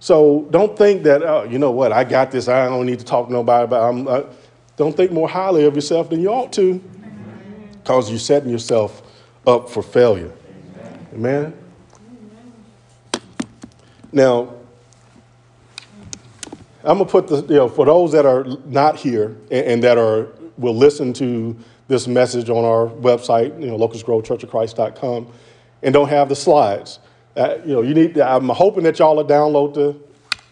So 0.00 0.46
don't 0.50 0.78
think 0.78 1.02
that, 1.02 1.22
oh, 1.22 1.42
you 1.42 1.58
know 1.58 1.72
what, 1.72 1.92
I 1.92 2.04
got 2.04 2.30
this. 2.30 2.46
I 2.48 2.66
don't 2.66 2.86
need 2.86 3.00
to 3.00 3.04
talk 3.04 3.26
to 3.26 3.32
nobody 3.32 3.64
about 3.64 3.94
it. 3.94 4.08
Uh, 4.08 4.24
don't 4.76 4.96
think 4.96 5.10
more 5.10 5.28
highly 5.28 5.64
of 5.64 5.74
yourself 5.74 6.10
than 6.10 6.20
you 6.20 6.28
ought 6.28 6.52
to 6.52 6.80
because 7.72 8.08
you're 8.10 8.20
setting 8.20 8.48
yourself 8.48 9.02
up 9.46 9.68
for 9.68 9.82
failure. 9.82 10.32
Amen? 11.12 11.52
Now, 14.12 14.54
I'm 16.84 16.98
going 16.98 17.06
to 17.06 17.10
put 17.10 17.26
the, 17.26 17.42
you 17.42 17.58
know, 17.58 17.68
for 17.68 17.84
those 17.84 18.12
that 18.12 18.24
are 18.24 18.44
not 18.66 18.96
here 18.96 19.36
and, 19.50 19.66
and 19.66 19.82
that 19.82 19.98
are, 19.98 20.28
will 20.56 20.76
listen 20.76 21.12
to 21.14 21.56
this 21.88 22.06
message 22.06 22.50
on 22.50 22.64
our 22.64 22.86
website, 22.86 23.58
you 23.60 23.66
know, 23.66 23.76
locustgrovechurchofchrist.com, 23.76 25.26
and 25.82 25.92
don't 25.92 26.08
have 26.08 26.28
the 26.28 26.36
slides. 26.36 27.00
Uh, 27.36 27.56
you 27.64 27.72
know, 27.72 27.82
you 27.82 27.94
need. 27.94 28.18
I'm 28.18 28.48
hoping 28.48 28.84
that 28.84 28.98
y'all 28.98 29.16
will 29.16 29.24
download 29.24 29.74
the 29.74 29.96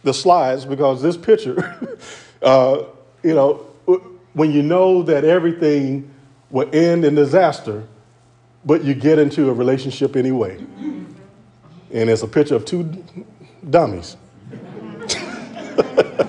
the 0.02 0.14
slides 0.14 0.64
because 0.64 1.02
this 1.02 1.16
picture, 1.16 1.76
uh, 2.42 2.84
you 3.22 3.34
know, 3.34 3.66
when 4.32 4.52
you 4.52 4.62
know 4.62 5.02
that 5.02 5.24
everything 5.24 6.10
will 6.50 6.68
end 6.72 7.04
in 7.04 7.14
disaster, 7.14 7.84
but 8.64 8.84
you 8.84 8.94
get 8.94 9.18
into 9.18 9.50
a 9.50 9.52
relationship 9.52 10.16
anyway, 10.16 10.58
and 11.92 12.10
it's 12.10 12.22
a 12.22 12.28
picture 12.28 12.54
of 12.54 12.64
two 12.64 13.04
dummies. 13.68 14.16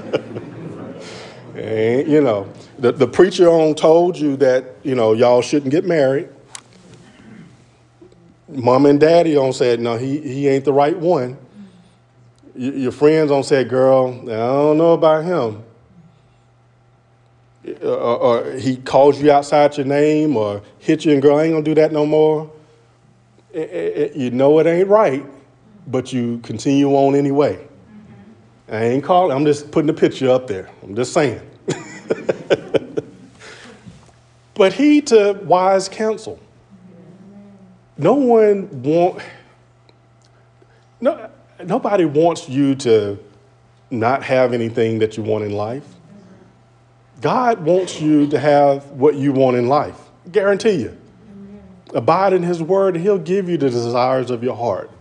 and 1.77 2.11
you 2.11 2.21
know, 2.21 2.51
the, 2.79 2.91
the 2.91 3.07
preacher 3.07 3.47
on 3.47 3.75
told 3.75 4.17
you 4.17 4.35
that, 4.37 4.77
you 4.81 4.95
know, 4.95 5.13
y'all 5.13 5.43
shouldn't 5.43 5.71
get 5.71 5.85
married. 5.85 6.29
Mom 8.49 8.87
and 8.87 8.99
daddy 8.99 9.37
on 9.37 9.53
said, 9.53 9.79
no, 9.79 9.95
he, 9.95 10.19
he 10.19 10.47
ain't 10.47 10.65
the 10.65 10.73
right 10.73 10.97
one. 10.97 11.37
Your 12.55 12.91
friends 12.91 13.29
on 13.29 13.43
said, 13.43 13.69
girl, 13.69 14.19
I 14.23 14.25
don't 14.25 14.79
know 14.79 14.93
about 14.93 15.23
him. 15.23 15.63
Or, 17.83 17.87
or, 17.87 18.51
he 18.53 18.77
calls 18.77 19.21
you 19.21 19.29
outside 19.29 19.77
your 19.77 19.85
name 19.85 20.35
or 20.35 20.63
hit 20.79 21.05
you 21.05 21.11
and 21.11 21.21
girl, 21.21 21.37
I 21.37 21.43
ain't 21.43 21.53
gonna 21.53 21.63
do 21.63 21.75
that 21.75 21.91
no 21.91 22.05
more. 22.05 22.49
it, 23.53 23.69
it, 23.69 24.15
you 24.15 24.31
know 24.31 24.57
it 24.59 24.65
ain't 24.65 24.87
right, 24.87 25.25
but 25.85 26.11
you 26.11 26.39
continue 26.39 26.89
on 26.95 27.13
anyway. 27.13 27.67
I 28.69 28.83
ain't 28.83 29.03
calling, 29.03 29.35
I'm 29.35 29.45
just 29.45 29.69
putting 29.69 29.87
the 29.87 29.93
picture 29.93 30.29
up 30.31 30.47
there. 30.47 30.69
I'm 30.81 30.95
just 30.95 31.13
saying. 31.13 31.46
but 34.53 34.73
heed 34.73 35.07
to 35.07 35.39
wise 35.43 35.89
counsel. 35.89 36.39
No 37.97 38.13
one 38.13 38.83
want, 38.83 39.21
no, 41.01 41.29
nobody 41.63 42.05
wants 42.05 42.47
you 42.47 42.75
to 42.75 43.17
not 43.89 44.23
have 44.23 44.53
anything 44.53 44.99
that 44.99 45.17
you 45.17 45.23
want 45.23 45.43
in 45.43 45.51
life. 45.51 45.85
God 47.21 47.63
wants 47.63 47.99
you 47.99 48.27
to 48.27 48.39
have 48.39 48.91
what 48.91 49.15
you 49.15 49.33
want 49.33 49.57
in 49.57 49.67
life. 49.67 49.99
Guarantee 50.31 50.81
you. 50.81 50.97
Abide 51.93 52.33
in 52.33 52.43
his 52.43 52.61
word, 52.61 52.95
and 52.95 53.03
he'll 53.03 53.17
give 53.17 53.49
you 53.49 53.57
the 53.57 53.69
desires 53.69 54.29
of 54.29 54.43
your 54.43 54.55
heart. 54.55 54.91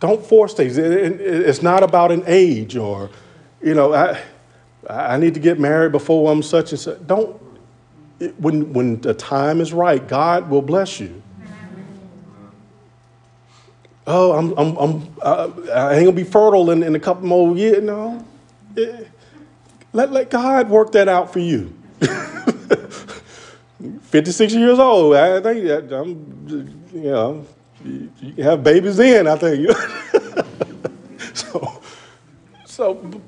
Don't 0.00 0.24
force 0.24 0.52
things. 0.54 0.78
It's 0.78 1.62
not 1.62 1.84
about 1.84 2.10
an 2.10 2.24
age 2.26 2.76
or, 2.76 3.10
you 3.62 3.74
know, 3.74 3.94
I, 3.94 4.20
I 4.88 5.16
need 5.16 5.34
to 5.34 5.40
get 5.40 5.60
married 5.60 5.92
before 5.92 6.30
I'm 6.30 6.42
such 6.42 6.72
and 6.72 6.80
such. 6.80 7.06
Don't, 7.06 7.40
when, 8.38 8.72
when 8.72 9.00
the 9.00 9.14
time 9.14 9.60
is 9.60 9.72
right, 9.72 10.06
God 10.06 10.50
will 10.50 10.62
bless 10.62 11.00
you. 11.00 11.22
Oh, 14.06 14.32
I'm, 14.32 14.52
I'm, 14.58 14.76
I'm, 14.76 15.08
I 15.72 15.94
ain't 15.94 16.04
gonna 16.06 16.12
be 16.12 16.24
fertile 16.24 16.70
in, 16.70 16.82
in 16.82 16.96
a 16.96 17.00
couple 17.00 17.26
more 17.26 17.56
years. 17.56 17.82
No. 17.82 18.24
Let, 19.92 20.10
let 20.10 20.30
God 20.30 20.68
work 20.68 20.92
that 20.92 21.06
out 21.08 21.32
for 21.32 21.38
you. 21.38 21.72
56 24.02 24.54
years 24.54 24.78
old. 24.78 25.14
I 25.14 25.40
think 25.40 25.92
I'm, 25.92 26.78
you 26.92 27.02
know, 27.02 27.46
you 27.84 28.42
have 28.42 28.62
babies 28.62 28.96
then, 28.96 29.26
I 29.26 29.36
think. 29.36 29.70
so, 31.34 31.80
so, 32.64 33.20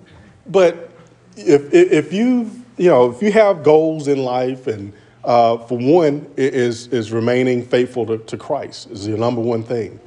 but 0.47 0.91
if, 1.37 1.73
if 1.73 2.13
you, 2.13 2.51
you 2.77 2.91
know, 2.91 3.11
if 3.11 3.23
you 3.23 3.33
have 3.33 3.63
goals 3.63 4.09
in 4.09 4.19
life 4.19 4.67
and 4.67 4.93
uh, 5.25 5.57
for 5.57 5.79
one, 5.79 6.31
is, 6.37 6.89
is 6.89 7.11
remaining 7.11 7.65
faithful 7.65 8.05
to, 8.07 8.19
to 8.19 8.37
Christ 8.37 8.91
is 8.91 9.07
the 9.07 9.17
number 9.17 9.41
one 9.41 9.63
thing. 9.63 9.99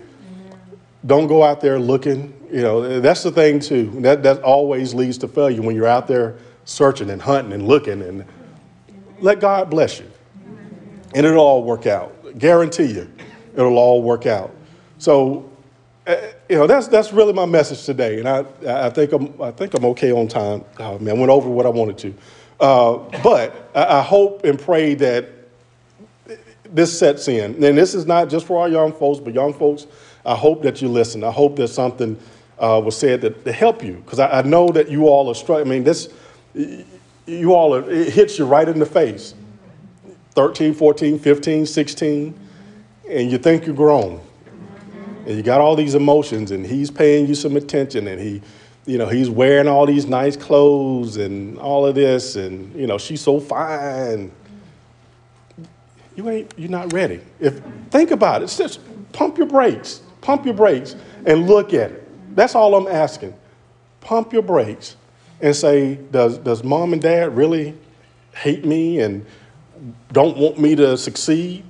Don't 1.05 1.27
go 1.27 1.43
out 1.43 1.61
there 1.61 1.79
looking, 1.79 2.33
you 2.51 2.61
know, 2.61 2.99
that's 2.99 3.23
the 3.23 3.31
thing 3.31 3.59
too. 3.59 3.89
That, 4.01 4.23
that 4.23 4.41
always 4.43 4.93
leads 4.93 5.17
to 5.19 5.27
failure 5.27 5.61
when 5.61 5.75
you're 5.75 5.87
out 5.87 6.07
there 6.07 6.37
searching 6.65 7.09
and 7.09 7.21
hunting 7.21 7.53
and 7.53 7.67
looking 7.67 8.01
and 8.01 8.25
let 9.19 9.39
God 9.39 9.69
bless 9.69 9.99
you 9.99 10.11
and 11.15 11.25
it'll 11.25 11.39
all 11.39 11.63
work 11.63 11.87
out. 11.87 12.13
Guarantee 12.37 12.93
you, 12.93 13.11
it'll 13.53 13.77
all 13.77 14.03
work 14.03 14.25
out. 14.25 14.53
So, 14.99 15.49
you 16.49 16.55
know, 16.55 16.67
that's 16.67 16.87
that's 16.87 17.11
really 17.11 17.33
my 17.33 17.45
message 17.45 17.83
today, 17.85 18.19
and 18.19 18.27
I 18.27 18.45
I 18.85 18.89
think 18.89 19.11
I'm 19.11 19.41
I 19.41 19.51
think 19.51 19.73
I'm 19.73 19.85
okay 19.85 20.11
on 20.11 20.27
time. 20.27 20.63
Oh 20.79 20.97
man, 20.99 21.15
I 21.15 21.19
went 21.19 21.31
over 21.31 21.49
what 21.49 21.65
I 21.65 21.69
wanted 21.69 21.97
to, 21.99 22.13
uh, 22.59 22.97
but 23.23 23.69
I, 23.75 23.99
I 23.99 24.01
hope 24.01 24.45
and 24.45 24.59
pray 24.59 24.93
that 24.95 25.29
this 26.73 26.97
sets 26.97 27.27
in. 27.27 27.63
And 27.63 27.77
this 27.77 27.93
is 27.93 28.05
not 28.05 28.29
just 28.29 28.45
for 28.45 28.59
our 28.59 28.69
young 28.69 28.93
folks, 28.93 29.19
but 29.19 29.33
young 29.33 29.53
folks, 29.53 29.87
I 30.25 30.35
hope 30.35 30.63
that 30.63 30.81
you 30.81 30.87
listen. 30.87 31.23
I 31.23 31.31
hope 31.31 31.55
that 31.57 31.69
something 31.69 32.17
uh, 32.59 32.81
was 32.83 32.97
said 32.97 33.21
that, 33.21 33.45
to 33.45 33.51
help 33.51 33.83
you, 33.83 33.93
because 33.93 34.19
I, 34.19 34.39
I, 34.39 34.41
know 34.41 34.69
that 34.69 34.89
you 34.89 35.07
all 35.07 35.29
are 35.29 35.35
struggling. 35.35 35.67
I 35.67 35.69
mean, 35.69 35.83
this 35.83 36.09
you 37.25 37.53
all 37.53 37.75
are, 37.75 37.89
it 37.89 38.13
hits 38.13 38.39
you 38.39 38.45
right 38.45 38.67
in 38.67 38.79
the 38.79 38.85
face. 38.85 39.35
13, 40.31 40.73
14, 40.73 41.19
15, 41.19 41.65
16, 41.65 42.39
and 43.09 43.31
you 43.31 43.37
think 43.37 43.65
you're 43.65 43.75
grown. 43.75 44.21
And 45.27 45.35
you 45.35 45.43
got 45.43 45.59
all 45.59 45.75
these 45.75 45.93
emotions, 45.93 46.51
and 46.51 46.65
he's 46.65 46.89
paying 46.89 47.27
you 47.27 47.35
some 47.35 47.57
attention, 47.57 48.07
and 48.07 48.17
he, 48.17 48.41
you 48.85 48.97
know, 48.97 49.09
he's 49.09 49.29
wearing 49.29 49.67
all 49.67 49.85
these 49.85 50.05
nice 50.05 50.37
clothes 50.37 51.17
and 51.17 51.57
all 51.59 51.85
of 51.85 51.95
this, 51.95 52.37
and 52.37 52.73
you 52.73 52.87
know, 52.87 52.97
she's 52.97 53.19
so 53.19 53.41
fine. 53.41 54.31
You 56.15 56.29
ain't, 56.29 56.53
you're 56.55 56.71
not 56.71 56.93
ready. 56.93 57.19
If 57.41 57.61
think 57.91 58.11
about 58.11 58.41
it, 58.41 58.47
just 58.47 58.79
pump 59.11 59.37
your 59.37 59.47
brakes, 59.47 60.01
pump 60.21 60.45
your 60.45 60.53
brakes, 60.53 60.95
and 61.25 61.45
look 61.45 61.73
at 61.73 61.91
it. 61.91 62.35
That's 62.35 62.55
all 62.55 62.75
I'm 62.75 62.87
asking. 62.87 63.33
Pump 63.99 64.31
your 64.31 64.43
brakes 64.43 64.95
and 65.41 65.53
say, 65.53 65.95
does, 65.95 66.37
does 66.37 66.63
mom 66.63 66.93
and 66.93 67.01
dad 67.01 67.35
really 67.35 67.73
hate 68.33 68.63
me 68.63 69.01
and 69.01 69.25
don't 70.13 70.37
want 70.37 70.57
me 70.57 70.73
to 70.75 70.97
succeed? 70.97 71.65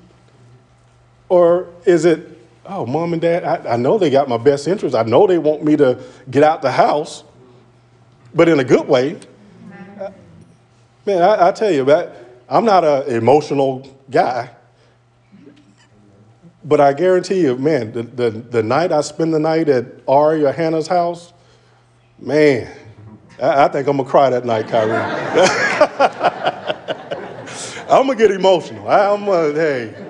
Or 1.28 1.70
is 1.86 2.06
it, 2.06 2.37
oh, 2.68 2.86
mom 2.86 3.14
and 3.14 3.22
dad, 3.22 3.44
I, 3.44 3.74
I 3.74 3.78
know 3.78 3.98
they 3.98 4.10
got 4.10 4.28
my 4.28 4.38
best 4.38 4.68
interest. 4.68 4.96
I 4.96 5.04
know 5.04 5.28
they 5.28 5.38
want 5.38 5.64
me 5.64 5.76
to 5.78 6.02
get 6.30 6.44
out 6.44 6.62
the 6.62 6.72
house, 6.72 7.24
but 8.34 8.50
in 8.50 8.60
a 8.60 8.64
good 8.64 8.88
way. 8.88 9.20
Man, 11.06 11.22
I, 11.22 11.48
I 11.48 11.52
tell 11.54 11.72
you, 11.72 11.86
that 11.86 12.16
I'm 12.50 12.66
not 12.66 12.84
an 12.84 13.10
emotional 13.16 13.88
guy. 14.12 14.50
But 16.64 16.82
I 16.82 16.92
guarantee 16.92 17.42
you, 17.42 17.56
man, 17.56 17.94
the, 17.94 18.04
the, 18.04 18.30
the 18.30 18.62
night 18.62 18.92
I 18.92 19.00
spend 19.00 19.34
the 19.34 19.40
night 19.40 19.70
at 19.70 19.86
Ari 20.06 20.44
or 20.46 20.52
Hannah's 20.52 20.88
house, 20.88 21.32
man, 22.20 22.70
I, 23.42 23.66
I 23.66 23.68
think 23.70 23.88
I'm 23.88 23.98
gonna 23.98 24.10
cry 24.10 24.30
that 24.30 24.44
night, 24.44 24.68
Kyrie. 24.68 24.92
I'm 27.90 28.06
gonna 28.06 28.16
get 28.16 28.32
emotional. 28.32 28.90
I'm 28.90 29.26
gonna, 29.26 29.54
hey, 29.54 30.07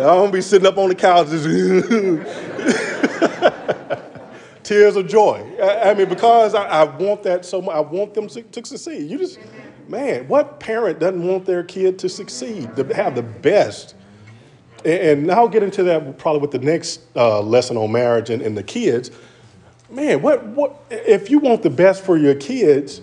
I'm 0.00 0.20
gonna 0.20 0.32
be 0.32 0.40
sitting 0.40 0.66
up 0.66 0.78
on 0.78 0.88
the 0.88 0.94
couch, 0.94 1.28
tears 4.62 4.96
of 4.96 5.06
joy. 5.06 5.46
I, 5.62 5.90
I 5.90 5.94
mean, 5.94 6.08
because 6.08 6.54
I, 6.54 6.64
I, 6.64 6.84
want 6.84 7.22
that 7.22 7.44
so 7.44 7.62
much. 7.62 7.74
I 7.74 7.80
want 7.80 8.14
them 8.14 8.28
to, 8.28 8.42
to 8.42 8.66
succeed. 8.66 9.08
You 9.08 9.18
just, 9.18 9.38
man, 9.88 10.26
what 10.28 10.58
parent 10.58 10.98
doesn't 10.98 11.22
want 11.22 11.46
their 11.46 11.62
kid 11.62 11.98
to 12.00 12.08
succeed, 12.08 12.74
to 12.76 12.84
have 12.94 13.14
the 13.14 13.22
best? 13.22 13.94
And, 14.84 15.00
and 15.00 15.30
I'll 15.30 15.48
get 15.48 15.62
into 15.62 15.84
that 15.84 16.18
probably 16.18 16.40
with 16.40 16.50
the 16.50 16.58
next 16.58 17.00
uh, 17.14 17.40
lesson 17.40 17.76
on 17.76 17.92
marriage 17.92 18.30
and, 18.30 18.42
and 18.42 18.56
the 18.56 18.62
kids. 18.62 19.10
Man, 19.88 20.20
what, 20.20 20.44
what, 20.44 20.82
if 20.90 21.30
you 21.30 21.38
want 21.38 21.62
the 21.62 21.70
best 21.70 22.04
for 22.04 22.16
your 22.16 22.34
kids, 22.34 23.00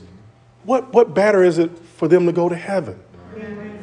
what, 0.64 0.94
what 0.94 1.14
better 1.14 1.44
is 1.44 1.60
it 1.60 1.78
for 1.78 2.10
them 2.10 2.26
to 2.26 2.34
go 2.34 2.50
to 2.50 2.56
heaven? 2.56 3.00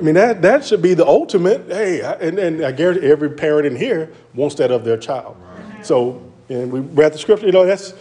I 0.01 0.03
mean, 0.03 0.15
that, 0.15 0.41
that 0.41 0.65
should 0.65 0.81
be 0.81 0.95
the 0.95 1.07
ultimate. 1.07 1.67
Hey, 1.69 2.01
and, 2.01 2.39
and 2.39 2.65
I 2.65 2.73
guarantee 2.73 3.07
every 3.07 3.29
parent 3.29 3.67
in 3.67 3.77
here 3.77 4.11
wants 4.35 4.55
that 4.55 4.71
of 4.71 4.83
their 4.83 4.97
child. 4.97 5.37
So, 5.83 6.33
and 6.49 6.73
we 6.73 6.81
read 6.81 7.13
the 7.13 7.19
scripture, 7.19 7.45
you 7.45 7.53
know, 7.53 7.67
that's, 7.67 7.93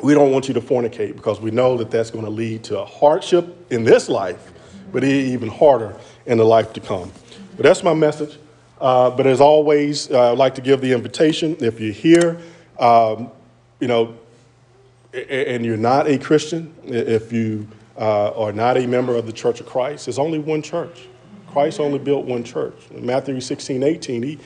we 0.00 0.14
don't 0.14 0.32
want 0.32 0.48
you 0.48 0.54
to 0.54 0.60
fornicate 0.60 1.14
because 1.14 1.40
we 1.40 1.52
know 1.52 1.76
that 1.76 1.92
that's 1.92 2.10
going 2.10 2.24
to 2.24 2.30
lead 2.30 2.64
to 2.64 2.80
a 2.80 2.84
hardship 2.84 3.70
in 3.70 3.84
this 3.84 4.08
life, 4.08 4.52
but 4.90 5.04
even 5.04 5.48
harder 5.48 5.96
in 6.26 6.38
the 6.38 6.44
life 6.44 6.72
to 6.72 6.80
come. 6.80 7.12
But 7.56 7.62
that's 7.62 7.84
my 7.84 7.94
message. 7.94 8.36
Uh, 8.80 9.10
but 9.10 9.28
as 9.28 9.40
always, 9.40 10.10
uh, 10.10 10.32
I'd 10.32 10.38
like 10.38 10.56
to 10.56 10.60
give 10.60 10.80
the 10.80 10.92
invitation. 10.92 11.56
If 11.60 11.78
you're 11.78 11.92
here, 11.92 12.40
um, 12.80 13.30
you 13.78 13.86
know, 13.86 14.16
and 15.14 15.64
you're 15.64 15.76
not 15.76 16.08
a 16.08 16.18
Christian, 16.18 16.74
if 16.84 17.32
you 17.32 17.68
uh, 17.98 18.30
are 18.30 18.52
not 18.52 18.76
a 18.76 18.86
member 18.86 19.16
of 19.16 19.26
the 19.26 19.32
Church 19.32 19.60
of 19.60 19.66
Christ, 19.66 20.06
there's 20.06 20.18
only 20.18 20.38
one 20.38 20.62
church. 20.62 21.08
Christ 21.48 21.80
only 21.80 21.98
built 21.98 22.26
one 22.26 22.44
church. 22.44 22.74
In 22.90 23.06
Matthew 23.06 23.40
16, 23.40 23.82
18, 23.82 24.22
he, 24.22 24.38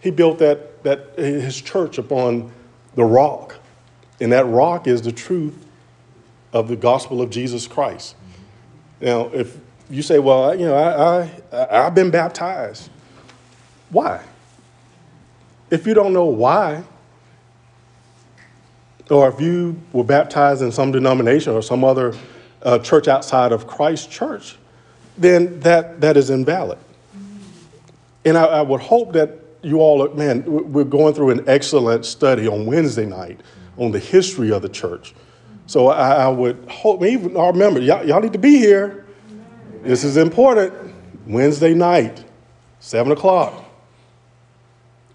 he 0.00 0.10
built 0.10 0.38
that, 0.38 0.82
that, 0.84 1.18
his 1.18 1.60
church 1.60 1.98
upon 1.98 2.52
the 2.94 3.04
rock. 3.04 3.56
And 4.20 4.32
that 4.32 4.46
rock 4.46 4.86
is 4.86 5.02
the 5.02 5.12
truth 5.12 5.66
of 6.52 6.68
the 6.68 6.76
gospel 6.76 7.20
of 7.20 7.30
Jesus 7.30 7.66
Christ. 7.66 8.14
Now, 9.00 9.28
if 9.32 9.58
you 9.90 10.02
say, 10.02 10.18
well, 10.18 10.54
you 10.54 10.66
know, 10.66 10.74
I, 10.74 11.30
I, 11.52 11.86
I've 11.86 11.94
been 11.94 12.10
baptized. 12.10 12.90
Why? 13.90 14.22
If 15.70 15.86
you 15.86 15.94
don't 15.94 16.12
know 16.12 16.26
why, 16.26 16.84
or 19.10 19.28
if 19.28 19.40
you 19.40 19.80
were 19.92 20.04
baptized 20.04 20.62
in 20.62 20.72
some 20.72 20.92
denomination 20.92 21.52
or 21.52 21.62
some 21.62 21.84
other 21.84 22.14
a 22.66 22.80
church 22.80 23.06
outside 23.06 23.52
of 23.52 23.66
Christ 23.66 24.10
Church, 24.10 24.56
then 25.16 25.60
that, 25.60 26.00
that 26.00 26.16
is 26.16 26.30
invalid. 26.30 26.78
And 28.24 28.36
I, 28.36 28.44
I 28.44 28.62
would 28.62 28.80
hope 28.80 29.12
that 29.12 29.38
you 29.62 29.78
all, 29.78 30.06
man, 30.14 30.42
we're 30.72 30.84
going 30.84 31.14
through 31.14 31.30
an 31.30 31.44
excellent 31.46 32.04
study 32.04 32.48
on 32.48 32.66
Wednesday 32.66 33.06
night 33.06 33.40
on 33.78 33.92
the 33.92 34.00
history 34.00 34.50
of 34.50 34.62
the 34.62 34.68
church. 34.68 35.14
So 35.66 35.88
I, 35.88 36.24
I 36.24 36.28
would 36.28 36.68
hope, 36.68 37.04
even 37.04 37.36
our 37.36 37.52
members, 37.52 37.84
y'all, 37.84 38.04
y'all 38.04 38.20
need 38.20 38.32
to 38.32 38.38
be 38.38 38.58
here. 38.58 39.06
This 39.82 40.02
is 40.02 40.16
important. 40.16 40.74
Wednesday 41.24 41.72
night, 41.72 42.24
7 42.80 43.12
o'clock. 43.12 43.64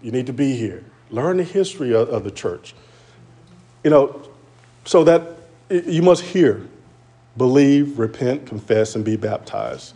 You 0.00 0.10
need 0.10 0.26
to 0.26 0.32
be 0.32 0.56
here. 0.56 0.84
Learn 1.10 1.36
the 1.36 1.44
history 1.44 1.94
of, 1.94 2.08
of 2.08 2.24
the 2.24 2.30
church. 2.30 2.74
You 3.84 3.90
know, 3.90 4.22
so 4.86 5.04
that 5.04 5.36
you 5.70 6.02
must 6.02 6.22
hear 6.22 6.66
believe, 7.36 7.98
repent, 7.98 8.46
confess, 8.46 8.94
and 8.94 9.04
be 9.04 9.16
baptized, 9.16 9.94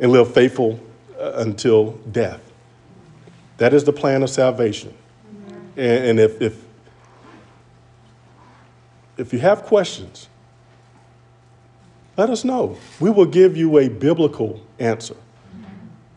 and 0.00 0.12
live 0.12 0.32
faithful 0.32 0.80
uh, 1.18 1.32
until 1.36 1.92
death. 2.10 2.40
That 3.58 3.72
is 3.72 3.84
the 3.84 3.92
plan 3.92 4.22
of 4.22 4.30
salvation. 4.30 4.92
And, 5.76 6.04
and 6.04 6.20
if, 6.20 6.40
if, 6.42 6.64
if 9.16 9.32
you 9.32 9.38
have 9.38 9.62
questions, 9.62 10.28
let 12.16 12.30
us 12.30 12.44
know. 12.44 12.78
We 12.98 13.10
will 13.10 13.26
give 13.26 13.56
you 13.56 13.78
a 13.78 13.88
biblical 13.88 14.62
answer. 14.78 15.16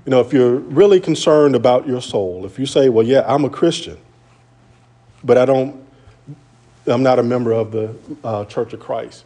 You 0.05 0.11
know, 0.11 0.21
if 0.21 0.33
you're 0.33 0.55
really 0.55 0.99
concerned 0.99 1.55
about 1.55 1.85
your 1.85 2.01
soul, 2.01 2.45
if 2.45 2.57
you 2.57 2.65
say, 2.65 2.89
well, 2.89 3.05
yeah, 3.05 3.23
I'm 3.27 3.45
a 3.45 3.49
Christian, 3.49 3.97
but 5.23 5.37
I 5.37 5.45
don't, 5.45 5.85
I'm 6.87 7.03
not 7.03 7.19
a 7.19 7.23
member 7.23 7.51
of 7.51 7.71
the 7.71 7.95
uh, 8.23 8.45
Church 8.45 8.73
of 8.73 8.79
Christ, 8.79 9.25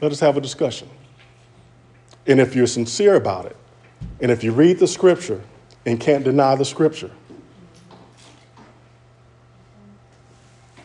let 0.00 0.12
us 0.12 0.20
have 0.20 0.36
a 0.36 0.40
discussion. 0.40 0.88
And 2.26 2.40
if 2.40 2.54
you're 2.54 2.66
sincere 2.66 3.14
about 3.14 3.46
it, 3.46 3.56
and 4.20 4.30
if 4.30 4.44
you 4.44 4.52
read 4.52 4.78
the 4.78 4.86
scripture 4.86 5.42
and 5.84 6.00
can't 6.00 6.24
deny 6.24 6.54
the 6.54 6.64
scripture, 6.64 7.10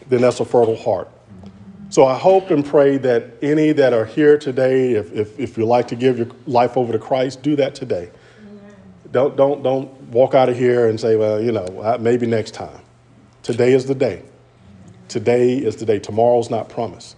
then 0.07 0.21
that's 0.21 0.39
a 0.39 0.45
fertile 0.45 0.77
heart. 0.77 1.09
So 1.89 2.05
I 2.05 2.17
hope 2.17 2.51
and 2.51 2.65
pray 2.65 2.97
that 2.97 3.37
any 3.41 3.71
that 3.71 3.93
are 3.93 4.05
here 4.05 4.37
today, 4.37 4.93
if, 4.93 5.13
if, 5.13 5.39
if 5.39 5.57
you 5.57 5.65
like 5.65 5.87
to 5.89 5.95
give 5.95 6.17
your 6.17 6.27
life 6.45 6.77
over 6.77 6.91
to 6.91 6.99
Christ, 6.99 7.41
do 7.41 7.55
that 7.55 7.75
today. 7.75 8.09
Don't, 9.11 9.37
don't, 9.37 9.63
don't 9.63 9.89
walk 10.09 10.33
out 10.33 10.49
of 10.49 10.57
here 10.57 10.89
and 10.89 10.99
say, 10.99 11.15
well, 11.15 11.41
you 11.41 11.51
know, 11.51 11.97
maybe 12.01 12.25
next 12.25 12.51
time. 12.51 12.81
Today 13.43 13.73
is 13.73 13.85
the 13.85 13.95
day. 13.95 14.23
Today 15.07 15.55
is 15.55 15.77
the 15.77 15.85
day. 15.85 15.99
Tomorrow's 15.99 16.49
not 16.49 16.67
promised. 16.67 17.15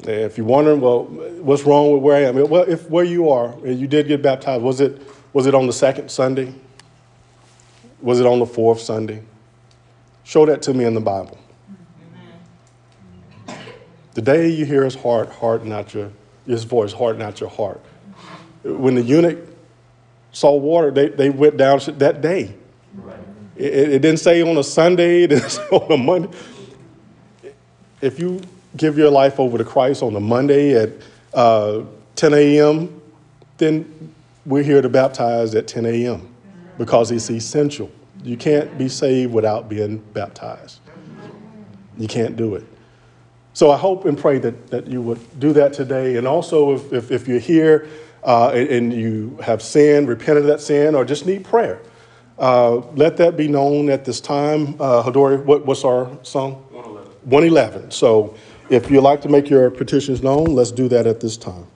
If 0.00 0.38
you're 0.38 0.46
wondering, 0.46 0.80
well, 0.80 1.04
what's 1.04 1.64
wrong 1.64 1.92
with 1.92 2.02
where 2.02 2.16
I 2.16 2.28
am? 2.28 2.48
Well, 2.48 2.62
if 2.62 2.88
where 2.88 3.04
you 3.04 3.30
are, 3.30 3.54
you 3.66 3.86
did 3.86 4.06
get 4.06 4.22
baptized, 4.22 4.62
was 4.62 4.80
it, 4.80 5.02
was 5.32 5.46
it 5.46 5.54
on 5.54 5.66
the 5.66 5.72
second 5.72 6.10
Sunday? 6.10 6.54
Was 8.00 8.20
it 8.20 8.26
on 8.26 8.38
the 8.38 8.46
fourth 8.46 8.80
Sunday? 8.80 9.22
Show 10.22 10.46
that 10.46 10.62
to 10.62 10.74
me 10.74 10.84
in 10.84 10.94
the 10.94 11.00
Bible. 11.00 11.38
The 14.14 14.22
day 14.22 14.48
you 14.48 14.64
hear 14.64 14.84
his 14.84 14.94
heart, 14.94 15.30
heart 15.30 15.64
not 15.64 15.94
your, 15.94 16.10
his 16.46 16.64
voice, 16.64 16.92
heart 16.92 17.18
not 17.18 17.40
your 17.40 17.50
heart. 17.50 17.80
When 18.62 18.94
the 18.94 19.02
eunuch 19.02 19.38
saw 20.32 20.56
water, 20.56 20.90
they, 20.90 21.08
they 21.08 21.30
went 21.30 21.56
down 21.56 21.80
that 21.98 22.20
day. 22.20 22.54
It, 23.56 23.72
it 23.74 24.02
didn't 24.02 24.20
say 24.20 24.42
on 24.42 24.56
a 24.56 24.64
Sunday, 24.64 25.22
it 25.24 25.28
didn't 25.28 25.50
say 25.50 25.62
on 25.70 25.92
a 25.92 25.96
Monday. 25.96 26.36
If 28.00 28.20
you 28.20 28.40
give 28.78 28.96
your 28.96 29.10
life 29.10 29.38
over 29.38 29.58
to 29.58 29.64
Christ 29.64 30.02
on 30.02 30.16
a 30.16 30.20
Monday 30.20 30.74
at 30.74 30.90
uh, 31.34 31.82
10 32.16 32.34
a.m., 32.34 33.02
then 33.58 34.14
we're 34.46 34.62
here 34.62 34.80
to 34.80 34.88
baptize 34.88 35.54
at 35.54 35.68
10 35.68 35.84
a.m. 35.84 36.34
because 36.78 37.10
it's 37.10 37.30
essential. 37.30 37.90
You 38.24 38.36
can't 38.36 38.78
be 38.78 38.88
saved 38.88 39.32
without 39.32 39.68
being 39.68 39.98
baptized. 39.98 40.80
You 41.98 42.08
can't 42.08 42.36
do 42.36 42.54
it. 42.54 42.64
So 43.52 43.70
I 43.70 43.76
hope 43.76 44.04
and 44.04 44.16
pray 44.16 44.38
that, 44.38 44.68
that 44.68 44.86
you 44.86 45.02
would 45.02 45.40
do 45.40 45.52
that 45.54 45.72
today. 45.72 46.16
And 46.16 46.26
also, 46.26 46.76
if, 46.76 46.92
if, 46.92 47.10
if 47.10 47.28
you're 47.28 47.40
here 47.40 47.88
uh, 48.22 48.50
and, 48.50 48.68
and, 48.68 48.92
you 48.92 49.36
have 49.42 49.60
sinned, 49.62 50.08
repented 50.08 50.44
of 50.44 50.46
that 50.46 50.60
sin, 50.60 50.94
or 50.94 51.04
just 51.04 51.26
need 51.26 51.44
prayer, 51.44 51.80
uh, 52.38 52.76
let 52.94 53.16
that 53.16 53.36
be 53.36 53.48
known 53.48 53.90
at 53.90 54.04
this 54.04 54.20
time. 54.20 54.76
Uh, 54.80 55.02
Hadori, 55.02 55.44
what, 55.44 55.66
what's 55.66 55.84
our 55.84 56.16
song? 56.22 56.54
111. 56.70 57.12
111. 57.24 57.90
So 57.90 58.36
if 58.70 58.90
you'd 58.90 59.00
like 59.00 59.22
to 59.22 59.28
make 59.28 59.48
your 59.48 59.70
petitions 59.70 60.22
known, 60.22 60.46
let's 60.54 60.70
do 60.70 60.88
that 60.88 61.06
at 61.06 61.20
this 61.20 61.36
time. 61.36 61.66